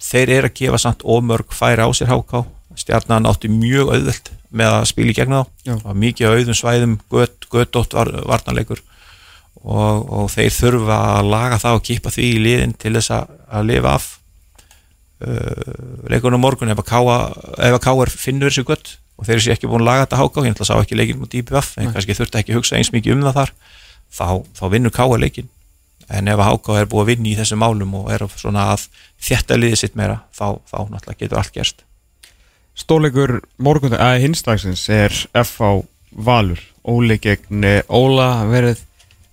þeir 0.02 0.34
eru 0.40 0.50
að 0.50 0.56
gefa 0.58 0.82
samt 0.82 1.06
ómörg 1.06 1.54
færi 1.54 1.86
á 1.86 1.90
sér 1.94 2.10
háká. 2.10 2.42
Stjarnan 2.78 3.26
átti 3.26 3.50
mjög 3.50 3.94
auðvelt 3.94 4.32
með 4.54 4.74
að 4.80 4.84
spila 4.90 5.12
í 5.12 5.16
gegna 5.16 5.44
þá 5.66 5.88
mikið 5.98 6.34
auðum 6.34 6.56
svæðum 6.56 6.98
gött, 7.10 7.46
göttótt 7.50 7.94
var, 7.96 8.10
varnarleikur 8.26 8.82
og, 9.62 10.06
og 10.06 10.30
þeir 10.32 10.54
þurfa 10.54 11.00
að 11.16 11.32
laga 11.32 11.58
það 11.62 11.80
og 11.80 11.84
kipa 11.88 12.12
því 12.14 12.28
í 12.28 12.38
liðin 12.44 12.76
til 12.78 12.94
þess 12.96 13.14
að, 13.16 13.34
að 13.58 13.68
lifa 13.72 13.96
af 13.98 14.08
uh, 15.26 15.74
leikunum 16.12 16.42
morgun 16.44 16.72
ef 16.74 16.82
að 16.84 17.12
að 17.68 17.78
káa 17.84 18.08
finnur 18.12 18.52
þessu 18.52 18.66
gött 18.68 18.94
og 19.18 19.26
þeir 19.26 19.42
sér 19.42 19.56
ekki 19.56 19.70
búin 19.70 19.82
að 19.82 19.90
laga 19.90 20.06
þetta 20.06 20.22
háká 20.22 20.44
ég 20.46 20.54
ætla 20.54 20.66
að 20.66 20.70
sá 20.70 20.76
ekki 20.78 20.98
leikin 20.98 21.20
mot 21.22 21.34
IPF 21.34 21.74
en 21.76 21.88
Nei. 21.88 21.92
kannski 21.96 22.18
þurfti 22.18 22.42
ekki 22.42 22.54
að 22.54 22.60
hugsa 22.60 22.78
eins 22.78 22.92
mikið 22.94 23.16
um 23.16 23.26
það 23.26 23.40
þar 23.40 23.54
þá, 24.08 24.28
þá 24.60 24.64
vinnur 24.76 24.94
káa 24.94 25.18
leikin 25.18 25.50
en 26.08 26.30
ef 26.30 26.38
að 26.38 26.48
háká 26.52 26.78
er 26.78 26.88
búið 26.88 27.02
að 27.02 27.10
vinna 27.10 27.28
í 27.28 27.34
þessum 27.36 27.60
málum 27.60 27.98
og 27.98 28.08
er 28.14 28.24
svona 28.38 28.70
að 28.72 28.86
þjætta 29.20 29.58
liðið 29.58 29.82
sitt 29.82 29.98
meira 29.98 30.22
þá, 30.30 30.62
þá 30.70 30.78
náttúrulega 30.86 31.20
getur 31.24 31.42
allt 31.42 31.54
gerst 31.56 31.84
Stórleikur 32.78 33.40
morgun, 33.58 33.96
að 33.98 34.20
hinstagsins 34.22 34.84
er 34.92 35.14
FH 35.34 35.82
Valur. 36.14 36.60
Óli 36.88 37.18
gegn 37.20 37.66
Óla 37.90 38.46
verið, 38.48 38.84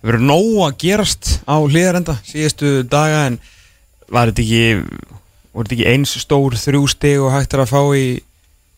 verið 0.04 0.26
nóg 0.28 0.62
að 0.66 0.78
gerast 0.82 1.30
á 1.48 1.56
hlýðarenda 1.56 2.16
síðustu 2.26 2.72
daga 2.90 3.26
en 3.30 3.38
var 4.12 4.30
þetta 4.30 4.42
ekki, 4.44 4.64
ekki 5.64 5.86
eins 5.90 6.14
stór 6.20 6.56
þrjú 6.60 6.82
stig 6.90 7.22
og 7.22 7.32
hægt 7.34 7.54
er 7.56 7.64
að 7.64 7.72
fá 7.72 7.80
í, 7.96 8.06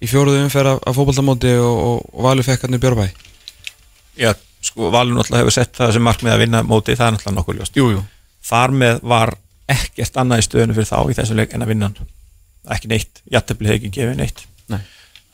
í 0.00 0.10
fjóruðu 0.10 0.44
umferð 0.44 0.76
af, 0.76 0.82
af 0.86 0.98
fótboltamóti 0.98 1.54
og, 1.60 1.80
og, 1.88 2.04
og 2.14 2.28
Valur 2.28 2.46
fekk 2.46 2.66
hann 2.66 2.78
í 2.78 2.82
Björbæ? 2.82 3.08
Já, 4.18 4.32
sko 4.64 4.92
Valur 4.94 5.18
náttúrulega 5.18 5.44
hefur 5.44 5.56
sett 5.58 5.74
það 5.76 5.96
sem 5.96 6.06
markmið 6.08 6.36
að 6.36 6.44
vinna 6.44 6.62
mótið, 6.66 7.00
það 7.00 7.10
er 7.10 7.16
náttúrulega 7.16 7.40
nokkuð 7.40 7.60
ljóst 7.60 7.80
Jú, 7.80 7.88
jú. 7.96 8.04
þar 8.48 8.76
með 8.84 9.02
var 9.14 9.34
ekkert 9.68 10.22
annað 10.22 10.44
í 10.44 10.46
stöðinu 10.46 10.78
fyrir 10.78 10.88
þá 10.88 10.98
í 11.02 11.18
þessum 11.18 11.42
leik 11.42 11.52
en 11.54 11.66
að 11.66 11.74
vinna 11.74 11.90
hann 11.90 12.14
ekki 12.74 12.90
neitt, 12.90 13.20
jætteflið 13.32 13.72
hefði 13.72 13.80
ekki 13.80 14.00
gefið 14.00 14.18
neitt 14.20 14.44
Nei. 14.68 14.80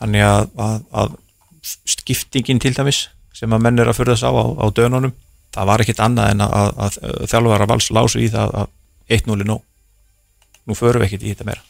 þannig 0.01 0.27
að, 0.27 0.49
að, 0.65 0.81
að 1.03 1.15
skiptingin 1.95 2.61
til 2.63 2.75
dæmis 2.77 3.09
sem 3.35 3.55
að 3.55 3.63
menn 3.65 3.81
er 3.83 3.91
að 3.91 4.03
þess 4.03 4.27
á, 4.27 4.31
á 4.31 4.45
á 4.63 4.67
dönunum 4.75 5.15
það 5.55 5.69
var 5.71 5.85
ekkert 5.85 6.01
annað 6.05 6.31
en 6.35 6.41
að, 6.47 6.55
að, 6.87 6.99
að 7.05 7.29
þjálfara 7.33 7.69
vals 7.71 7.91
lásu 7.95 8.21
í 8.25 8.29
það 8.33 8.57
að 8.63 8.69
1-0 9.19 9.41
er 9.41 9.49
nóg 9.53 9.63
nú 10.65 10.75
förum 10.79 11.03
við 11.05 11.09
ekkert 11.11 11.27
í 11.29 11.33
þetta 11.35 11.49
meira 11.51 11.65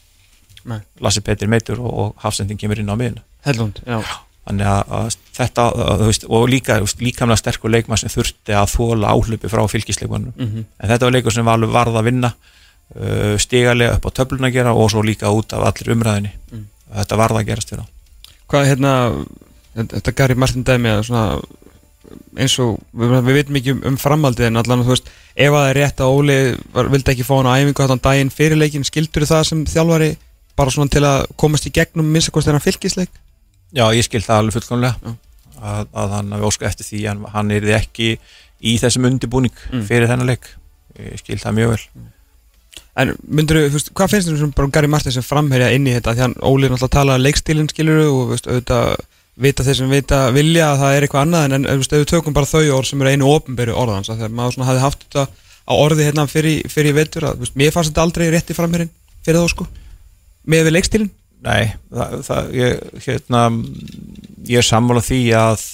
Nei. 0.65 0.79
Lassi 1.05 1.21
Petri 1.21 1.45
meitur 1.51 1.77
og, 1.83 1.91
og 1.93 2.13
Hafsendin 2.23 2.57
kemur 2.57 2.79
inn 2.81 2.89
á 2.89 2.95
miðinu 2.97 3.21
Hellund, 3.45 3.81
já. 3.85 3.99
þannig 4.47 4.65
að, 4.71 4.93
að 4.97 5.17
þetta 5.37 5.65
að, 5.69 6.03
veist, 6.07 6.23
og 6.25 6.47
líka 6.49 6.79
líkamlega 7.01 7.37
sterkur 7.43 7.69
leikmann 7.75 8.01
sem 8.01 8.09
þurfti 8.13 8.55
að 8.57 8.71
þóla 8.73 9.11
áhlupi 9.13 9.51
frá 9.51 9.61
fylgisleikunum 9.69 10.33
Mhm. 10.33 10.63
en 10.79 10.89
þetta 10.89 11.05
var 11.05 11.13
leikur 11.19 11.35
sem 11.35 11.45
Valur 11.45 11.69
varð 11.75 11.99
að 11.99 12.07
vinna 12.09 12.31
uh, 12.33 13.35
stigalega 13.41 13.99
upp 13.99 14.07
á 14.09 14.15
töflun 14.17 14.47
að 14.49 14.55
gera 14.57 14.73
og 14.73 14.89
svo 14.93 15.03
líka 15.05 15.29
út 15.33 15.53
af 15.53 15.67
allir 15.69 15.93
umræðinni 15.93 16.31
Mm. 16.51 16.65
þetta 16.97 17.17
varð 17.21 17.39
að 17.41 17.45
gerast 17.51 17.69
fyrir 17.73 17.85
á 17.85 17.87
Hvað 18.49 18.67
hérna, 18.69 18.91
þetta 19.75 20.11
Gary 20.15 20.35
Martin 20.37 20.63
dæmi 20.65 20.89
að 20.93 21.03
svona 21.09 21.23
eins 22.37 22.55
og, 22.63 22.77
við, 22.95 23.13
við 23.27 23.37
veitum 23.39 23.59
ekki 23.59 23.73
um, 23.75 23.81
um 23.91 23.97
framhaldið 24.01 24.47
en 24.49 24.61
allan, 24.61 24.83
þú 24.85 24.93
veist, 24.93 25.11
ef 25.35 25.49
að 25.51 25.59
það 25.61 25.69
er 25.71 25.79
rétt 25.81 26.01
að 26.05 26.15
Óli 26.19 26.37
var, 26.75 26.89
vildi 26.93 27.13
ekki 27.15 27.25
fá 27.27 27.33
hann 27.39 27.49
á 27.51 27.57
æfingu 27.59 27.87
hann 27.89 28.03
daginn 28.07 28.31
fyrir 28.33 28.59
leikin, 28.61 28.85
skildur 28.87 29.27
það 29.29 29.43
sem 29.49 29.65
þjálfari 29.71 30.09
bara 30.55 30.71
svona 30.71 30.91
til 30.93 31.03
að 31.03 31.25
komast 31.41 31.67
í 31.67 31.73
gegnum 31.75 32.07
minnstakost 32.15 32.47
þegar 32.47 32.59
hann 32.59 32.65
fylgisleik? 32.67 33.09
Já, 33.75 33.85
ég 33.97 34.05
skil 34.07 34.23
það 34.23 34.37
alveg 34.43 34.55
fullkomlega 34.59 35.15
að, 35.59 35.87
að 35.91 36.13
hann 36.15 36.35
hafi 36.35 36.47
óskað 36.47 36.69
eftir 36.69 36.87
því 36.89 36.99
en 37.11 37.23
hann 37.33 37.51
er 37.55 37.65
ekki 37.79 38.11
í 38.65 38.77
þessum 38.81 39.07
undibúning 39.09 39.51
Mm. 39.71 39.81
fyrir 39.89 40.07
þennan 40.07 40.29
leik. 40.29 40.45
Ég 40.95 41.19
skil 41.19 41.37
það 41.41 41.55
mjög 41.57 41.71
vel. 41.73 41.81
En 42.95 43.11
myndur 43.27 43.57
þú, 43.65 43.71
veist, 43.73 43.89
hvað 43.97 44.13
finnst 44.13 44.29
þú 44.31 44.47
bara 44.55 44.69
um 44.69 44.71
Gary 44.71 44.87
Martin 44.87 45.11
sem 45.11 45.25
framherja 45.25 45.73
inn 45.75 45.87
í 45.89 45.95
þetta? 45.97 46.13
Því 46.15 46.23
hann 46.23 46.35
Óli 46.39 46.69
er 46.69 46.71
náttúrulega 46.71 46.87
að 46.87 46.93
tala 46.95 47.17
leikstílinn 47.19 47.67
skilur 47.73 47.99
og 48.05 48.29
veist, 48.31 48.47
auðvitað 48.47 48.93
vita 49.35 49.63
þeir 49.67 49.77
sem 49.81 49.89
vita 49.91 50.19
vilja 50.35 50.69
að 50.71 50.81
það 50.83 50.95
er 50.97 51.05
eitthvað 51.05 51.25
annað 51.25 51.45
en, 51.49 51.55
en 51.57 51.65
ef 51.75 51.89
við 51.91 52.05
tökum 52.11 52.35
bara 52.35 52.47
þau 52.47 52.61
orð 52.77 52.87
sem 52.89 53.01
eru 53.03 53.11
einu 53.11 53.31
ofinberi 53.33 53.73
orðans 53.75 54.09
að 54.09 54.21
þegar 54.21 54.35
maður 54.37 54.55
svona 54.55 54.69
hafi 54.69 54.83
haft 54.85 55.03
þetta 55.05 55.25
á 55.65 55.73
orði 55.75 56.05
hérna 56.07 56.25
fyrir, 56.29 56.61
fyrir 56.71 56.95
vetur 56.95 57.25
að, 57.31 57.39
veist, 57.41 57.55
mér 57.59 57.73
fannst 57.75 57.91
þetta 57.91 58.05
aldrei 58.05 58.25
rétti 58.31 58.55
framherjinn 58.55 58.91
fyrir 59.25 59.41
þá 59.41 59.51
sko. 59.55 59.67
Með 60.45 60.67
við 60.69 60.75
leikstílinn 60.77 61.11
Nei, 61.45 61.73
það, 61.93 62.13
það, 62.25 62.47
ég, 62.57 62.85
hérna, 63.05 63.41
ég 64.49 64.61
er 64.61 64.65
sammála 64.65 65.03
því 65.05 65.19
að, 65.37 65.65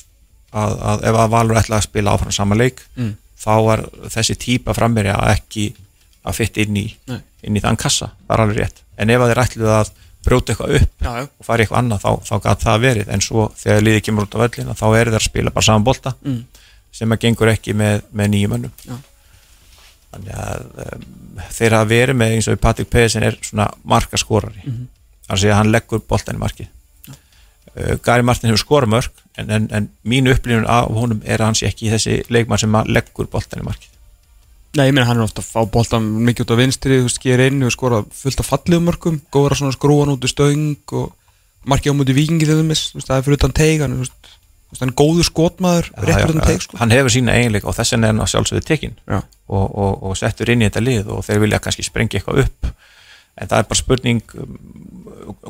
að, 0.51 0.73
að 0.91 1.05
ef 1.11 1.19
að 1.21 1.33
Valur 1.35 1.59
ætla 1.61 1.77
að 1.77 1.85
spila 1.85 2.15
áfram 2.17 2.35
sama 2.35 2.57
leik 2.59 2.81
Mm. 2.97 3.13
þá 3.39 3.53
var 3.65 3.83
þessi 4.11 4.35
típa 4.41 4.73
frammeirja 4.77 5.15
ekki 5.31 5.69
að 6.27 6.35
fytta 6.37 6.61
inn 6.65 6.75
inn 6.81 7.55
í 7.57 7.61
þann 7.63 7.79
kassa, 7.79 8.11
það 8.27 8.35
er 8.35 8.43
alveg 8.43 8.59
rétt. 8.59 8.81
En 9.01 9.09
ef 9.09 9.23
að 9.23 9.31
þeir 9.31 9.43
ætluðu 9.45 9.71
að 9.73 9.93
brjóta 10.25 10.53
eitthvað 10.53 10.75
upp 10.77 11.05
Já, 11.05 11.11
já. 11.19 11.27
og 11.39 11.45
fara 11.45 11.63
eitthvað 11.63 11.79
annað 11.81 12.01
þá, 12.03 12.11
þá 12.29 12.35
gæti 12.45 12.65
það 12.67 12.81
verið 12.85 13.07
en 13.15 13.21
svo 13.25 13.45
þegar 13.57 13.85
liðið 13.87 14.03
kemur 14.07 14.27
út 14.27 14.35
á 14.37 14.41
völlina 14.43 14.75
þá 14.77 14.85
er 14.89 15.09
þeir 15.11 15.19
að 15.19 15.25
spila 15.29 15.53
bara 15.55 15.65
saman 15.69 15.83
bolta 15.87 16.13
Mm. 16.21 16.43
sem 16.91 17.11
að 17.15 17.21
gengur 17.23 17.47
ekki 17.53 17.73
með, 17.73 18.01
með 18.11 18.27
nýjum 18.33 18.53
önnum 18.57 18.71
Já. 18.85 18.97
þannig 20.11 20.33
að 20.35 20.65
um, 20.85 21.05
þeir 21.57 21.75
hafa 21.77 21.89
verið 21.89 22.15
með 22.19 22.35
eins 22.35 22.49
og 22.51 22.59
Patrik 22.59 22.89
Pedersen 22.91 23.23
er 23.23 23.37
svona 23.41 23.69
markaskorari 23.83 24.61
mm. 24.65 24.71
-hmm. 24.71 24.87
þannig 25.27 25.51
að 25.51 25.57
hann 25.57 25.71
leggur 25.71 26.01
boltan 26.07 26.35
í 26.35 26.43
markið 26.43 26.67
uh, 27.07 27.95
Gary 28.03 28.21
Martin 28.27 28.49
hefur 28.51 28.63
skora 28.65 28.85
mörg 28.85 29.11
en, 29.37 29.49
en, 29.49 29.69
en 29.71 29.89
mín 30.03 30.27
upplifun 30.27 30.67
af 30.67 30.91
honum 30.91 31.21
er 31.25 31.39
að 31.41 31.45
hann 31.45 31.55
sé 31.55 31.67
ekki 31.71 31.89
þessi 31.93 32.21
leikmann 32.29 32.59
sem 32.59 32.75
leggur 32.85 33.27
boltan 33.31 33.63
í 33.63 33.65
markið 33.65 33.89
Nei, 34.77 34.85
ég 34.87 34.93
meina 34.95 35.07
hann 35.09 35.19
er 35.19 35.25
ofta 35.27 35.43
að 35.43 35.49
fá 35.51 35.65
boltan 35.67 36.05
mikið 36.23 36.45
út 36.45 36.53
á 36.55 36.61
vinstri, 36.61 36.99
þú 37.01 37.07
veist, 37.09 37.19
sker 37.19 37.41
inn 37.43 37.65
og 37.67 37.73
skora 37.75 38.03
fullt 38.15 38.39
af 38.39 38.47
fallegum 38.47 38.85
mörgum, 38.87 39.17
góður 39.33 39.57
að 39.57 39.59
svona 39.61 39.75
skrúan 39.75 40.13
út 40.13 40.23
í 40.23 40.31
stöng 40.31 40.93
og 40.95 41.09
markið 41.67 41.91
á 41.91 41.97
múti 41.99 42.15
vikingi 42.15 42.47
til 42.47 42.61
þeimis, 42.61 42.85
þú 42.93 43.01
veist, 43.01 43.09
það 43.09 43.17
er 43.17 43.25
fyrir 43.25 43.41
utan 43.41 43.57
teig 43.57 43.83
hann, 43.83 43.97
þú 43.99 44.37
þú 44.71 44.79
hann 44.79 44.91
er 44.93 44.97
góður 45.01 45.27
skotmaður 45.27 45.89
rétt 45.99 46.21
fyrir 46.21 46.31
utan 46.37 46.47
teig, 46.47 46.63
sko. 46.63 46.77
Hann 46.79 46.93
hefur 46.95 47.11
sína 47.11 47.35
eiginleik 47.35 47.67
og 47.67 47.75
þess 47.75 47.95
vegna 47.95 48.07
er 48.07 48.13
hann 48.13 48.23
að 48.23 48.31
sjálfsögðu 48.31 48.63
tekin 48.67 48.95
Já. 49.03 49.17
og, 49.51 49.65
og, 49.67 49.91
og 50.07 50.15
settur 50.19 50.51
inn 50.53 50.63
í 50.63 50.69
þetta 50.69 50.83
lið 50.85 51.11
og 51.11 51.25
þeir 51.27 51.41
vilja 51.43 51.59
kannski 51.65 51.85
sprengja 51.85 52.21
eitthvað 52.21 52.45
upp. 52.45 52.69
En 53.41 53.51
það 53.51 53.57
er 53.57 53.67
bara 53.67 53.79
spurning 53.79 54.35
um, 54.39 54.55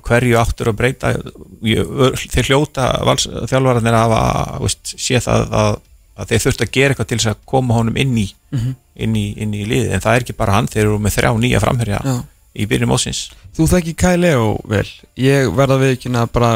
hverju 0.08 0.42
áttur 0.42 0.72
að 0.72 0.80
breyta. 0.82 1.14
Þeir 1.62 2.50
hljóta 2.50 2.90
vals, 3.06 3.28
þjálfararnir 3.30 3.98
að 4.00 4.68
sé 4.82 5.22
það 5.22 5.56
að, 5.62 5.80
að 6.22 6.32
þeir 6.32 6.44
þurft 6.46 6.64
að 6.66 6.72
gera 6.78 6.94
eitthvað 6.94 7.08
til 7.12 7.18
þess 7.22 7.32
að 7.34 7.40
koma 7.52 7.74
honum 7.80 7.98
inn 7.98 8.16
í, 8.22 8.28
Mhm. 8.52 8.76
inn 9.06 9.16
í, 9.16 9.26
inn 9.38 9.54
í 9.58 9.64
liðið. 9.66 9.92
En 9.96 10.02
það 10.04 10.16
er 10.16 10.26
ekki 10.26 10.38
bara 10.38 10.54
hann, 10.58 10.68
þeir 10.68 10.84
eru 10.86 11.00
með 11.00 11.16
þrjá 11.18 11.32
nýja 11.42 11.60
framherja 11.64 12.02
Já. 12.04 12.16
í 12.56 12.68
byrjum 12.68 12.92
ósins 12.96 13.30
Þú 13.58 13.68
þekki 13.68 13.96
Kai 13.98 14.16
Leo 14.18 14.60
vel. 14.68 14.86
Ég 15.18 15.50
verða 15.56 15.78
við 15.82 15.98
ekki 15.98 16.12
að 16.16 16.30
bara 16.32 16.52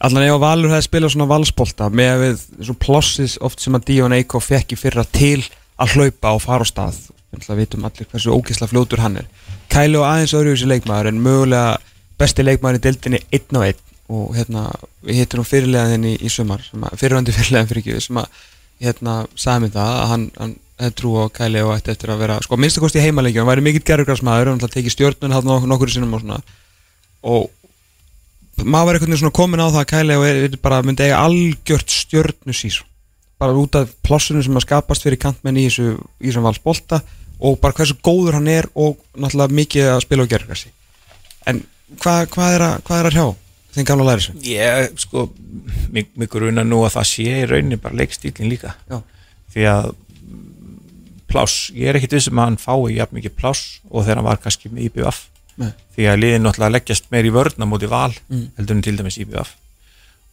Allan 0.00 0.22
ef 0.22 0.32
að 0.36 0.40
Valur 0.44 0.70
hefði 0.70 0.86
spilað 0.86 1.10
svona 1.14 1.26
valsbolta 1.26 1.88
með 1.90 2.08
að 2.14 2.20
við 2.22 2.42
svo 2.66 2.74
plossis 2.78 3.38
oft 3.42 3.60
sem 3.60 3.74
að 3.74 3.84
Díon 3.88 4.12
Eiko 4.14 4.38
fekk 4.38 4.74
í 4.74 4.78
fyrra 4.78 5.04
til 5.10 5.42
að 5.78 5.94
hlaupa 5.96 6.34
og 6.36 6.42
fara 6.42 6.62
á 6.62 6.70
stað. 6.70 6.98
Við 7.34 7.56
vitum 7.58 7.84
allir 7.84 8.06
hversu 8.12 8.30
ógisla 8.34 8.68
fljótur 8.70 8.98
hann 9.02 9.16
er. 9.18 9.26
Kai 9.68 9.88
Leo 9.88 10.02
aðeins 10.06 10.34
öðruvísi 10.38 10.66
leikmaður 10.70 11.08
en 11.10 11.18
mögulega 11.22 11.78
besti 12.18 12.42
leikmaður 12.46 12.78
í 12.78 12.84
deildinni 12.86 13.20
einn 13.32 13.58
á 13.58 13.60
einn. 13.66 13.82
Og 14.08 14.34
hérna, 14.38 14.62
við 15.04 15.18
hittum 15.20 15.44
fyrirlegaðin 15.44 16.06
í, 16.08 16.14
í 16.24 16.30
sumar, 16.32 16.62
sem 16.64 16.80
að- 16.80 16.94
fyrirvændi 16.96 17.34
fyrirlegaðin 17.36 17.68
fyrir 17.68 17.82
ekki 17.82 18.00
sem 18.06 18.16
að 18.16 18.26
hérna, 18.82 19.14
sagði 19.34 19.64
mér 19.66 19.74
það 19.76 19.92
að 19.98 20.08
hann, 20.12 20.26
hann 20.38 20.56
trú 20.98 21.12
á 21.18 21.24
Kæli 21.34 21.62
og 21.66 21.74
ætti 21.74 21.90
eftir 21.94 22.12
að 22.14 22.20
vera 22.22 22.36
sko 22.44 22.56
minnstu 22.60 22.80
kosti 22.84 23.00
í 23.00 23.04
heimaleikjum, 23.08 23.42
hann 23.42 23.50
væri 23.50 23.64
mikill 23.66 23.86
gerðugrarsmaður 23.90 24.52
hann 24.52 24.60
tekið 24.62 24.94
stjórnun 24.94 25.34
hann 25.34 25.48
nok 25.48 25.66
nokkur 25.66 25.90
sinnum 25.90 26.14
og 26.14 26.22
svona. 26.22 26.38
Og 27.26 27.48
maður 28.62 28.86
var 28.92 28.98
veginn 29.00 29.18
svona 29.20 29.34
komin 29.34 29.62
á 29.62 29.66
það 29.70 29.80
að 29.82 29.88
Kæli 29.92 30.16
og 30.18 30.26
er, 30.28 30.38
er 30.48 30.56
bara 30.62 30.78
myndi 30.86 31.06
eiga 31.06 31.18
algjört 31.26 31.90
stjórnu 31.94 32.54
sísón 32.54 32.86
bara 33.38 33.54
út 33.54 33.76
af 33.78 33.90
plássunum 34.02 34.42
sem 34.42 34.56
að 34.58 34.64
skapast 34.64 35.04
fyrir 35.06 35.20
kantmenn 35.22 35.58
í 35.62 35.68
þessu, 35.68 35.92
í 36.18 36.26
þessum 36.26 36.42
valsbolta 36.48 36.98
og 37.38 37.60
bara 37.62 37.76
hversu 37.78 37.94
góður 38.02 38.34
hann 38.34 38.48
er 38.50 38.66
og 38.74 38.96
náttúrulega 39.14 39.54
mikið 39.60 39.90
að 39.92 40.00
spila 40.02 40.24
og 40.26 40.32
gerðugrassi 40.32 40.72
en 41.46 41.60
hvað 42.02 42.24
hva 42.34 42.48
er, 42.56 42.64
að- 42.66 42.80
hvað 42.88 42.98
er 43.04 43.08
að 43.10 43.14
hrjá 43.14 43.26
þeim 43.78 43.88
gamla 43.88 44.06
læri 44.10 44.24
sem? 44.26 44.36
Ég, 44.44 44.90
sko, 45.00 45.28
mig, 45.94 46.10
gruna 46.32 46.64
nú 46.66 46.82
að 46.86 46.96
það 46.98 47.08
sé 47.12 47.26
í 47.42 47.46
rauninni 47.50 47.78
bara 47.80 47.98
leikstílinn 47.98 48.50
líka 48.52 48.74
Já. 48.90 49.00
því 49.54 49.66
að 49.72 49.90
pláss, 51.28 51.68
ég 51.76 51.90
er 51.90 51.98
ekkit 51.98 52.14
vissum 52.16 52.38
að 52.40 52.46
hann 52.48 52.60
fái 52.62 52.94
jafn 52.96 53.18
mikið 53.18 53.34
pláss 53.36 53.64
og 53.90 54.04
þegar 54.06 54.20
hann 54.22 54.28
var 54.30 54.40
kannski 54.42 54.70
með 54.72 54.88
Nei. 55.58 55.72
því 55.96 56.04
að 56.06 56.20
liðin 56.22 56.44
náttúrulega 56.46 56.74
leggjast 56.76 57.08
meir 57.10 57.26
í 57.26 57.32
vörna 57.34 57.66
móti 57.66 57.88
val 57.90 58.12
Mm. 58.30 58.44
heldur 58.56 58.76
en 58.76 58.82
til 58.86 58.96
dæmis 58.96 59.18
IBF 59.18 59.50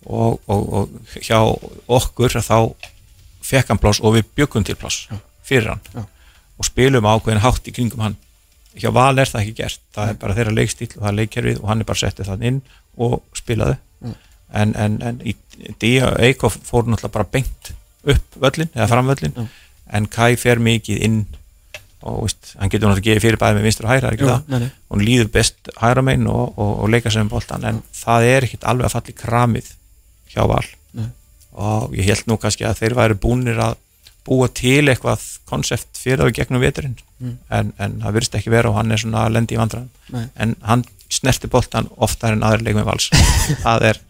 og, 0.05 0.39
og, 0.47 0.61
og 0.73 0.89
hjá 1.17 1.39
okkur 1.89 2.29
þá 2.45 2.75
fekk 3.41 3.71
hann 3.73 3.81
pláss 3.81 3.99
og 4.05 4.13
við 4.15 4.27
byggum 4.37 4.63
til 4.67 4.75
pláss 4.77 5.07
fyrir 5.43 5.71
hann 5.73 5.81
Já. 5.95 6.05
og 6.59 6.65
spilum 6.69 7.07
ákveðin 7.09 7.41
hátt 7.41 7.65
í 7.67 7.73
kringum 7.73 8.03
hann 8.05 8.15
hjá 8.77 8.91
val 8.93 9.17
er 9.17 9.25
það 9.25 9.41
ekki 9.41 9.55
gert 9.63 9.81
það 9.97 10.09
er 10.13 10.19
bara 10.21 10.35
þeirra 10.37 10.53
leikstíl 10.59 10.91
og 10.93 11.01
það 11.01 11.09
er 11.11 11.17
leikkerfið 11.23 11.59
og 11.63 11.67
hann 11.71 11.81
er 11.81 11.89
bara 11.89 12.01
settið 12.05 12.29
þann 12.29 12.45
inn 12.51 12.61
og 12.97 13.21
spilaði 13.35 13.77
en, 14.55 14.75
en, 14.79 14.99
en 15.03 15.17
í 15.25 15.33
Díja 15.81 16.13
Eikof 16.21 16.57
fór 16.67 16.85
náttúrulega 16.87 17.13
bara 17.15 17.27
beint 17.31 17.71
upp 18.05 18.37
völlin, 18.39 18.69
eða 18.75 18.87
fram 18.91 19.07
völlin 19.09 19.33
Já. 19.35 19.45
en 19.97 20.07
Kai 20.11 20.35
fer 20.39 20.59
mikið 20.63 21.01
inn 21.07 21.17
og 22.05 22.21
veist, 22.27 22.51
hann 22.59 22.69
getur 22.69 22.87
náttúrulega 22.91 23.07
gefið 23.15 23.23
fyrir 23.25 23.39
bæði 23.41 23.57
með 23.57 23.65
vinstur 23.65 23.87
og 23.87 23.93
hæra, 23.95 24.11
ekki 24.13 24.27
Jú, 24.27 24.29
það 24.29 24.51
nei, 24.53 24.59
nei. 24.65 24.69
hún 24.93 25.05
líður 25.07 25.31
best 25.33 25.71
hæra 25.81 26.03
megin 26.05 26.27
og, 26.29 26.53
og, 26.59 26.73
og 26.85 26.91
leika 26.93 27.11
sem 27.13 27.31
boltan 27.31 27.65
en 27.65 27.81
það 27.97 28.27
er 28.29 28.47
ekkit 28.47 28.67
alveg 28.69 28.89
að 28.89 28.95
falli 28.99 29.15
kramið 29.23 29.71
hjá 30.35 30.43
val 30.51 30.67
Nei. 30.99 31.09
og 31.65 31.95
ég 31.97 32.11
held 32.11 32.29
nú 32.29 32.37
kannski 32.41 32.67
að 32.67 32.83
þeir 32.83 32.97
væri 32.99 33.17
búnir 33.25 33.59
að 33.65 33.79
búa 34.25 34.47
til 34.49 34.87
eitthvað 34.89 35.23
konsept 35.49 35.99
fyrir 36.01 36.23
það 36.23 36.35
gegnum 36.39 36.63
veturinn. 36.63 36.95
Mm. 37.15 37.35
en, 37.55 37.73
en 37.79 37.93
það 38.03 38.15
virðist 38.17 38.33
ekki 38.35 38.51
vera 38.51 38.69
og 38.71 38.75
hann 38.75 38.91
er 38.91 38.99
svona 38.99 39.21
að 39.23 39.35
lendi 39.37 39.55
í 39.55 39.59
vandræðum. 39.59 39.91
Nei. 40.11 40.25
en 40.35 40.55
hann 40.67 40.83
snerti 41.15 41.47
boltan 41.47 41.87
oftar 41.95 42.35
en 42.35 42.43
aðri 42.43 42.65
leikum 42.67 42.81
í 42.81 42.87
vals 42.87 43.07
er 43.89 44.01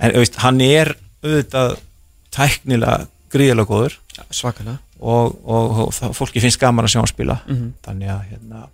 en 0.00 0.14
veist, 0.14 0.38
hann 0.40 0.62
er 0.64 0.94
auðvitað 1.24 1.76
tæknilega 2.34 3.06
gríðilega 3.34 3.68
góður. 3.68 3.98
Svakalega. 4.30 4.78
Og, 5.00 5.34
og, 5.42 5.78
og 5.84 5.92
það, 5.94 6.14
fólki 6.16 6.42
finnst 6.42 6.60
gaman 6.62 6.86
að 6.86 6.94
sjá 6.94 7.00
hann 7.02 7.10
spila. 7.10 7.38
Mhm. 7.50 7.70
þannig 7.84 8.12
að 8.14 8.24
hérna, 8.30 8.64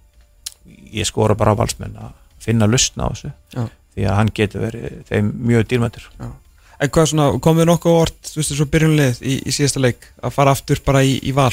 ég 0.94 1.08
skora 1.08 1.36
bara 1.38 1.56
á 1.56 1.60
valsmenn 1.60 1.96
að 1.96 2.12
finna 2.40 2.68
lustna 2.70 3.08
á 3.08 3.12
þessu. 3.12 3.32
Já. 3.56 3.64
því 3.94 4.06
að 4.06 4.16
hann 4.20 4.30
getur 4.36 4.64
verið 4.64 5.00
þeim 5.08 5.32
mjög 5.50 5.66
dýrmættur 5.72 6.06
En 6.80 6.88
hvað 6.88 7.10
svona, 7.10 7.26
komið 7.44 7.68
nokkuð 7.68 7.92
á 7.92 8.00
orð, 8.00 8.14
þú 8.24 8.38
veist, 8.40 8.54
svo 8.56 8.66
byrjunlið 8.72 9.18
í, 9.20 9.34
í 9.44 9.52
síðasta 9.52 9.82
leik 9.84 10.06
að 10.24 10.32
fara 10.32 10.54
aftur 10.56 10.80
bara 10.86 11.02
í, 11.04 11.18
í 11.28 11.34
val 11.36 11.52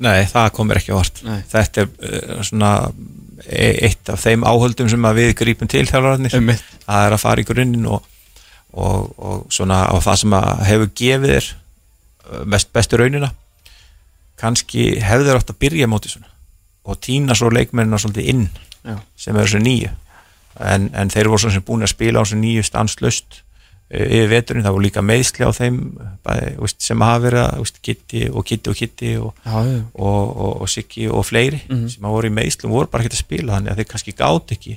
Nei, 0.00 0.24
það 0.30 0.46
komir 0.56 0.80
ekki 0.80 0.94
vart 0.96 1.20
Nei. 1.26 1.42
þetta 1.50 1.82
er 1.82 1.90
uh, 1.90 2.38
svona 2.46 2.70
e- 3.44 3.74
eitt 3.84 4.08
af 4.08 4.22
þeim 4.22 4.46
áhöldum 4.48 4.88
sem 4.88 5.08
við 5.18 5.34
grípum 5.42 5.68
til 5.68 5.84
þjálfararnir 5.84 6.38
Einmitt. 6.38 6.64
það 6.86 7.08
er 7.08 7.16
að 7.16 7.20
fara 7.20 7.44
í 7.44 7.48
grunninn 7.50 7.84
og, 7.84 8.06
og, 8.72 9.10
og 9.20 9.42
svona 9.52 9.82
á 9.92 9.96
það 10.00 10.22
sem 10.22 10.38
hefur 10.70 10.90
gefið 11.02 11.34
þér 11.34 11.50
uh, 11.52 12.42
mest 12.54 12.72
bestu 12.72 13.00
raunina 13.00 13.32
kannski 14.40 14.94
hefur 15.04 15.28
þér 15.28 15.42
átt 15.42 15.52
að 15.52 15.60
byrja 15.66 15.90
móti 15.90 16.14
svona 16.14 16.32
og 16.88 16.96
týna 17.04 17.36
svo 17.36 17.52
leikmennina 17.52 18.00
svolítið 18.00 18.32
inn 18.32 18.46
Já. 18.88 18.96
sem 19.20 19.36
er 19.36 19.44
þessu 19.44 19.60
nýju 19.60 19.92
en, 20.64 20.88
en 20.96 21.12
þeir 21.12 21.28
voru 21.28 21.44
svona 21.44 21.58
sem 21.58 21.66
búin 21.68 21.84
að 21.84 21.92
spila 21.92 22.22
á 22.22 22.24
þessu 22.24 22.40
nýju 22.40 22.64
stanslust 22.64 23.42
yfir 23.90 24.28
veturinn, 24.30 24.62
það 24.62 24.74
voru 24.76 24.84
líka 24.86 25.02
meðsli 25.02 25.42
á 25.46 25.50
þeim 25.50 25.78
bæði, 26.22 26.50
veist, 26.62 26.76
sem 26.84 27.00
hafa 27.02 27.22
verið 27.24 27.40
að, 27.42 27.72
Kitty 27.82 28.20
og 28.30 28.44
Kitty 28.46 28.70
og 28.70 28.76
Kitty 28.78 29.10
og 29.18 29.32
og, 29.94 30.36
og, 30.36 30.60
og 30.62 30.68
Siggi 30.70 31.08
og 31.10 31.24
fleiri 31.26 31.60
Mhm. 31.68 31.88
sem 31.88 32.04
að 32.06 32.14
voru 32.14 32.30
í 32.30 32.34
meðslum 32.36 32.70
voru 32.70 32.86
bara 32.90 33.02
ekki 33.04 33.16
að 33.16 33.24
spila 33.24 33.56
þannig 33.58 33.72
að 33.72 33.80
þeir 33.80 33.90
kannski 33.90 34.14
gátt 34.14 34.52
ekki 34.54 34.76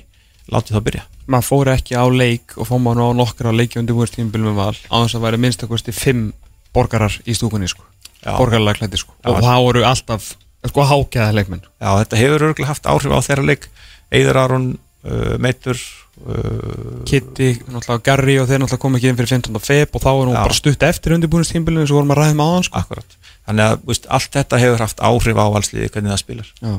látið 0.52 0.76
þá 0.76 0.80
byrja. 0.84 1.02
Maður 1.26 1.46
fór 1.48 1.70
ekki 1.72 1.94
á 1.96 2.04
leik 2.10 2.56
og 2.58 2.66
fór 2.68 2.80
maður 2.82 3.06
á 3.06 3.18
nokkra 3.22 3.52
leiki 3.54 3.78
undir 3.78 3.94
með 3.94 4.54
val 4.58 4.74
á 4.76 4.96
þess 5.04 5.14
að 5.14 5.24
væri 5.24 5.38
minnst 5.40 5.62
að 5.62 5.68
kosti 5.68 5.92
fimm 5.92 6.32
borgarar 6.74 7.14
í 7.24 7.32
stúkunni 7.38 7.68
sko, 7.70 7.84
borgarlega 8.24 8.78
klætti 8.82 8.98
sko. 8.98 9.12
Já. 9.24 9.30
og 9.30 9.40
það 9.40 9.62
voru 9.62 9.84
alltaf, 9.84 10.34
sko, 10.66 10.82
hákjæða 10.82 11.34
leikmenn. 11.38 11.62
Já, 11.80 11.88
þetta 12.02 12.16
hefur 12.18 12.42
örgulega 12.50 12.66
haft 12.74 12.84
áhrif 12.84 13.12
á 13.14 13.20
þeirra 13.22 13.46
leik. 13.46 13.68
Eiður 14.12 14.36
Aron, 14.36 14.78
uh, 15.04 15.36
Meitur 15.42 15.78
uh, 16.26 17.04
Kitty, 17.08 17.52
náttúrulega 17.68 18.04
Garri 18.08 18.38
og 18.40 18.48
þeir 18.48 18.62
náttúrulega 18.62 18.82
kom 18.84 18.98
ekki 18.98 19.10
inn 19.10 19.20
fyrir 19.20 19.32
15. 19.36 19.60
feb 19.64 19.94
og 19.96 20.04
þá 20.04 20.10
nú 20.12 20.34
Já. 20.34 20.40
bara 20.40 20.58
stutt 20.58 20.86
eftir 20.88 21.16
undir 21.16 21.32
búist 21.32 21.54
tímabilinu 21.54 21.84
eins 21.84 21.94
og 21.94 22.00
vorum 22.00 22.14
að 22.14 22.22
ræða 22.22 22.36
með 22.40 22.52
áðan 22.52 22.68
sko 22.68 22.82
Akkurat, 22.82 23.16
þannig 23.46 23.70
að 23.70 23.88
veist, 23.90 24.10
allt 24.18 24.36
þetta 24.38 24.60
hefur 24.64 24.84
haft 24.84 25.06
áhrif 25.10 25.40
á 25.40 25.46
valsliði 25.56 25.90
hvernig 25.94 26.14
það 26.14 26.22
spilar 26.24 26.52
Já. 26.60 26.76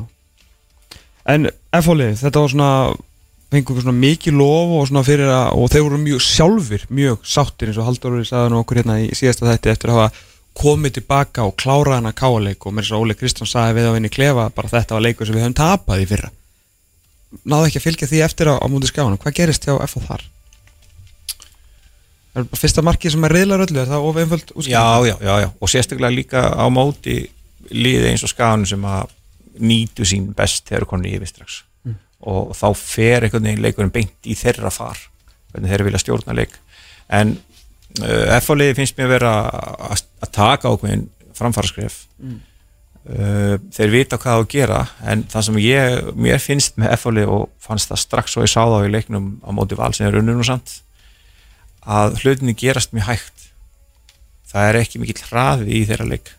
En 1.26 1.50
F-hólið, 1.74 2.20
þetta 2.20 2.42
var 2.44 2.52
svona 2.52 2.70
fengum 3.50 3.76
við 3.78 3.86
svona 3.86 3.98
mikið 3.98 4.38
lof 4.38 4.72
og 4.76 4.86
svona 4.90 5.02
fyrir 5.06 5.30
að 5.30 5.58
og 5.58 5.68
þeir 5.70 5.84
voru 5.86 5.98
mjög 6.02 6.24
sjálfur, 6.26 6.86
mjög 6.90 7.26
sáttir 7.26 7.70
eins 7.70 7.78
og 7.78 7.86
Halldóri 7.86 8.26
sagði 8.26 8.52
nú 8.52 8.62
okkur 8.62 8.80
hérna 8.80 8.98
í 9.02 9.10
síðasta 9.14 9.46
þætti 9.46 9.72
eftir 9.72 9.92
að 9.92 10.00
hafa 10.00 10.24
komið 10.56 10.96
tilbaka 10.98 11.44
og 11.46 11.54
klára 11.60 11.98
hana 11.98 12.14
káleik 12.16 12.66
og 12.66 12.74
mér 12.74 12.88
svo 12.88 13.02
Óli 13.04 13.14
Kristján 13.18 13.48
sagði 13.50 13.78
við 13.78 13.90
á 13.92 13.94
henni 13.96 14.10
klefa 14.10 14.48
bara 14.56 14.72
þetta 14.72 14.96
var 14.96 15.04
leikur 15.04 15.28
sem 15.28 15.36
við 15.36 15.44
höfum 15.44 15.58
tapað 15.58 16.02
í 16.02 16.08
fyrra 16.10 16.32
náðu 17.44 17.68
ekki 17.68 17.80
að 17.80 17.86
fylgja 17.88 18.08
því 18.10 18.22
eftir 18.26 18.50
á, 18.52 18.54
á 18.56 18.66
múti 18.70 18.88
skána 18.90 19.18
hvað 19.20 19.36
gerist 19.40 19.66
hjá 19.68 19.74
F 19.84 19.96
þar? 20.06 20.24
Er 22.36 22.44
bara 22.44 22.60
fyrsta 22.60 22.84
markið 22.84 23.14
sem 23.14 23.24
er 23.24 23.32
reyðlar 23.32 23.62
öllu, 23.64 23.80
er 23.80 23.88
það 23.88 24.06
of 24.10 24.18
einföld 24.20 24.50
útskýring? 24.52 24.74
já, 24.76 25.06
já, 25.08 25.14
já, 25.24 25.34
já, 25.40 25.48
og 25.60 25.70
sérstaklega 25.72 26.12
líka 26.12 26.42
á 26.52 26.66
móti 26.68 27.14
liði 27.72 28.10
eins 28.12 28.24
og 28.26 28.32
skaganum 28.32 28.68
sem 28.68 28.84
að 28.84 29.14
nýtu 29.56 30.04
sín 30.04 30.26
best 30.36 30.66
þegar 30.68 30.84
konur 30.90 31.08
yfir 31.08 31.30
strax 31.30 31.62
og 32.26 32.52
þá 32.56 32.66
fer 32.76 33.24
einhvern 33.24 33.44
veginn 33.48 33.62
leikurinn 33.64 33.92
beint 33.94 34.28
í 34.28 34.34
þeirra 34.36 34.70
far 34.72 34.98
hvernig 35.52 35.70
þeir 35.72 35.84
vilja 35.86 36.00
stjórna 36.02 36.34
leik 36.36 36.54
en 37.12 37.34
uh, 38.02 38.36
F-liði 38.40 38.74
finnst 38.76 38.96
mér 39.00 39.10
vera 39.14 39.32
að, 39.48 40.02
að 40.24 40.32
taka 40.36 40.72
ákveðin 40.74 41.08
framfaraskref 41.36 42.02
Mm. 42.16 42.38
Uh, 43.10 43.54
þeir 43.74 43.92
vita 43.92 44.18
hvað 44.20 44.40
að 44.40 44.48
gera 44.52 44.80
en 45.06 45.24
það 45.30 45.46
sem 45.48 45.60
ég, 45.64 46.10
mér 46.18 46.42
finnst 46.42 46.80
með 46.80 46.96
F-liði 46.98 47.30
og 47.36 47.46
fannst 47.62 47.92
það 47.92 48.02
strax 48.02 48.36
og 48.36 48.46
ég 48.46 48.52
sá 48.52 48.62
það 48.62 48.88
í 48.88 48.92
leiknum 48.94 49.30
á 49.46 49.50
móti 49.56 49.78
val 49.78 49.92
sem 49.96 50.08
er 50.08 50.18
unnum 50.20 50.42
og 50.42 50.48
samt 50.48 50.80
að 51.86 52.18
hlutinni 52.22 52.56
gerast 52.58 52.94
mjög 52.96 53.12
hægt. 53.12 53.46
Það 54.50 54.68
er 54.70 54.78
ekki 54.80 55.00
mikill 55.02 55.22
hraði 55.28 55.70
í 55.78 55.84
þeirra 55.86 56.08
leik. 56.10 56.32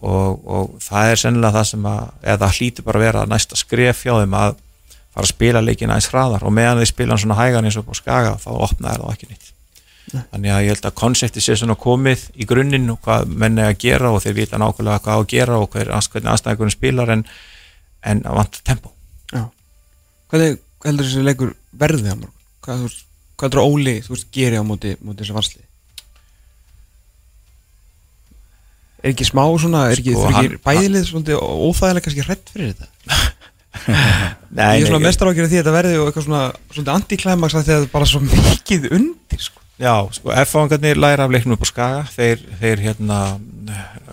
Og, 0.00 0.40
og 0.48 0.76
það 0.80 1.10
er 1.10 1.20
sennilega 1.20 1.58
það 1.58 1.66
sem 1.68 1.86
að 1.90 2.28
eða 2.32 2.50
hlýtur 2.56 2.86
bara 2.86 3.00
að 3.00 3.04
vera 3.04 3.24
næsta 3.28 3.58
skref 3.60 4.00
hjá 4.06 4.14
þeim 4.14 4.36
að 4.38 4.54
fara 5.10 5.26
að 5.26 5.32
spila 5.34 5.60
leikin 5.64 5.92
aðeins 5.92 6.08
hraðar 6.08 6.46
og 6.48 6.54
meðan 6.56 6.80
þeir 6.80 6.92
spila 6.94 7.18
svona 7.20 7.36
hægan 7.36 7.68
eins 7.68 7.76
og 7.76 7.84
på 7.84 7.98
skaga 7.98 8.38
þá 8.40 8.48
opnaði 8.54 9.02
það 9.02 9.12
ekki 9.12 9.28
nýtt 9.28 9.50
þannig 10.10 10.52
að 10.54 10.64
ég 10.64 10.74
held 10.74 10.88
að 10.88 10.96
konsepti 10.98 11.42
sé 11.44 11.56
svona 11.58 11.76
komið 11.78 12.24
í 12.40 12.46
grunninn 12.48 12.90
og 12.94 12.98
hvað 13.04 13.30
menn 13.30 13.60
er 13.60 13.70
að 13.70 13.78
gera 13.84 14.10
og 14.14 14.24
þeir 14.24 14.36
vita 14.40 14.58
nákvæmlega 14.60 15.04
hvað 15.04 15.14
á 15.14 15.20
að 15.20 15.28
gera 15.34 15.60
og 15.60 15.70
hver, 15.74 15.92
aðstæðingurinn 15.94 16.74
spilar 16.74 17.14
en, 17.14 17.24
en 18.02 18.24
að 18.26 18.40
vanta 18.40 18.64
tempo 18.66 18.92
Já. 19.30 19.44
Hvernig 20.32 20.60
heldur 20.86 21.08
þessi 21.08 21.24
leikur 21.26 21.54
verði 21.78 22.10
á 22.10 22.16
morgun? 22.16 22.36
Hvað, 22.64 22.86
hvað 23.36 23.48
heldur 23.48 23.62
Óli, 23.64 23.96
þú 24.04 24.14
veist, 24.16 24.30
geri 24.34 24.58
á 24.58 24.64
móti, 24.66 24.94
móti 25.04 25.22
þessi 25.22 25.36
varsli? 25.36 25.62
Er 29.00 29.14
ekki 29.14 29.24
smá 29.24 29.44
svona, 29.60 29.86
er 29.88 30.00
ekki, 30.00 30.12
Sko, 30.12 30.32
ekki 30.34 30.58
bæðilið 30.64 31.06
svolítið 31.08 31.38
óþægilega 31.40 32.04
kannski 32.04 32.26
hrætt 32.26 32.50
fyrir 32.52 32.74
þetta? 32.74 32.90
Nei, 34.50 34.74
ég 34.76 34.82
er 34.82 34.90
svona 34.90 35.04
mestar 35.06 35.30
ákjörði 35.30 35.54
því 35.54 35.56
að 35.56 35.62
þetta 35.62 35.76
verði 35.78 36.00
og 36.00 36.10
eitthvað 36.10 36.26
svona, 36.26 36.42
svona 36.74 36.96
antiklæmaks 36.98 37.56
að 37.56 37.70
þetta 37.70 37.86
er 37.86 37.90
bara 37.94 38.10
svo 38.10 38.20
mikið 38.26 38.90
undir, 38.98 39.40
sko. 39.46 39.59
Já, 39.80 39.94
sko, 40.12 40.28
F-fangarnir 40.44 40.98
læra 41.00 41.24
af 41.24 41.30
leiknum 41.32 41.54
upp 41.56 41.62
á 41.64 41.68
skaga 41.70 42.00
þeir, 42.12 42.42
þeir 42.60 42.82
hérna 42.84 43.18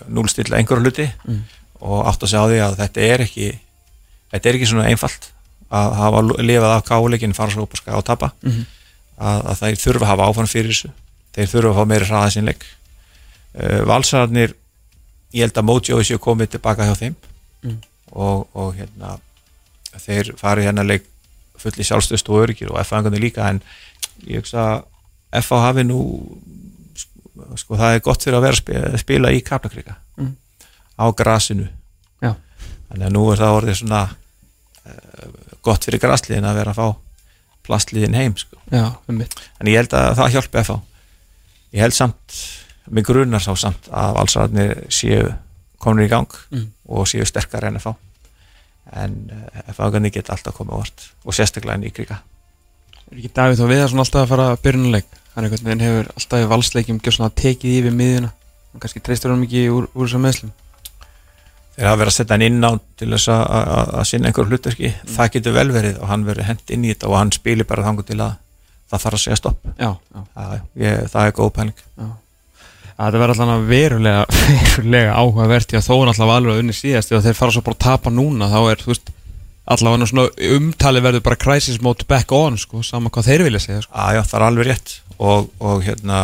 núlstilla 0.07 0.57
einhverju 0.61 0.83
hluti 0.85 1.07
Mm. 1.27 1.41
og 1.81 2.05
átt 2.07 2.23
að 2.23 2.29
segja 2.31 2.43
á 2.43 2.49
því 2.49 2.59
að 2.67 2.77
þetta 2.81 3.01
er 3.13 3.23
ekki 3.25 3.47
þetta 4.31 4.49
er 4.49 4.55
ekki 4.57 4.69
svona 4.69 4.85
einfalt 4.87 5.27
að 5.71 5.93
hafa 5.99 6.21
lifað 6.41 6.71
af 6.77 6.85
káleikin, 6.87 7.35
fara 7.35 7.51
svo 7.51 7.63
upp 7.67 7.73
á 7.75 7.77
skaga 7.81 7.97
og 7.97 8.05
tapa 8.05 8.31
Mhm. 8.43 8.65
að, 9.19 9.39
að 9.51 9.59
þeir 9.61 9.75
þurfa 9.83 10.05
að 10.05 10.11
hafa 10.13 10.27
áfann 10.31 10.47
fyrir 10.53 10.71
þessu 10.71 10.89
þeir 11.35 11.47
þurfa 11.51 11.69
að 11.73 11.77
fá 11.77 11.85
meiri 11.91 12.05
hraða 12.05 12.31
sín 12.31 12.45
leik 12.47 12.63
uh, 13.59 13.81
valsararnir 13.85 14.53
ég 15.33 15.41
held 15.43 15.57
að 15.57 15.63
Mojo 15.67 15.99
séu 16.03 16.17
komið 16.17 16.49
tilbaka 16.55 16.83
hjá 16.87 16.95
þeim 16.95 17.15
Mm. 17.63 17.79
og, 18.13 18.47
og 18.53 18.75
hérna 18.77 19.17
þeir 19.97 20.35
farið 20.37 20.67
hérna 20.69 20.83
leik 20.87 21.03
fulli 21.57 21.83
sjálfstöðst 21.83 22.29
og 22.29 22.43
öryggir 22.45 22.69
og 22.71 22.77
F-fangarnir 22.85 23.19
líka 23.19 23.49
en 23.49 23.61
ég 24.27 24.37
hugsa 24.43 24.61
að 24.77 24.83
FH 25.31 25.59
hafi 25.65 25.83
nú 25.83 25.99
sko, 27.57 27.75
það 27.77 27.95
er 27.97 28.03
gott 28.05 28.23
fyrir 28.23 28.37
að 28.39 28.45
vera 28.47 28.55
að 28.57 28.61
spila, 28.61 28.97
spila 29.01 29.31
í 29.35 29.41
Kaplakrika 29.45 29.95
Mm. 30.17 30.31
á 30.97 31.05
grasinu 31.13 31.67
Já. 32.23 32.33
þannig 32.89 33.05
að 33.05 33.13
nú 33.13 33.25
er 33.31 33.37
það 33.37 33.57
orðið 33.59 33.75
svona 33.81 33.99
uh, 34.09 35.27
gott 35.61 35.85
fyrir 35.85 35.99
grasliðin 36.01 36.47
að 36.49 36.55
vera 36.57 36.71
að 36.73 36.79
fá 36.79 36.87
plastliðin 37.67 38.15
heim 38.15 38.33
sko. 38.39 38.57
Já, 38.71 38.95
um 39.07 39.21
en 39.21 39.67
ég 39.67 39.75
held 39.77 39.93
að 39.93 40.15
það 40.17 40.31
hjálpi 40.33 40.63
fá 40.63 40.75
ég 41.75 41.81
held 41.83 41.93
samt, 41.93 42.37
mig 42.89 43.03
grunar 43.05 43.43
sá 43.43 43.51
samt 43.59 43.89
að 43.91 44.15
valsararnir 44.17 44.85
séu 44.89 45.33
komin 45.77 46.05
í 46.07 46.09
gang 46.09 46.31
Mm. 46.51 46.71
og 46.87 47.05
séu 47.07 47.25
sterkar 47.27 47.63
en 47.67 47.77
fá 47.79 47.93
en 48.95 49.29
FH 49.67 50.09
geta 50.09 50.33
alltaf 50.33 50.55
komið 50.55 50.73
á 50.73 50.77
vart 50.79 51.07
og 51.25 51.33
sérstaklega 51.35 51.77
nýkrika 51.77 52.21
Er 53.11 53.17
ekki 53.21 53.31
Davíð 53.37 53.61
þá 53.61 53.65
við 53.71 53.81
að 53.83 53.89
svona 53.93 54.03
alltaf 54.05 54.21
að 54.25 54.31
fara 54.33 54.47
að 54.53 54.61
byrjunuleik 54.67 55.09
Hann 55.37 55.45
einhvern 55.47 55.67
veginn 55.67 55.83
hefur 55.85 56.07
alltaf 56.17 56.41
í 56.43 56.47
valsleikjum 56.51 56.99
gjör 57.05 57.13
svona 57.13 57.29
tekið 57.37 57.75
yfir 57.77 57.93
miðjuna. 57.93 58.31
Og 58.73 58.81
kannski 58.81 59.01
treystur 59.05 59.29
hann 59.33 59.43
mikið 59.43 59.67
úr, 59.69 59.85
úr 59.93 60.07
þessum 60.09 60.23
meðslum 60.25 60.55
þeir 61.77 61.85
hafa 61.91 61.99
verið 62.01 62.09
að 62.09 62.15
setja 62.17 62.33
hann 62.33 62.41
inn 62.47 62.65
á 62.65 62.71
til 62.97 63.07
þess 63.13 63.27
að- 63.29 63.49
að 63.53 63.89
að 64.01 64.05
sinna 64.09 64.27
einhver 64.31 64.47
hlutverki. 64.49 64.89
Það 65.13 65.27
getur 65.35 65.53
vel 65.53 65.67
verið 65.75 65.99
og 66.01 66.07
hann 66.09 66.23
verið 66.25 66.47
hent 66.49 66.71
inn 66.73 66.85
í 66.87 66.89
þetta 66.89 67.07
og 67.11 67.17
hann 67.19 67.31
spilir 67.35 67.67
bara 67.69 67.83
þangur 67.85 68.05
til 68.07 68.17
að 68.17 68.31
það 68.89 69.03
þarf 69.03 69.13
að 69.19 69.21
segja 69.21 69.37
stopp. 69.37 69.59
Já, 69.77 69.91
já, 69.93 70.23
það, 70.33 70.55
ég, 70.81 71.03
það 71.13 71.27
er 71.27 71.35
góð 71.37 71.51
pæling. 71.53 71.77
Það 72.97 73.13
verður 73.21 73.33
alltaf 73.35 73.53
að 73.53 73.67
verulega, 73.69 74.25
verulega 74.73 75.13
áhugavert 75.21 75.69
því 75.69 75.77
að 75.77 75.85
þó 75.85 75.93
er 76.01 76.07
alltaf 76.15 76.33
alveg 76.33 76.55
að 76.55 76.61
unni 76.63 76.73
síðast 76.73 77.13
og 77.13 77.21
þeir 77.27 77.37
fara 77.37 77.51
svo 77.53 77.61
bara 77.67 77.77
að 77.77 77.85
tapa 77.85 78.09
núna 78.09 78.49
þá 78.49 78.57
er, 78.71 78.81
þú 78.81 78.89
veist, 78.95 79.11
allavega 79.67 80.07
svona 80.09 80.27
umtali 80.57 81.01
verður 81.03 81.23
bara 81.25 81.39
crisis 81.39 81.81
mode 81.83 82.05
back 82.07 82.31
on 82.35 82.57
sko, 82.61 82.81
sama 82.85 83.11
hvað 83.13 83.29
þeir 83.31 83.43
vilja 83.47 83.59
segja 83.63 83.81
sko. 83.85 83.93
að 83.93 84.17
já, 84.17 84.21
það 84.29 84.37
er 84.39 84.45
alveg 84.47 84.69
rétt. 84.69 84.93
Og, 85.17 85.49
og 85.59 85.81
hérna 85.83 86.19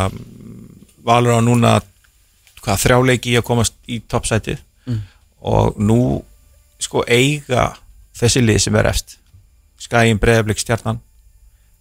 valur 1.04 1.36
á 1.36 1.40
núna 1.44 1.72
hvað, 2.64 2.78
þrjáleiki 2.86 3.34
í 3.34 3.38
að 3.40 3.46
komast 3.50 3.74
í 3.88 4.00
toppsætið 4.08 4.62
Mm. 4.84 4.98
og 5.40 5.78
nú 5.80 6.22
sko 6.78 7.00
eiga 7.08 7.70
þessi 8.12 8.42
lið 8.44 8.58
sem 8.60 8.74
er 8.76 8.84
efst 8.90 9.14
skæin, 9.80 10.18
breðablik, 10.20 10.58
stjarnan 10.60 10.98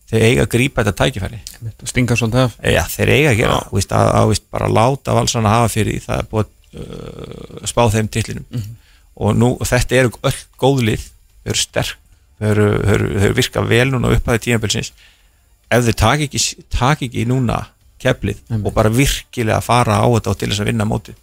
þeir 0.07 0.24
eiga 0.24 0.45
að 0.45 0.51
grípa 0.53 0.84
þetta 0.86 0.93
tækifæri. 1.01 1.39
Stinga 1.84 2.16
svolítið 2.16 2.45
af. 2.45 2.55
Já, 2.64 2.84
þeir 2.93 3.11
eiga 3.11 3.34
að 3.34 3.38
gera 3.41 3.57
það, 3.57 3.74
víst, 3.76 3.91
að, 3.97 4.07
að 4.22 4.30
víst, 4.32 4.45
bara 4.55 4.70
láta 4.72 5.16
valsana 5.18 5.51
hafa 5.51 5.72
fyrir 5.74 5.97
því, 5.97 6.05
það 6.05 6.22
er 6.24 6.30
búið 6.32 6.45
að 6.45 6.80
uh, 6.80 7.68
spá 7.74 7.82
þeim 7.97 8.09
titlinum. 8.16 8.64
Og, 9.20 9.36
nú, 9.36 9.51
og 9.59 9.68
þetta 9.68 9.99
eru 9.99 10.14
öll 10.24 10.39
góð 10.64 10.82
lið 10.88 11.05
þau 11.43 11.53
eru 11.53 11.61
sterk, 11.61 11.97
þau 12.39 12.47
eru, 12.51 12.69
eru, 12.95 13.09
eru 13.19 13.37
virka 13.37 13.63
vel 13.67 13.89
núna 13.91 14.13
upp 14.15 14.27
að 14.27 14.39
því 14.39 14.45
tímabilsins 14.47 14.93
ef 15.73 15.85
þau 15.87 15.97
taki 16.03 16.29
ekki, 16.29 16.43
taki 16.73 17.09
ekki 17.09 17.27
núna 17.29 17.59
keflið 18.03 18.39
Einmitt. 18.49 18.67
og 18.67 18.75
bara 18.75 18.91
virkilega 18.93 19.61
fara 19.63 19.99
á 19.99 20.07
þetta 20.15 20.33
og 20.33 20.39
til 20.39 20.49
þess 20.51 20.63
að 20.63 20.71
vinna 20.71 20.87
móti 20.87 21.15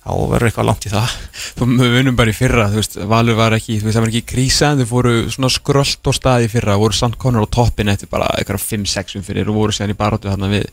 þá 0.00 0.12
verður 0.30 0.48
eitthvað 0.48 0.68
langt 0.70 0.86
í 0.88 0.92
það 0.92 1.16
Þú 1.58 1.66
vinnum 1.80 2.16
bara 2.16 2.32
í 2.32 2.36
fyrra, 2.36 2.68
þú 2.72 2.80
veist, 2.80 2.94
Valur 3.10 3.36
var 3.36 3.56
ekki, 3.56 3.76
þú 3.80 3.88
veist, 3.88 3.96
það 3.98 4.04
var 4.06 4.12
ekki 4.14 4.30
krísa 4.32 4.70
en 4.70 4.80
þau 4.80 4.88
fóru 4.88 5.12
svona 5.28 5.50
skrölt 5.52 6.08
og 6.08 6.16
stað 6.16 6.46
í 6.46 6.48
fyrra, 6.52 6.78
voru 6.80 6.96
samt 6.96 7.18
konur 7.20 7.44
á 7.44 7.48
toppin 7.52 7.92
eftir 7.92 8.08
bara 8.12 8.30
eitthvað 8.38 8.64
5-6 8.64 9.18
um 9.20 9.26
fyrir 9.26 9.50
og 9.52 9.58
voru 9.58 9.76
síðan 9.76 9.92
í 9.92 9.98
baróttu 9.98 10.30
þarna 10.30 10.48
við, 10.54 10.64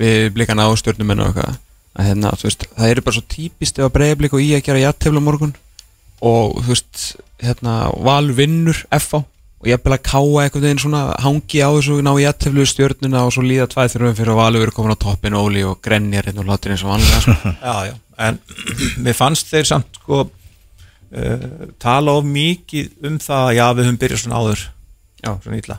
við 0.00 0.28
blikana 0.36 0.68
á 0.68 0.70
stjórnum 0.76 1.14
og 1.16 1.30
eitthvað. 1.30 1.56
Að 1.90 2.06
hérna, 2.10 2.34
það 2.36 2.90
eru 2.90 3.06
bara 3.06 3.16
svo 3.16 3.24
típist 3.32 3.80
ef 3.80 3.88
að 3.88 3.94
breyðablik 3.96 4.36
og 4.36 4.44
í 4.44 4.52
að 4.54 4.66
gera 4.68 4.84
jættefla 4.84 5.24
morgun 5.24 5.56
og 6.20 6.56
þú 6.60 6.72
veist, 6.72 7.04
hérna, 7.40 7.76
Valur 8.04 8.36
vinnur 8.36 8.80
FA 9.00 9.22
og 9.60 9.68
ég 9.68 9.80
vil 9.84 9.92
að 9.92 10.04
káa 10.08 10.44
eitthvað 10.44 10.64
veginn 10.64 10.80
svona 10.80 11.00
hangi 11.20 11.60
á 11.60 11.68
þessu 11.68 11.98
ná 12.04 12.14
í 12.14 12.24
jætteflu 12.24 12.64
stjórnuna 12.68 13.26
og 13.26 13.34
svo 13.34 13.44
líða 13.44 13.68
tvæð 13.68 13.94
þurfum 13.94 14.16
fyrir 14.16 14.32
að 14.32 14.40
Valur 14.40 14.62
verið 14.64 14.76
komin 14.78 14.96
á 14.96 15.02
toppin 15.04 15.36
Óli 15.36 15.64
og 15.68 15.82
grenjar 15.84 16.30
hérna 16.30 16.44
og 16.44 16.48
látur 16.48 16.72
eins 16.72 16.84
og 16.86 16.94
vanlega 16.94 17.20
sko. 17.26 17.52
já, 17.68 17.74
já. 17.90 17.94
en 18.24 18.40
mér 19.04 19.18
fannst 19.18 19.52
þeir 19.52 19.68
samt 19.68 20.00
sko 20.00 20.22
uh, 20.24 21.46
tala 21.82 22.16
of 22.16 22.24
mikið 22.24 23.08
um 23.10 23.20
það 23.20 23.52
já 23.58 23.64
við 23.76 23.88
höfum 23.90 24.00
byrjað 24.04 24.24
svona 24.24 24.40
áður 24.40 24.66
Já. 25.20 25.34
svona 25.44 25.60
illa 25.60 25.76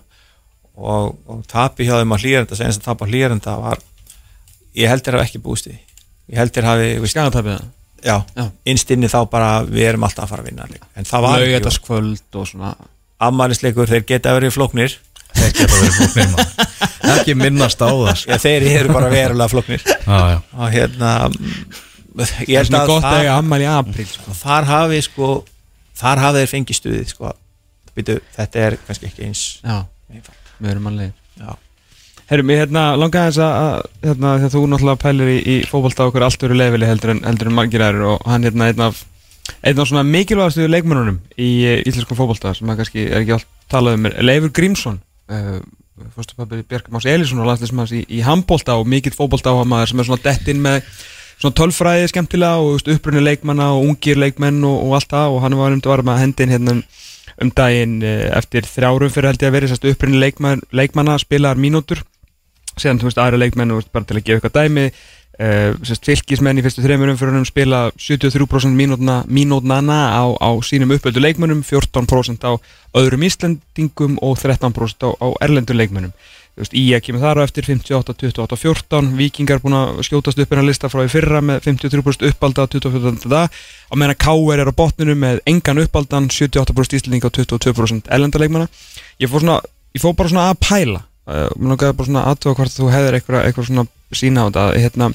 og, 0.78 1.16
og 1.26 1.42
tapi 1.50 1.88
hjá 1.88 1.96
þeim 1.98 2.14
á 2.14 2.22
hlýrenda 2.22 2.58
sem 2.58 2.70
að 2.70 2.84
tapa 2.86 3.10
á 3.10 3.10
hlýrenda 3.10 3.58
var 3.62 3.82
ég 4.78 4.92
held 4.92 5.06
þeir 5.06 5.18
hafa 5.18 5.26
ekki 5.26 5.42
búist 5.42 5.70
í 5.72 5.74
ég 5.74 6.38
held 6.38 6.54
þeir 6.54 6.70
hafi 6.70 6.92
veist, 7.02 7.16
Skagatapið 7.16 7.58
það 7.58 7.70
já, 8.04 8.18
Já. 8.36 8.46
innst 8.66 8.92
inni 8.94 9.10
þá 9.12 9.20
bara 9.32 9.52
við 9.68 9.88
erum 9.92 10.04
alltaf 10.08 10.26
að 10.26 10.34
fara 10.34 10.44
að 10.46 10.50
vinna 10.52 10.68
leik. 10.70 10.84
en 10.96 11.08
það 11.08 11.22
var 11.26 11.38
ekki 11.38 11.52
Laugardagskvöld 11.52 12.40
og 12.42 12.48
svona 12.50 12.74
afmælisleikur, 13.22 13.90
þeir 13.92 14.06
geta 14.10 14.36
verið 14.38 14.56
flóknir 14.58 14.98
Þeir 15.32 15.54
geta 15.56 15.78
verið 15.78 15.98
flóknir 16.00 16.32
maður 16.34 17.20
Ekki 17.22 17.36
minnast 17.40 17.82
á 17.82 17.88
það 17.88 18.16
sko. 18.20 18.32
já, 18.32 18.38
þeir 18.44 18.66
eru 18.72 18.96
bara 18.96 19.12
verulega 19.14 19.52
flóknir 19.52 19.86
Já, 19.86 20.20
já 20.34 20.38
og 20.58 20.74
hérna 20.76 21.12
ég 22.48 22.58
held 22.60 22.76
að 22.76 22.90
í 23.64 23.70
apríl 23.72 24.08
sko. 24.10 24.36
þar 24.42 24.68
hafi 24.68 25.02
sko 25.06 25.30
þar 26.02 26.24
hafi 26.26 26.42
þeir 26.42 26.52
fengið 26.56 26.80
stuðið 26.82 27.14
sko 27.14 27.34
Býtu, 27.92 28.18
þetta 28.36 28.66
er 28.66 28.78
kannski 28.88 29.10
ekki 29.10 29.26
eins 29.28 29.42
við 30.62 30.70
erum 30.72 30.88
Já. 31.40 31.52
Herru, 32.32 32.46
mér 32.48 32.62
hérna 32.64 32.84
langaði 32.96 33.34
þess 33.34 33.44
að 33.44 33.56
að, 33.60 33.88
hérna, 34.06 34.30
þegar 34.40 34.52
þú 34.54 34.60
náttúrulega 34.72 35.02
pælir 35.02 35.32
í, 35.34 35.40
í 35.44 35.56
fótbolta 35.68 36.06
okkur 36.08 36.24
allt 36.24 36.44
verið 36.46 36.62
leifili 36.62 36.88
heldur 36.88 37.12
en, 37.12 37.24
heldur 37.28 37.50
en 37.50 37.58
margir 37.58 37.84
aðrir 37.84 38.06
og 38.14 38.22
hann 38.32 38.48
hérna 38.48 38.70
einn 38.72 38.84
af 38.86 39.02
einn 39.68 39.82
af 39.82 39.90
svona 39.90 40.06
mikilvægastu 40.08 40.68
leikmennunum 40.70 41.18
í 41.36 41.50
uh, 41.68 41.78
íslenskum 41.90 42.16
fótbolta 42.16 42.54
sem 42.56 42.72
að 42.72 42.80
kannski 42.80 43.04
er 43.10 43.20
ekki 43.20 43.36
allt 43.36 43.50
talað 43.72 43.98
um 43.98 44.08
er 44.08 44.16
Leifur 44.24 44.54
Grímsson. 44.56 45.02
Uh, 45.32 45.60
fórstupapir 46.16 46.64
Björk 46.70 46.88
Más 46.94 47.06
Elísson 47.06 47.42
og 47.44 47.50
landslismans 47.50 47.92
í, 47.94 48.06
í 48.08 48.22
handbolta 48.26 48.78
og 48.80 48.88
mikill 48.90 49.14
fótbolta 49.18 49.52
á 49.52 49.62
maður 49.68 49.92
sem 49.92 50.02
er 50.02 50.08
svona 50.08 50.24
dett 50.24 50.48
inn 50.50 50.64
með 50.64 50.88
svona 51.36 51.58
tölfræði 51.58 52.10
skemmtilega 52.14 52.64
og 52.64 52.92
upprunni 52.96 53.22
leikmanna 53.26 53.74
og 53.76 53.90
ungir 53.90 54.20
leikmenn 54.22 54.64
og, 54.64 54.78
og 54.88 54.96
allt 54.98 55.12
það 55.12 55.36
og 55.36 55.44
hann 55.44 55.58
var 55.60 55.76
um 55.76 55.84
að 55.84 55.92
var 55.94 56.06
með 56.08 56.24
hendin 56.24 56.56
hérna 56.56 56.78
um- 56.78 56.86
um 57.42 57.52
daginn 57.58 58.02
eh, 58.06 58.28
eftir 58.38 58.66
þrjárum 58.68 59.12
fyrir 59.14 59.32
held 59.32 59.44
ég 59.44 59.50
að 59.50 59.56
vera 59.56 59.70
sérst 59.72 59.86
upprunni 59.90 60.20
leikmann, 60.22 60.62
leikmanna 60.76 61.18
spilaðar 61.22 61.62
mínútur 61.62 62.04
síðan 62.78 63.02
þú 63.02 63.10
veist 63.10 63.22
aðra 63.22 63.42
leikmenn 63.42 63.76
veist, 63.76 63.92
bara 63.92 64.08
til 64.08 64.20
að 64.20 64.26
gefa 64.28 64.42
eitthvað 64.42 64.58
dæmi 64.60 64.86
uh, 65.42 65.72
sérst 65.88 66.08
fylgismenn 66.10 66.60
í 66.60 66.66
fyrstu 66.66 66.84
þreymur 66.86 67.14
umfyrunum 67.14 67.48
spila 67.48 67.84
73% 67.96 68.76
mínútna, 68.76 69.22
mínútnana 69.28 70.00
á, 70.16 70.24
á 70.40 70.50
sínum 70.66 70.94
uppöldu 70.96 71.24
leikmennum 71.24 71.64
14% 71.68 72.46
á 72.48 72.52
öðrum 72.98 73.26
Íslandingum 73.28 74.20
og 74.22 74.38
13% 74.42 75.08
á, 75.08 75.10
á 75.16 75.28
erlendur 75.44 75.78
leikmennum 75.80 76.14
veist, 76.60 76.76
Ía 76.76 77.00
kemur 77.04 77.24
þar 77.24 77.42
á 77.42 77.46
eftir 77.48 77.68
58, 77.68 78.16
28, 78.20 78.58
14 78.60 79.12
Víkingar 79.18 79.62
búin 79.64 79.78
að 79.78 80.02
skjótast 80.08 80.42
upp 80.42 80.52
en 80.52 80.64
að 80.64 80.70
lista 80.70 80.90
frá 80.92 81.04
í 81.06 81.12
fyrra 81.12 81.42
með 81.44 81.64
53% 81.70 82.28
uppalda 82.32 82.68
24. 82.68 83.30
dag 83.32 83.48
á 83.52 83.94
meðan 83.96 84.16
að 84.16 84.20
K.R. 84.26 84.64
er 84.64 84.72
á 84.72 84.80
botninu 84.82 85.16
með 85.16 85.40
engan 85.50 85.82
uppaldan 85.84 86.28
78% 86.32 87.00
Íslandinga 87.00 87.32
og 87.32 87.38
22% 87.40 88.12
erlendarleikmanna 88.12 88.68
ég 89.22 89.32
fór 89.32 89.46
svona, 89.46 89.62
ég 89.96 90.04
fór 90.04 90.18
bara 90.18 90.34
svona 90.34 90.50
að 90.52 90.62
pæla 90.68 91.06
mér 91.28 91.74
langaði 91.74 91.98
bara 91.98 92.10
svona 92.10 92.24
aðtöða 92.32 92.58
hvort 92.60 92.78
þú 92.78 92.88
hefðir 92.92 93.18
eitthvað, 93.18 93.44
eitthvað 93.46 93.68
svona 93.70 93.86
sína 94.18 94.46
á 94.46 94.48
þetta 94.48 94.64
hérna, 94.82 95.10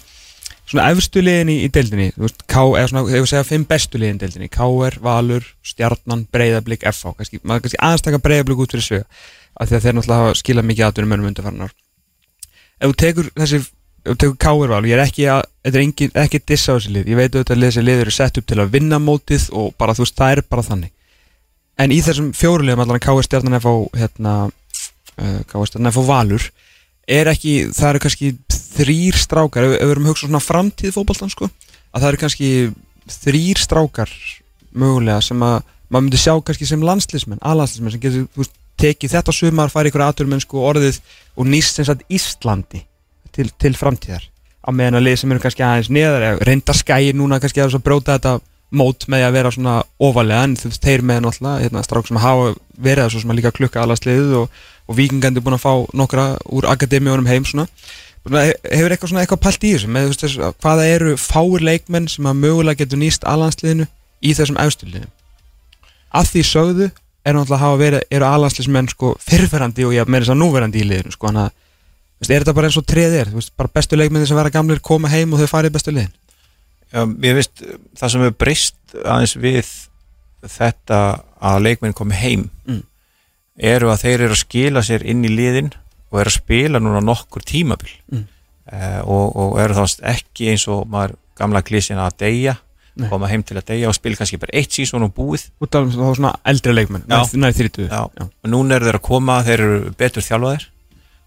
svona 0.67 0.91
efstu 0.93 1.23
liðin 1.23 1.53
í, 1.53 1.57
í 1.67 1.71
deildinni 1.73 2.11
þú 2.15 2.27
veist, 2.27 2.45
K, 2.47 2.63
eða 2.67 2.91
svona, 2.93 3.07
þegar 3.11 3.25
við 3.25 3.33
segja 3.33 3.49
fimm 3.49 3.67
bestu 3.71 4.01
liðin 4.03 4.21
í 4.21 4.23
deildinni 4.25 4.51
KR, 4.53 5.01
Valur, 5.03 5.49
Stjarnan, 5.67 6.27
Breiðablík 6.35 6.87
FH, 6.93 7.17
kannski, 7.19 7.43
maður 7.43 7.67
kannski 7.67 7.83
aðeins 7.83 8.07
taka 8.07 8.23
Breiðablík 8.23 8.63
út 8.65 8.77
fyrir 8.77 8.87
svega, 8.87 9.09
af 9.57 9.71
því 9.71 9.79
að 9.79 9.87
þeir 9.87 9.99
náttúrulega 9.99 10.23
hafa 10.25 10.39
skilað 10.43 10.71
mikið 10.71 10.89
aðtunum 10.89 11.13
mönnum 11.13 11.31
undarfarnar 11.33 11.75
ef 12.77 12.93
þú 12.93 12.97
tekur 13.03 13.31
þessi 13.37 13.63
ef 14.07 14.13
þú 14.13 14.17
tekur 14.23 14.37
KR 14.43 14.73
Valur, 14.73 14.89
ég 14.89 14.99
er 14.99 15.05
ekki 15.07 15.25
að 15.31 15.41
þetta 15.67 15.79
er 15.79 15.83
engin, 15.83 16.13
ekki 16.23 16.41
að 16.41 16.51
dissa 16.53 16.75
á 16.75 16.77
þessi 16.77 16.93
lið, 16.95 17.09
ég 17.11 17.19
veit 17.19 17.33
auðvitað 17.35 17.57
að 17.57 17.65
þessi 17.67 17.83
lið 17.87 18.03
eru 18.05 18.15
sett 18.15 18.39
upp 18.41 18.47
til 18.47 18.61
að 18.63 18.75
vinna 18.77 19.01
mótið 19.03 19.49
og 19.57 19.73
bara 19.81 19.97
þú 19.97 20.05
veist, 20.05 20.17
það 20.21 20.35
er 20.35 20.43
bara 20.47 20.67
þannig. 20.67 20.93
En 21.83 21.93
í 21.93 21.99
þessum 22.05 22.29
fjórulegum 22.37 22.85
allan 22.85 23.03
KR 23.03 23.27
Stjarnan 23.27 23.59
FH 23.59 23.73
hérna, 23.99 24.35
uh, 25.21 25.39
KR 25.49 25.69
Stjarnan 25.69 25.93
FH 25.93 26.07
Valur. 26.09 26.49
Er 27.07 27.31
ekki, 27.31 27.55
það 27.75 27.93
eru 27.93 28.03
kannski 28.03 28.33
þrýr 28.51 29.19
strákar, 29.21 29.69
ef, 29.69 29.77
við 29.77 29.95
erum 29.95 30.09
að 30.09 30.15
hugsa 30.15 30.27
svona 30.27 30.43
framtíð 30.43 30.97
fótboltan 30.97 31.33
sko, 31.33 31.49
að 31.95 32.03
það 32.03 32.09
eru 32.11 32.23
kannski 32.25 32.51
þrýr 33.23 33.63
strákar 33.63 34.13
mögulega 34.77 35.23
sem 35.25 35.43
að 35.47 35.61
maður 35.87 36.07
myndi 36.09 36.21
sjá 36.21 36.35
kannski 36.43 36.67
sem 36.69 36.83
landslismenn, 36.83 37.43
aðlandslismenn 37.47 37.95
sem 37.95 38.03
getur 38.03 38.27
þú 38.27 38.43
veist, 38.43 38.57
tekið 38.77 39.15
þetta 39.15 39.33
sumar, 39.33 39.73
farið 39.73 39.93
ykkur 39.93 40.05
aðturmennsku 40.05 40.61
orðið 40.61 40.99
og 41.39 41.49
nýst 41.49 41.79
sem 41.79 41.87
sagt 41.89 42.05
Íslandi 42.13 42.83
til, 43.33 43.49
til 43.57 43.73
framtíðar. 43.79 44.27
Á 44.67 44.71
meðan 44.75 44.99
að 44.99 45.07
lið 45.07 45.19
sem 45.23 45.33
eru 45.33 45.45
kannski 45.45 45.65
aðeins 45.65 45.93
neðar 45.95 46.27
eða 46.27 46.49
reyndar 46.49 46.77
skæir 46.77 47.17
núna 47.17 47.39
kannski 47.41 47.63
að 47.63 47.79
bróta 47.87 48.19
þetta 48.19 48.35
mót 48.77 49.07
með 49.09 49.29
að 49.29 49.37
vera 49.37 49.53
svona 49.55 49.77
ofalega 50.03 50.45
en 50.45 50.57
þú 50.59 50.71
veist, 50.73 50.83
þeir 50.83 51.05
með 51.07 51.21
náttúrulega 51.25 51.63
hérna, 51.63 51.85
strák 51.87 52.09
sem 52.09 52.19
hafa 52.21 52.49
verið 52.83 53.05
að 53.05 53.13
svo 53.15 53.23
sem 53.23 53.33
að 53.33 53.39
líka 53.39 53.55
klukka 53.55 53.85
aðlandsliðið 53.85 54.35
og, 54.41 54.65
og 54.87 54.97
vikingandi 54.99 55.41
búin 55.43 55.57
að 55.59 55.65
fá 55.67 55.73
nokkra 55.99 56.27
úr 56.53 56.67
akademíunum 56.71 57.27
heim 57.27 57.45
svona. 57.45 57.67
Svona, 58.27 58.45
he- 58.49 58.59
hefur 58.77 58.91
eitthvað 58.95 59.11
svona 59.13 59.25
eitthvað 59.25 59.43
pælt 59.47 59.65
í 59.67 59.73
þessu? 59.75 59.89
Með 59.91 60.07
þú 60.07 60.13
veist 60.15 60.63
hvaða 60.63 60.87
eru 60.95 61.17
fáir 61.21 61.63
leikmenn 61.67 62.09
sem 62.11 62.25
að 62.27 62.41
mögulega 62.43 62.81
getur 62.85 62.99
nýst 63.03 63.27
alhansliðinu 63.27 63.87
í 64.23 64.35
þessum 64.35 64.59
efstuliðinu 64.63 65.11
að 66.17 66.31
því 66.33 66.43
sögðu 66.49 66.89
er 67.27 67.35
náttúrulega 67.35 67.61
hafa 67.63 67.79
verið 67.83 68.03
eru 68.17 68.25
alhansliðsmenn 68.31 68.89
sko 68.91 69.13
fyrrverandi 69.21 69.85
og 69.87 69.95
ég 69.95 70.07
meira 70.09 70.25
þess 70.25 70.35
að 70.35 70.41
núverandi 70.43 70.81
í 70.83 70.87
liðinu 70.89 71.13
sko 71.15 71.27
hann 71.31 71.41
að 71.43 71.51
veist, 72.21 72.31
er 72.31 72.41
þetta 72.45 72.55
bara 72.57 72.71
eins 72.71 72.79
og 72.81 72.87
treð 72.87 73.17
er? 73.21 73.31
Veist, 73.35 73.53
bara 73.59 73.73
bestu 73.75 73.99
leikmenni 73.99 74.27
sem 74.31 74.39
vera 74.39 74.51
gamlir 74.55 74.81
koma 74.81 75.11
heim 75.13 75.35
og 75.35 75.43
þau 75.43 75.51
farið 75.51 75.75
bestu 75.77 75.93
liðin? 75.95 76.13
Já, 76.95 77.03
ég 77.27 77.35
veist, 77.37 77.63
það 77.99 78.11
sem 78.15 78.23
hefur 78.27 78.37
breyst 78.41 78.97
aðeins 79.03 79.35
við 79.43 79.73
þetta 80.57 81.01
að 81.43 81.63
leikmenn 81.67 81.95
komi 81.99 82.15
heim 82.19 82.49
Mm. 82.67 82.83
Eru 83.59 83.89
að 83.93 84.03
þeir 84.05 84.21
eru 84.27 84.35
að 84.37 84.43
skila 84.45 84.83
sér 84.85 85.05
inn 85.07 85.25
í 85.25 85.31
liðin 85.33 85.73
og 86.13 86.21
eru 86.21 86.31
að 86.31 86.39
spila 86.41 86.79
núna 86.83 87.01
nokkur 87.05 87.43
tímabil 87.47 87.91
Mm. 88.13 88.27
eh, 88.73 89.01
og, 89.05 89.37
og 89.37 89.59
eru 89.61 89.75
þá 89.75 90.01
ekki 90.13 90.51
eins 90.53 90.67
og 90.69 90.87
maður 90.91 91.17
gamla 91.39 91.63
klísin 91.63 91.99
að 91.99 92.17
deyja 92.19 92.57
Nei. 92.97 93.09
koma 93.11 93.29
heim 93.29 93.43
til 93.45 93.57
að 93.59 93.67
deyja 93.69 93.89
og 93.91 93.95
spila 93.95 94.17
kannski 94.17 94.39
bara 94.41 94.55
eitt 94.57 94.71
sísón 94.73 95.03
og 95.05 95.13
búið 95.15 95.51
af 95.61 95.69
þá 95.69 96.15
svona 96.17 96.35
eldri 96.49 96.73
leikmenn 96.73 97.05
Já. 97.09 97.19
nær- 97.21 97.37
nær 97.43 97.53
þrítuðu 97.53 97.89
Já. 97.91 98.01
og 98.09 98.49
núna 98.49 98.75
eru 98.79 98.87
þeir 98.89 98.99
að 99.01 99.03
koma, 99.03 99.43
þeir 99.45 99.61
eru 99.61 99.91
betur 99.99 100.23
þjálfaðir 100.23 100.65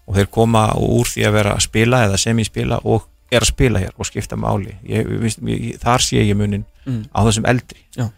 og 0.08 0.16
þeir 0.16 0.26
koma 0.30 0.64
úr 0.74 1.06
því 1.06 1.26
að 1.28 1.32
vera 1.32 1.54
að 1.54 1.60
spila 1.68 2.00
eða 2.08 2.18
semispila 2.18 2.80
og 2.84 3.06
er 3.30 3.40
að 3.44 3.52
spila 3.52 3.78
hér 3.78 3.92
og 3.96 4.06
skipta 4.08 4.34
máli 4.36 4.74
ég, 4.82 5.06
ég, 5.06 5.38
ég, 5.46 5.78
þar 5.78 5.98
sé 6.02 6.18
ég 6.26 6.34
munin 6.36 6.64
Mm. 6.86 7.04
á 7.14 7.20
þessum 7.28 7.44
eldri 7.46 7.78
Já. 7.94 8.08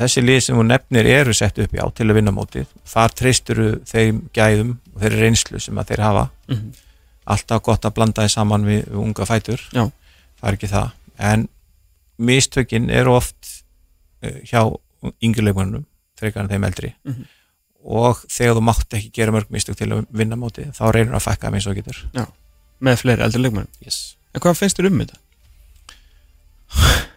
Þessi 0.00 0.22
lið 0.22 0.40
sem 0.44 0.56
hún 0.58 0.68
nefnir 0.70 1.06
eru 1.08 1.32
sett 1.34 1.58
upp 1.58 1.72
í 1.74 1.80
á 1.80 1.86
til 1.96 2.06
að 2.10 2.18
vinna 2.20 2.32
mótið 2.36 2.66
þar 2.86 3.14
treysturu 3.16 3.68
þeim 3.88 4.18
gæðum 4.36 4.74
og 4.94 5.00
þeirri 5.02 5.20
reynslu 5.24 5.60
sem 5.60 5.78
að 5.80 5.88
þeir 5.92 6.02
hafa 6.04 6.24
Mhm. 6.50 6.70
alltaf 7.26 7.62
gott 7.62 7.84
að 7.84 7.94
blanda 7.94 8.22
þið 8.26 8.30
saman 8.34 8.64
við, 8.64 8.84
við 8.90 8.98
unga 9.00 9.24
fætur 9.26 9.60
Já. 9.72 9.84
það 10.40 10.48
er 10.48 10.56
ekki 10.58 10.68
það 10.68 10.90
en 11.18 11.48
mistökin 12.18 12.90
eru 12.90 13.14
oft 13.16 13.62
uh, 14.22 14.40
hjá 14.44 14.62
yngjuleikunum 15.22 15.84
frekar 16.20 16.42
en 16.44 16.48
þeim 16.52 16.64
eldri 16.68 16.94
Mhm. 17.04 17.24
og 17.84 18.16
þegar 18.28 18.54
þú 18.58 18.62
mátt 18.68 18.92
ekki 18.98 19.10
gera 19.12 19.32
mörg 19.32 19.48
mistök 19.50 19.76
til 19.76 19.88
að 19.92 20.06
vinna 20.12 20.36
mótið 20.36 20.72
þá 20.76 20.84
reynir 20.92 21.14
að 21.16 21.24
fækka 21.24 21.48
eins 21.52 21.66
og 21.66 21.72
þú 21.74 21.82
getur 21.82 22.04
með 22.80 22.96
fleiri 23.00 23.22
eldri 23.22 23.40
leikmenn 23.42 23.68
yes. 23.80 24.16
en 24.34 24.40
hvað 24.40 24.56
finnst 24.60 24.76
þér 24.76 24.86
um 24.92 25.00
þetta? 25.00 25.16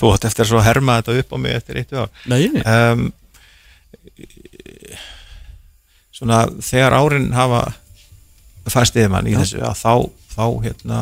þú 0.00 0.12
átt 0.14 0.24
eftir 0.28 0.52
að 0.58 0.64
herma 0.68 0.98
þetta 1.00 1.18
upp 1.22 1.32
á 1.32 1.36
mig 1.38 1.56
eftir 1.58 1.80
eitt 1.82 1.92
ár 1.92 2.08
Nei, 2.26 2.48
nei. 2.54 2.62
um, 2.62 3.12
svona 6.14 6.40
þegar 6.64 6.96
árin 6.98 7.28
hafa 7.36 7.60
fæst 8.68 8.96
yfir 8.98 9.10
mann 9.12 9.28
í 9.30 9.34
Já. 9.36 9.40
þessu 9.42 9.60
að 9.64 9.76
þá, 9.80 9.92
þá 10.34 10.44
hérna, 10.66 10.98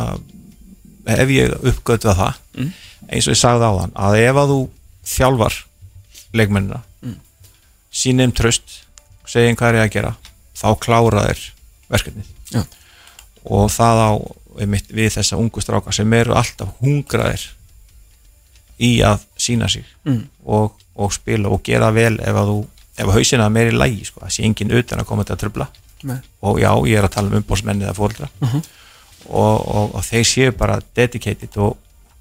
hef 1.16 1.32
ég 1.34 1.56
uppgötuð 1.72 2.18
það 2.20 2.42
Mm. 2.56 2.70
eins 3.12 3.26
og 3.28 3.34
ég 3.34 3.40
sagði 3.40 3.66
á 3.68 3.72
þann 3.76 3.90
að 4.00 4.14
ef 4.22 4.36
að 4.40 4.50
þú 4.52 4.60
þjálfar 5.04 5.56
leikmennina 6.32 6.78
Mm. 7.04 7.16
sínum 7.92 8.32
tröst 8.32 8.78
segjum 9.28 9.56
hvað 9.56 9.68
er 9.68 9.74
ég 9.76 9.84
að 9.84 9.92
gera 9.92 10.12
þá 10.56 10.68
klára 10.80 11.26
þér 11.28 11.42
verkefnið 11.90 12.26
Já. 12.54 12.62
og 13.44 13.68
það 13.70 13.96
á 14.00 14.10
við 14.56 15.10
þessa 15.18 15.36
ungu 15.36 15.60
stráka 15.60 15.92
sem 15.92 16.12
eru 16.16 16.32
alltaf 16.34 16.68
hungraðir 16.80 17.44
í 18.80 19.00
að 19.02 19.20
sína 19.38 19.68
sig 19.68 19.84
Mm. 20.04 20.22
og, 20.44 20.72
og 20.96 21.12
spila 21.12 21.48
og 21.48 21.62
gera 21.64 21.90
vel 21.92 22.18
ef 22.20 22.34
að 22.36 22.48
þú 22.50 22.66
ef 22.98 23.06
hausina 23.12 23.44
er 23.46 23.50
meiri 23.50 23.72
lægi 23.76 24.04
sko, 24.04 24.20
það 24.20 24.30
sé 24.36 24.44
enginn 24.44 24.72
utan 24.72 25.00
að 25.00 25.06
koma 25.06 25.24
til 25.24 25.34
að 25.36 25.66
Nei. 26.02 26.18
og 26.42 26.58
já, 26.60 26.70
ég 26.86 26.98
er 26.98 27.04
að 27.04 27.12
tala 27.14 27.28
um 27.28 27.42
umbóðsmenni 27.42 27.84
eða 27.84 27.94
fóldra 27.96 28.28
Mhm. 28.40 28.62
og, 29.28 29.68
og, 29.74 29.94
og 29.94 30.02
þeir 30.04 30.24
séu 30.24 30.52
bara 30.56 30.80
dedicated 30.94 31.56
og 31.56 31.76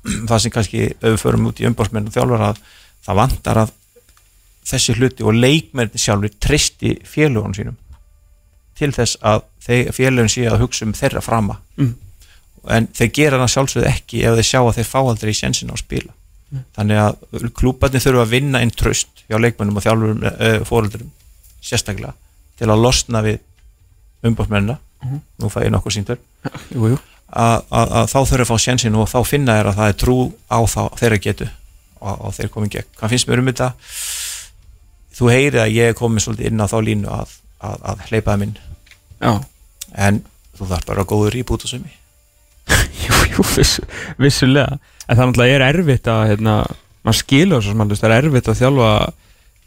það 0.29 0.39
sem 0.39 0.51
kannski 0.51 0.93
förum 1.17 1.47
út 1.47 1.59
í 1.59 1.67
umbóðsmenn 1.67 2.07
og 2.07 2.13
þjálfar 2.13 2.41
að 2.49 2.57
það 3.05 3.15
vantar 3.15 3.57
að 3.57 3.71
þessi 4.65 4.95
hluti 4.97 5.23
og 5.23 5.33
leikmenni 5.37 5.97
sjálfur 6.01 6.33
tristi 6.41 6.95
félagun 7.05 7.53
sínum 7.53 7.75
til 8.75 8.91
þess 8.91 9.17
að 9.21 9.43
félagun 9.93 10.29
séu 10.31 10.49
að 10.51 10.59
hugsa 10.65 10.85
um 10.85 10.93
þeirra 10.93 11.21
frama 11.21 11.59
Mm. 11.77 11.93
en 12.69 12.87
þeir 12.87 13.11
gera 13.13 13.37
það 13.43 13.51
sjálfsögðu 13.53 13.87
ekki 13.91 14.23
ef 14.25 14.35
þeir 14.39 14.47
sjá 14.49 14.59
að 14.63 14.75
þeir 14.79 14.87
fá 14.89 14.99
aldrei 15.05 15.29
í 15.31 15.37
sjensin 15.37 15.69
á 15.69 15.75
að 15.75 15.83
spila 15.83 16.13
þannig 16.77 17.01
að 17.01 17.49
klúbarnir 17.57 18.03
þurfa 18.03 18.23
að 18.25 18.33
vinna 18.35 18.61
einn 18.63 18.71
tröst 18.71 19.23
hjá 19.29 19.37
leikmennum 19.41 19.77
og 19.79 19.85
þjálfurum 19.85 20.23
uh, 20.29 20.59
fóröldurum 20.67 21.11
sérstaklega 21.65 22.13
til 22.59 22.69
að 22.71 22.81
losna 22.85 23.21
við 23.25 23.39
umbóðsmennina 24.25 24.79
Mhm. 25.05 25.19
nú 25.37 25.49
fæ 25.53 25.59
ég 25.67 25.69
nokkuð 25.69 25.93
síndur 25.93 26.17
að, 27.35 28.07
þá 28.09 28.19
þurfa 28.25 28.41
að 28.45 28.49
fá 28.49 28.57
sjensin 28.63 28.95
og 28.97 29.09
þá 29.11 29.17
finna 29.27 29.57
þeir 29.59 29.67
að 29.69 29.75
það 29.79 29.89
er 29.91 29.97
trú 30.01 30.15
á 30.49 30.59
þá, 30.65 30.79
þeirra 30.97 31.19
getu 31.21 31.47
og, 31.99 32.15
og 32.25 32.33
þeir 32.37 32.49
komið 32.53 32.71
gegn. 32.77 32.87
Hvað 32.97 33.11
finnst 33.13 33.27
mér 33.29 33.41
um 33.43 33.49
þetta? 33.51 33.67
Þú 35.15 35.29
heyrið 35.31 35.61
að 35.61 35.75
ég 35.75 35.91
er 35.91 35.97
komið 35.99 36.25
svolítið 36.25 36.49
inn 36.49 36.63
á 36.63 36.67
þá 36.71 36.77
línu 36.87 37.11
að, 37.11 37.35
að, 37.69 37.77
að 37.91 38.01
hleypaða 38.09 38.41
minn 38.41 38.55
Já. 39.21 39.31
en 40.07 40.19
þú 40.57 40.69
þarf 40.71 40.87
bara 40.89 41.05
góður 41.11 41.37
í 41.37 41.43
bútasumi 41.47 41.93
Jú, 43.05 43.19
jú, 43.35 43.45
viss, 43.55 43.77
vissulega 44.17 44.79
En 45.05 45.17
það 45.17 45.29
náttúrulega 45.29 45.59
er 45.59 45.67
erfitt 45.69 46.09
að 46.11 46.23
hérna, 46.31 46.55
maður 47.05 47.19
skilur 47.21 47.61
svo 47.61 47.73
sem 47.73 47.83
hann, 47.83 47.93
það 47.95 48.15
er 48.15 48.27
erfitt 48.29 48.49
að 48.51 48.59
þjálfa 48.61 48.91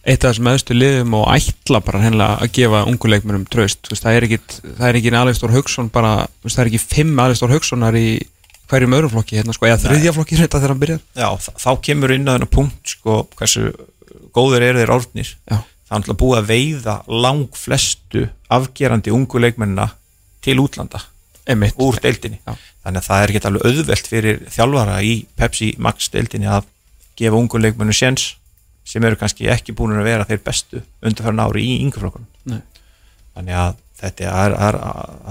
eitt 0.09 0.25
af 0.25 0.33
þessum 0.33 0.47
meðstu 0.49 0.77
liðum 0.77 1.15
og 1.19 1.29
ætla 1.35 1.81
bara 1.85 2.01
hennilega 2.03 2.39
að 2.43 2.53
gefa 2.57 2.83
unguleikmennum 2.89 3.45
tröst, 3.51 3.91
það 3.93 4.17
er 4.17 4.27
ekki 4.29 4.39
er 4.89 4.99
ekki 4.99 5.13
Alekstór 5.21 5.53
Hauksson 5.53 5.91
bara, 5.93 6.13
það 6.47 6.63
er 6.65 6.71
ekki 6.71 6.83
fimm 6.83 7.19
Alekstór 7.23 7.53
Haukssonar 7.53 7.99
í 7.99 8.09
hverjum 8.69 8.97
öðrum 8.99 9.13
flokki, 9.15 9.39
hérna, 9.39 9.55
sko, 9.57 9.69
eða 9.69 9.81
þriðja 9.85 10.15
flokki 10.17 10.39
þetta 10.39 10.61
þegar 10.61 10.75
hann 10.75 10.83
byrjar 10.83 11.03
Já, 11.19 11.29
þá 11.65 11.71
kemur 11.89 12.15
inn 12.15 12.29
á 12.29 12.33
þennan 12.35 12.53
punkt 12.53 12.95
sko, 12.95 13.19
hversu 13.39 13.69
góður 14.37 14.67
eru 14.67 14.83
þeir 14.83 14.95
orðnir 14.97 15.31
Já. 15.35 15.59
það 15.59 15.93
er 15.93 16.03
náttúrulega 16.03 16.23
búið 16.23 16.41
að 16.41 16.51
veiða 16.53 16.97
lang 17.27 17.59
flestu 17.59 18.25
afgerandi 18.59 19.15
ungu 19.15 19.43
leikmennina 19.45 19.89
til 20.45 20.59
útlanda 20.63 21.03
Einmitt. 21.49 21.77
úr 21.81 22.01
deildinni 22.05 22.41
Já. 22.45 22.57
Þannig 22.89 23.05
að 23.05 23.09
það 23.11 23.23
er 23.23 23.33
ekki 23.35 23.49
alveg 23.51 23.69
auðvelt 23.69 24.11
fyrir 24.11 24.43
þjálfara 24.55 24.99
í 25.05 25.15
Pepsi 25.37 25.75
Max 25.79 26.09
deildinni 26.15 26.49
að 26.49 26.69
gefa 27.21 27.37
ungu 27.37 27.61
leikmennu 27.61 27.97
séns 27.97 28.31
sem 28.89 29.05
eru 29.05 29.19
kannski 29.21 29.51
ekki 29.53 29.75
búin 29.77 29.99
að 29.99 30.09
vera 30.09 30.25
þeir 30.25 30.41
bestu 30.47 30.81
undarfæran 31.05 31.45
ári 31.45 31.67
í 31.69 31.77
yngurflokkunum 31.85 32.63
þannig 33.37 33.61
að 33.61 33.77
þetta 33.99 34.33
er, 34.33 34.57
að 34.57 34.79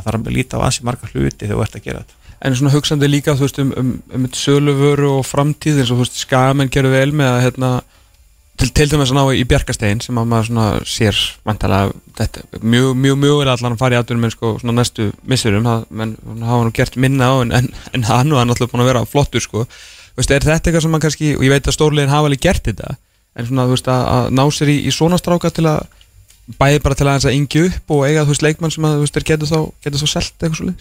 það 0.04 0.10
er 0.12 0.20
að 0.20 0.32
líta 0.36 0.60
á 0.60 0.66
ansi 0.68 0.86
marga 0.88 1.10
hluti 1.12 1.46
þegar 1.46 1.56
þú 1.56 1.66
ert 1.66 1.78
að 1.78 1.86
gera 1.86 2.02
þetta. 2.04 2.16
En 2.38 2.56
svona 2.58 2.74
hugsandi 2.76 3.10
líka, 3.10 3.34
þú 3.38 3.48
veist, 3.48 3.60
um, 3.64 3.72
um, 3.82 3.94
um 4.14 4.26
söluvöru 4.38 5.14
og 5.16 5.24
framtíð 5.26 5.82
eins 5.82 5.94
og, 5.94 6.04
skamenn 6.14 6.70
gerðu 6.74 6.94
vel 6.94 7.14
með 7.16 7.32
að, 7.32 7.40
hérna, 7.48 7.72
til, 8.58 8.70
til 8.74 8.88
dæmis 8.92 9.12
að 9.14 9.18
ná 9.20 9.36
í 9.38 9.44
Bjarkastein 9.48 10.02
sem 10.04 10.18
að 10.18 10.30
maður 10.32 10.48
svona 10.50 10.68
sér 10.90 11.20
vantalega, 11.48 11.92
þetta, 12.18 12.46
mjög, 12.62 12.90
mjög, 13.04 13.20
mjög 13.24 13.42
er 13.44 13.52
allan 13.54 13.76
að 13.76 13.84
fara 13.84 13.98
í 13.98 14.00
aðdurum 14.00 14.24
menn 14.26 14.34
sko 14.34 14.54
svona 14.62 14.78
næstu 14.80 15.10
missurum, 15.30 15.68
það, 15.68 15.86
hann 16.02 16.48
hafa 16.48 16.66
nú 16.66 16.74
gert 16.80 16.98
minna 17.00 17.30
á 17.30 17.36
en, 17.44 17.54
en, 17.60 17.70
en 17.94 18.08
hann 18.10 18.34
hann 18.34 18.54
alltaf 18.56 18.72
búin 18.72 18.86
að 18.86 18.92
vera 18.92 19.06
flottur 19.10 19.44
sko, 19.44 19.66
veist, 20.18 20.34
er 20.34 20.46
þetta 20.46 20.72
eitthvað 20.72 20.86
sem 20.86 20.96
maður 20.96 21.08
kannski, 21.08 21.32
og 21.38 21.46
ég 21.46 21.54
veit 21.54 21.70
að 21.70 21.78
stórlegin 21.78 22.14
hafa 22.14 22.32
alveg 22.32 22.44
gert 22.48 22.70
þetta, 22.72 22.98
en 23.38 23.50
svona, 23.50 23.68
veist, 23.70 23.92
að, 23.94 24.06
að 24.16 24.30
ná 24.40 24.44
sér 24.58 24.74
í, 24.74 24.78
í 24.90 24.96
svona 24.96 25.22
stráka 25.22 25.54
til 25.54 25.68
að 25.70 25.86
bæði 26.58 26.84
bara 26.84 26.96
til 26.98 27.06
að 27.06 27.12
aðeins 27.14 27.28
að 27.28 27.38
yngju 27.38 27.66
upp 27.70 27.94
og 27.94 28.06
eiga, 28.08 28.24
þú 28.24 28.34
veist, 28.34 28.46
leikmann 28.46 28.74
sem 28.74 28.88
að, 28.88 28.98
þú 28.98 29.06
veist, 29.06 29.20
er 29.20 29.28
getur 29.28 29.52
þá, 29.52 29.60
getur 29.84 30.02
þá 30.04 30.12
selt 30.14 30.48
eitthvað 30.48 30.62
svo 30.62 30.76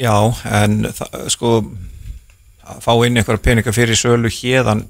Já, 0.00 0.14
en 0.48 0.86
það, 0.96 1.16
sko 1.34 1.50
fá 2.80 2.92
inn 3.04 3.18
einhverja 3.20 3.42
peninga 3.44 3.74
fyrir 3.74 3.98
sölu 3.98 4.30
hérðan 4.32 4.86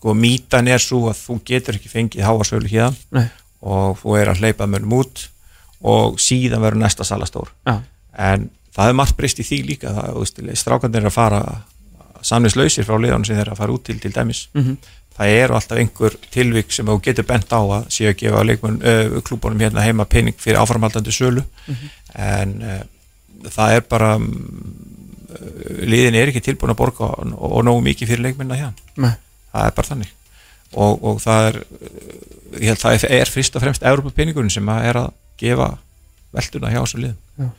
sko 0.00 0.14
mítan 0.16 0.68
er 0.72 0.80
svo 0.80 1.10
að 1.10 1.18
þú 1.20 1.34
getur 1.44 1.76
ekki 1.76 1.90
fengið 1.92 2.24
háa 2.24 2.44
sölu 2.48 2.68
hérðan 2.72 2.96
Nei. 3.12 3.26
og 3.60 3.98
þú 4.00 4.14
er 4.16 4.30
að 4.32 4.40
hleypa 4.40 4.66
mönnum 4.66 4.94
út 5.02 5.26
og 5.84 6.16
síðan 6.20 6.62
verður 6.64 6.80
næsta 6.86 7.04
salastór 7.04 7.50
Já. 7.68 7.82
en 8.16 8.48
það 8.72 8.88
er 8.88 8.96
margt 8.96 9.16
breyst 9.18 9.42
í 9.42 9.44
því 9.44 9.58
líka 9.68 9.92
það, 9.92 10.56
strákandir 10.56 11.02
er 11.04 11.10
að 11.10 11.16
fara 11.18 11.42
samnislausir 12.24 12.84
frá 12.88 12.96
liðanum 13.00 13.24
sem 13.28 13.36
þeir 13.36 13.52
að 13.52 13.60
fara 13.60 13.72
út 13.76 13.84
til 13.84 13.98
til 14.00 14.12
dæmis 14.12 14.46
Mhm. 14.54 14.76
það 15.20 15.34
eru 15.36 15.54
alltaf 15.58 15.78
einhver 15.78 16.16
tilvík 16.32 16.72
sem 16.72 16.86
þú 16.86 17.00
getur 17.04 17.26
bent 17.28 17.52
á 17.52 17.60
að 17.60 17.88
séu 17.92 18.08
að 18.08 18.16
gefa 18.22 18.42
leikmenn, 18.44 18.80
uh, 18.80 19.20
klúbunum 19.20 19.60
hérna 19.60 19.84
heima 19.84 20.04
pening 20.08 20.34
fyrir 20.38 20.56
áframhaldandi 20.60 21.12
sölu 21.12 21.44
en 22.16 22.62
uh, 22.62 22.82
það 23.50 23.74
er 23.76 23.80
bara 23.88 24.14
um, 24.16 24.30
liðin 25.86 26.16
er 26.18 26.30
ekki 26.32 26.40
tilbúin 26.44 26.72
að 26.72 26.78
borga 26.80 27.10
og, 27.20 27.34
og 27.36 27.64
nógu 27.66 27.82
mikið 27.84 28.08
fyrir 28.14 28.24
leikmenna 28.30 28.56
hérna 28.56 28.72
Nei. 28.96 29.12
Það 29.50 29.66
er 29.66 29.76
bara 29.76 29.90
þannig 29.90 30.12
og, 30.70 31.04
og 31.04 31.20
það 31.22 31.48
er 31.48 31.60
ég 32.60 32.68
held 32.70 32.82
það 32.82 33.08
er 33.20 33.32
fyrst 33.32 33.56
og 33.56 33.64
fremst 33.64 33.86
Európa 33.86 34.14
peningurinn 34.14 34.52
sem 34.52 34.70
að 34.70 34.88
er 34.90 35.00
að 35.04 35.10
gefa 35.40 35.72
velduna 36.34 36.72
hjá 36.72 36.80
þessu 36.82 37.10
Já. 37.10 37.50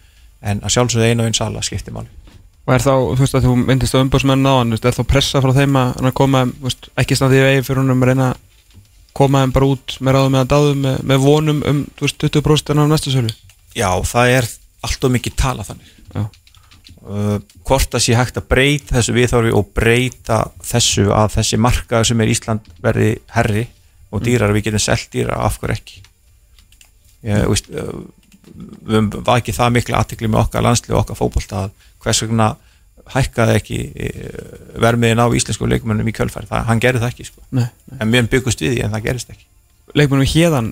en 0.51 0.63
að 0.63 0.75
sjálfsögðu 0.75 1.09
einu 1.09 1.23
og 1.23 1.29
einn 1.29 1.37
sala 1.37 1.63
skiptir 1.65 1.95
máli 1.95 2.11
Og 2.61 2.75
er 2.75 2.83
þá, 2.83 2.93
þú 2.93 3.23
veist 3.23 3.35
að 3.35 3.45
þú 3.47 3.53
myndist 3.57 3.95
á 3.97 4.03
umbásmenn 4.03 4.45
á 4.45 4.53
hann, 4.59 4.75
er 4.77 4.93
þá 4.93 5.01
pressa 5.09 5.39
frá 5.41 5.49
þeim 5.55 5.77
að 5.81 5.95
að 6.05 6.11
koma, 6.19 6.43
veist, 6.61 6.91
ekki 7.01 7.17
standi 7.17 7.39
í 7.39 7.41
vegi 7.41 7.63
fyrir 7.65 7.81
honum 7.81 8.03
að 8.05 8.11
reyna 8.11 8.27
að 8.29 8.67
koma 9.17 9.41
þeim 9.41 9.53
bara 9.55 9.69
út 9.73 9.95
með 9.97 10.15
ráðum 10.15 10.37
eða 10.37 10.49
dáðum 10.51 10.83
með, 10.85 10.99
með 11.09 11.23
vonum 11.23 11.63
um, 11.71 11.79
veist, 11.99 12.21
20% 12.21 12.77
á 12.77 12.85
næstu 12.85 13.15
sölu? 13.15 13.33
Já, 13.73 13.89
það 14.05 14.35
er 14.35 14.49
allt 14.85 15.09
og 15.09 15.13
mikið 15.15 15.37
tala 15.41 15.65
þannig 15.65 15.89
Já. 16.13 16.23
Uh, 17.07 17.37
hvort 17.67 17.91
það 17.93 18.05
sé 18.05 18.15
hægt 18.17 18.39
að 18.39 18.47
breyta 18.51 18.97
þessu 18.97 19.15
viðþorfi 19.17 19.53
og 19.57 19.69
breyta 19.75 20.39
þessu 20.65 21.09
að 21.15 21.35
þessi 21.37 21.59
markaður 21.61 22.09
sem 22.11 22.23
er 22.23 22.33
Ísland 22.33 22.71
verði 22.83 23.11
herri 23.35 23.67
og 24.11 24.25
dýrar 24.25 24.53
við 24.55 24.69
getum 24.69 24.83
selt 24.83 25.07
dýra 25.13 25.39
af 25.45 25.59
hverju 25.61 25.77
ekki? 25.77 26.01
Ég, 27.29 27.45
veist, 27.51 27.69
uh, 27.69 28.01
við 28.51 28.97
höfum 28.97 29.11
vakið 29.27 29.57
það 29.59 29.77
miklu 29.77 29.97
aðtikli 29.97 30.31
með 30.31 30.43
okkar 30.45 30.65
landslið 30.65 30.97
og 30.97 31.03
okkar 31.03 31.19
fótbolta 31.19 31.63
að 31.65 31.87
hvers 32.03 32.23
vegna 32.25 32.51
hækkaði 33.11 33.55
ekki 33.57 33.77
vermiðin 34.79 35.19
á 35.19 35.27
íslensku 35.35 35.67
leikmönnum 35.67 36.07
í 36.07 36.13
kjölfæri, 36.15 36.47
það, 36.47 36.67
hann 36.67 36.81
gerði 36.83 37.01
það 37.01 37.11
ekki 37.11 37.25
sko. 37.27 37.41
Nei, 37.49 37.65
nei. 37.89 37.97
en 37.97 38.11
mjög 38.11 38.29
byggust 38.35 38.61
við 38.61 38.75
því 38.75 38.83
en 38.85 38.93
það 38.93 39.07
gerist 39.07 39.33
ekki. 39.33 39.47
Leikmennum 39.97 40.27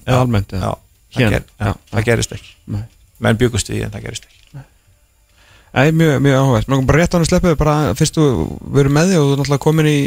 eða 0.06 0.20
almennt 0.22 0.54
já, 0.54 0.70
það, 1.16 1.34
ger, 1.34 1.48
já, 1.50 1.66
já, 1.66 1.74
það 1.92 2.06
gerist 2.12 2.36
ekki. 2.38 2.54
Nei. 2.76 2.84
menn 3.20 3.40
byggust 3.42 3.72
við 3.72 3.80
því 3.80 3.88
en 3.88 3.96
það 3.96 4.06
gerist 4.08 4.30
ekki 4.30 4.40
Æ, 5.70 5.92
mjög, 5.94 6.16
mjög 6.26 6.40
áhugað 6.40 6.70
Mér 6.72 6.86
bara 6.90 7.02
rétt 7.02 7.14
á 7.14 7.16
hann 7.18 7.26
að 7.26 7.32
sleppu 7.32 7.56
bara 7.60 7.76
fyrst 7.98 8.18
þú 8.18 8.28
verður 8.74 8.96
með 8.96 9.12
þig 9.12 9.20
og 9.20 9.26
þú 9.26 9.34
er 9.34 9.42
náttúrulega 9.42 9.66
komin 9.66 9.90
í, 9.90 9.98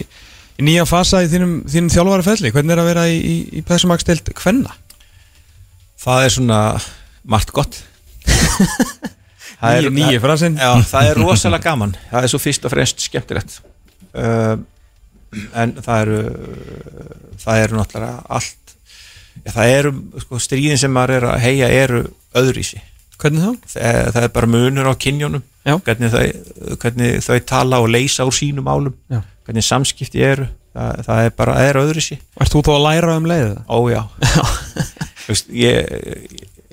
í 0.59 0.67
nýja 0.67 0.87
fasa 0.91 1.23
í 1.23 1.31
þínum, 1.31 1.53
þínum 1.71 1.93
þjálfari 1.95 2.27
felli 2.27 2.53
hvernig 2.55 2.75
er 2.75 2.83
að 2.83 2.91
vera 2.91 3.07
í, 3.11 3.21
í, 3.21 3.37
í 3.61 3.65
þessum 3.69 3.95
akstild 3.95 4.33
kvenna? 4.39 4.75
það 6.03 6.25
er 6.27 6.35
svona 6.35 6.59
margt 7.23 7.55
gott. 7.55 7.79
Það 9.63 9.77
Nýji, 9.79 9.91
nýji 9.95 10.19
frasinn. 10.19 10.57
Já, 10.59 10.73
það 10.91 11.09
er 11.13 11.19
rosalega 11.23 11.63
gaman. 11.63 11.93
Það 12.11 12.25
er 12.27 12.31
svo 12.33 12.39
fyrst 12.43 12.65
og 12.67 12.73
fremst 12.73 13.05
skemmtilegt. 13.05 13.53
Uh, 14.11 14.57
en 15.57 15.75
það 15.79 16.01
eru 16.03 16.19
það 17.41 17.61
eru 17.65 17.79
náttúrulega 17.79 18.25
allt 18.37 18.75
ja, 19.45 19.53
það 19.55 19.75
eru 19.77 19.93
sko, 20.25 20.41
stríðin 20.43 20.81
sem 20.81 20.93
maður 20.93 21.15
er 21.17 21.29
að 21.31 21.45
heia 21.47 21.71
eru 21.73 22.03
öðrísi 22.39 22.83
Hvernig 23.23 23.45
þá? 23.45 23.51
það, 23.77 23.99
það 24.17 24.23
er 24.27 24.33
bara 24.37 24.51
munur 24.57 24.91
á 24.91 24.95
kynjónum 24.99 25.43
Já. 25.63 25.77
hvernig 25.87 26.11
þau, 26.11 26.77
hvernig 26.83 27.21
þau 27.23 27.37
tala 27.47 27.79
og 27.85 27.91
leysa 27.95 28.27
úr 28.27 28.35
sínum 28.35 28.67
álum 28.71 28.95
Já. 29.13 29.21
hvernig 29.47 29.67
samskipti 29.67 30.25
eru 30.27 30.49
það, 30.75 31.03
það 31.07 31.21
er 31.29 31.35
bara, 31.39 31.55
það 31.59 31.69
er 31.73 31.81
öðrísi 31.85 32.19
Ert 32.43 32.55
þú 32.57 32.63
þá 32.67 32.73
að 32.75 32.83
læra 32.89 33.19
um 33.21 33.29
leiðið? 33.31 33.61
ójá 33.71 34.03
Veist, 35.29 35.53
ég, 35.55 35.93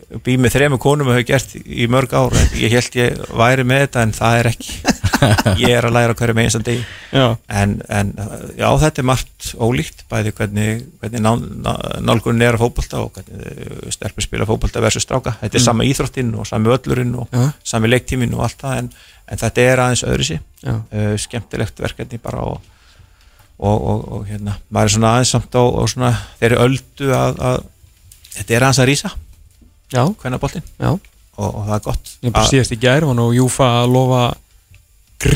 ég 0.09 0.23
bý 0.25 0.39
með 0.41 0.55
þremu 0.55 0.79
konum 0.81 1.11
og 1.11 1.19
hef 1.19 1.27
gert 1.29 1.51
í 1.61 1.85
mörg 1.91 2.15
ár 2.17 2.33
ég 2.57 2.73
held 2.73 2.95
ég 2.97 3.19
væri 3.37 3.65
með 3.69 3.83
þetta 3.85 4.07
en 4.07 4.15
það 4.17 4.39
er 4.41 4.49
ekki 4.55 4.79
ég 5.63 5.73
er 5.73 5.87
að 5.87 5.95
læra 5.95 6.15
hverju 6.17 6.35
með 6.37 6.47
einstan 6.47 6.65
degi. 6.65 6.81
Já, 7.13 7.25
en, 7.61 7.75
en 7.89 8.11
já 8.57 8.67
þetta 8.83 9.01
er 9.01 9.07
margt 9.09 9.49
ólíkt 9.59 10.03
bæði 10.11 10.33
hvernig, 10.37 10.83
hvernig 11.01 11.23
ná, 11.25 11.31
ná, 11.39 11.71
nálgunin 12.05 12.45
er 12.47 12.57
að 12.57 12.65
fótbolta 12.65 13.03
og 13.03 13.13
hvernig 13.17 13.93
stelpur 13.95 14.25
spila 14.25 14.47
fótbolta 14.49 14.83
versus 14.83 15.05
stráka. 15.05 15.35
Þetta 15.41 15.59
er 15.59 15.65
sama 15.65 15.87
íþróttinn 15.87 16.33
og 16.39 16.47
sami 16.49 16.73
öllurinn 16.73 17.15
og 17.19 17.31
Já. 17.35 17.45
sami 17.73 17.91
leiktíminn 17.91 18.35
og 18.37 18.45
allt 18.47 18.59
það 18.63 18.81
en, 18.83 18.91
en 19.29 19.43
þetta 19.43 19.65
er 19.65 19.83
aðeins 19.85 20.05
öðru 20.07 20.27
sí 20.31 20.39
uh, 20.67 21.15
skemmtilegt 21.19 21.81
verkefni 21.83 22.19
bara 22.21 22.43
og, 22.49 22.59
og, 23.57 23.77
og, 23.77 24.05
og 24.17 24.27
hérna 24.29 24.57
maður 24.69 24.91
er 24.91 24.95
svona 24.97 25.13
aðeins 25.17 25.33
samt 25.35 25.57
á 25.57 25.63
og 25.63 25.89
svona 25.91 26.13
þeirri 26.41 26.61
öldu 26.65 27.13
að, 27.15 27.41
að 27.51 27.63
þetta 28.37 28.55
er 28.55 28.67
aðeins 28.67 28.83
að 28.83 28.89
rísa. 28.93 29.15
Já, 29.89 30.03
hvernig 30.21 30.41
boltinn 30.41 30.65
já. 30.77 30.91
og, 30.93 31.47
og 31.47 31.63
það 31.65 31.75
er 31.79 31.83
gott 31.87 32.11
Ég 32.21 32.33
bara 32.33 32.45
að, 32.45 32.51
síðast 32.53 32.75
í 32.75 32.77
gær 32.81 33.07
var 33.09 33.15
nú 33.17 33.31
Júfa 33.33 33.69
að 33.79 33.95
lofa 33.95 34.23